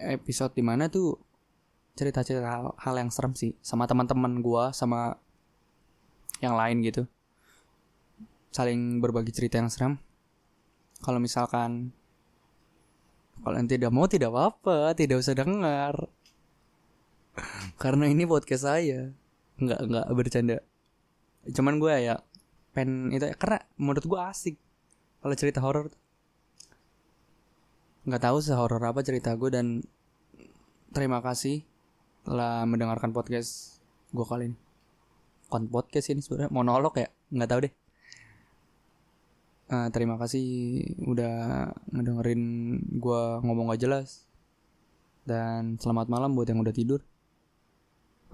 episode 0.01 0.57
di 0.57 0.63
mana 0.65 0.89
tuh 0.89 1.13
cerita-cerita 1.93 2.47
hal, 2.47 2.65
hal 2.81 2.95
yang 2.97 3.13
serem 3.13 3.37
sih. 3.37 3.53
Sama 3.61 3.85
teman-teman 3.85 4.41
gue 4.41 4.63
sama 4.73 5.19
yang 6.41 6.57
lain 6.57 6.81
gitu. 6.81 7.05
Saling 8.51 8.99
berbagi 8.99 9.31
cerita 9.31 9.61
yang 9.61 9.71
serem 9.71 9.95
kalau 11.01 11.17
misalkan 11.17 11.89
kalian 13.41 13.65
tidak 13.65 13.89
mau 13.89 14.05
tidak 14.05 14.29
apa-apa 14.33 14.93
tidak 14.97 15.21
usah 15.21 15.37
dengar. 15.37 15.95
Karena 17.81 18.05
ini 18.09 18.27
podcast 18.27 18.67
saya. 18.67 19.13
Nggak 19.61 19.79
nggak 19.87 20.05
bercanda. 20.17 20.57
Cuman 21.49 21.81
gue 21.81 21.93
ya 21.95 22.21
pen 22.71 23.11
itu 23.11 23.27
ya 23.27 23.35
karena 23.35 23.61
menurut 23.77 24.05
gue 24.05 24.19
asik. 24.19 24.55
Kalau 25.21 25.35
cerita 25.37 25.61
horor 25.61 25.93
nggak 28.01 28.23
tahu 28.25 28.41
sehoror 28.41 28.81
apa 28.81 29.05
cerita 29.05 29.37
gue 29.37 29.53
dan 29.53 29.85
terima 30.89 31.21
kasih 31.21 31.61
telah 32.25 32.65
mendengarkan 32.65 33.13
podcast 33.13 33.77
gue 34.09 34.25
kali 34.25 34.49
ini 34.49 34.70
kon 35.51 35.67
podcast 35.67 36.15
ini 36.15 36.23
sebenarnya 36.23 36.47
monolog 36.55 36.95
ya 36.95 37.11
nggak 37.35 37.49
tahu 37.51 37.61
deh. 37.67 37.73
Uh, 39.71 39.87
terima 39.87 40.19
kasih 40.19 40.83
udah 41.07 41.67
ngedengerin 41.95 42.43
gue 42.99 43.23
ngomong 43.39 43.71
gak 43.71 43.83
jelas. 43.87 44.27
Dan 45.23 45.79
selamat 45.79 46.11
malam 46.11 46.35
buat 46.35 46.43
yang 46.51 46.59
udah 46.59 46.75
tidur. 46.75 46.99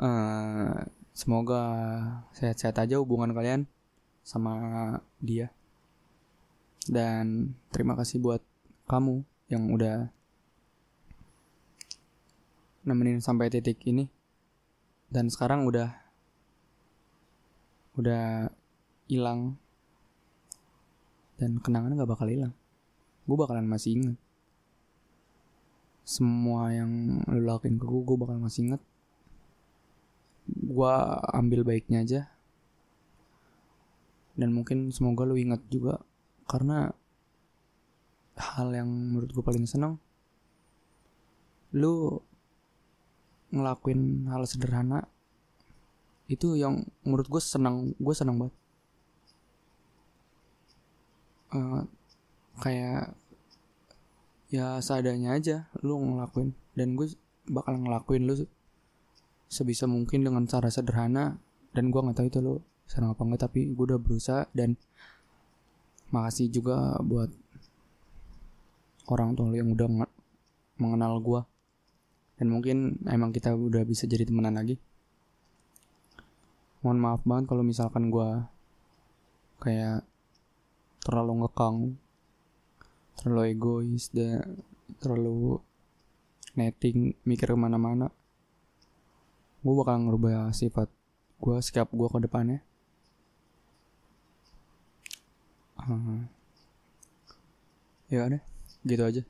Uh, 0.02 0.82
semoga 1.14 1.62
sehat-sehat 2.34 2.82
aja 2.82 2.98
hubungan 2.98 3.38
kalian 3.38 3.70
sama 4.26 4.54
dia. 5.22 5.54
Dan 6.90 7.54
terima 7.70 7.94
kasih 7.94 8.18
buat 8.18 8.42
kamu 8.90 9.22
yang 9.54 9.70
udah 9.70 10.10
nemenin 12.82 13.22
sampai 13.22 13.54
titik 13.54 13.78
ini. 13.86 14.10
Dan 15.14 15.30
sekarang 15.30 15.70
udah 15.70 16.07
udah 17.98 18.48
hilang. 19.10 19.58
Dan 21.38 21.62
kenangan 21.62 21.98
gak 21.98 22.10
bakal 22.10 22.30
hilang. 22.30 22.54
Gue 23.28 23.38
bakalan 23.38 23.68
masih 23.68 24.00
inget 24.00 24.18
semua 26.08 26.72
yang 26.72 27.20
lu 27.28 27.44
lakuin 27.44 27.76
ke 27.76 27.84
gue 27.84 28.02
gue 28.08 28.16
bakal 28.16 28.40
masih 28.40 28.64
inget 28.64 28.82
gue 30.48 30.96
ambil 31.36 31.68
baiknya 31.68 32.08
aja. 32.08 32.22
Dan 34.40 34.56
mungkin 34.56 34.96
semoga 34.96 35.28
lu 35.28 35.36
inget 35.36 35.60
juga. 35.68 36.00
Karena 36.48 36.88
hal 38.40 38.72
yang 38.72 38.88
menurut 38.88 39.36
gue 39.36 39.44
paling 39.44 39.68
seneng 39.68 40.00
lu 41.76 42.22
ngelakuin 43.52 44.32
hal 44.32 44.48
sederhana 44.48 45.04
itu 46.28 46.60
yang 46.60 46.84
menurut 47.08 47.28
gue 47.32 47.42
senang 47.42 47.96
gue 47.96 48.16
senang 48.16 48.36
banget. 48.40 48.56
Uh, 51.48 51.84
kayak 52.60 53.16
ya 54.52 54.80
seadanya 54.84 55.40
aja 55.40 55.72
lu 55.80 55.96
ngelakuin. 56.00 56.52
Dan 56.76 57.00
gue 57.00 57.12
bakal 57.48 57.80
ngelakuin 57.80 58.28
lu 58.28 58.36
sebisa 59.48 59.88
mungkin 59.88 60.28
dengan 60.28 60.44
cara 60.46 60.68
sederhana. 60.68 61.40
Dan 61.72 61.90
gue 61.92 62.00
nggak 62.00 62.18
tahu 62.20 62.28
itu 62.28 62.40
lu 62.44 62.56
senang 62.88 63.16
apa 63.16 63.24
enggak 63.24 63.42
tapi 63.48 63.72
gue 63.72 63.86
udah 63.88 64.00
berusaha. 64.00 64.44
Dan 64.52 64.76
makasih 66.12 66.52
juga 66.52 67.00
buat 67.04 67.32
orang 69.08 69.36
tua 69.36 69.52
lu 69.52 69.56
yang 69.56 69.72
udah 69.72 69.88
mengenal 70.78 71.20
gue 71.24 71.42
dan 72.38 72.48
mungkin 72.54 73.02
emang 73.10 73.34
kita 73.34 73.56
udah 73.56 73.82
bisa 73.82 74.06
jadi 74.06 74.30
temenan 74.30 74.56
lagi 74.56 74.78
mohon 76.88 77.04
maaf 77.04 77.20
banget 77.28 77.52
kalau 77.52 77.68
misalkan 77.68 78.08
gue 78.08 78.48
kayak 79.60 80.08
terlalu 81.04 81.44
ngekang 81.44 82.00
terlalu 83.20 83.52
egois 83.52 84.08
dan 84.16 84.64
terlalu 85.04 85.60
netting 86.56 87.12
mikir 87.28 87.52
ke 87.52 87.60
mana-mana. 87.60 88.08
Gue 89.60 89.74
bakal 89.76 90.08
ngerubah 90.08 90.56
sifat 90.56 90.88
gue 91.44 91.58
sikap 91.60 91.92
gue 91.92 92.08
ke 92.08 92.24
depannya. 92.24 92.64
Uh, 95.76 96.24
ya 98.08 98.32
deh 98.32 98.40
gitu 98.88 99.04
aja. 99.04 99.24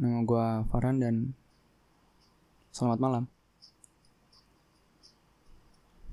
Nama 0.00 0.24
gue 0.24 0.46
Farhan 0.72 0.96
dan 0.96 1.36
selamat 2.72 3.04
malam 3.04 3.35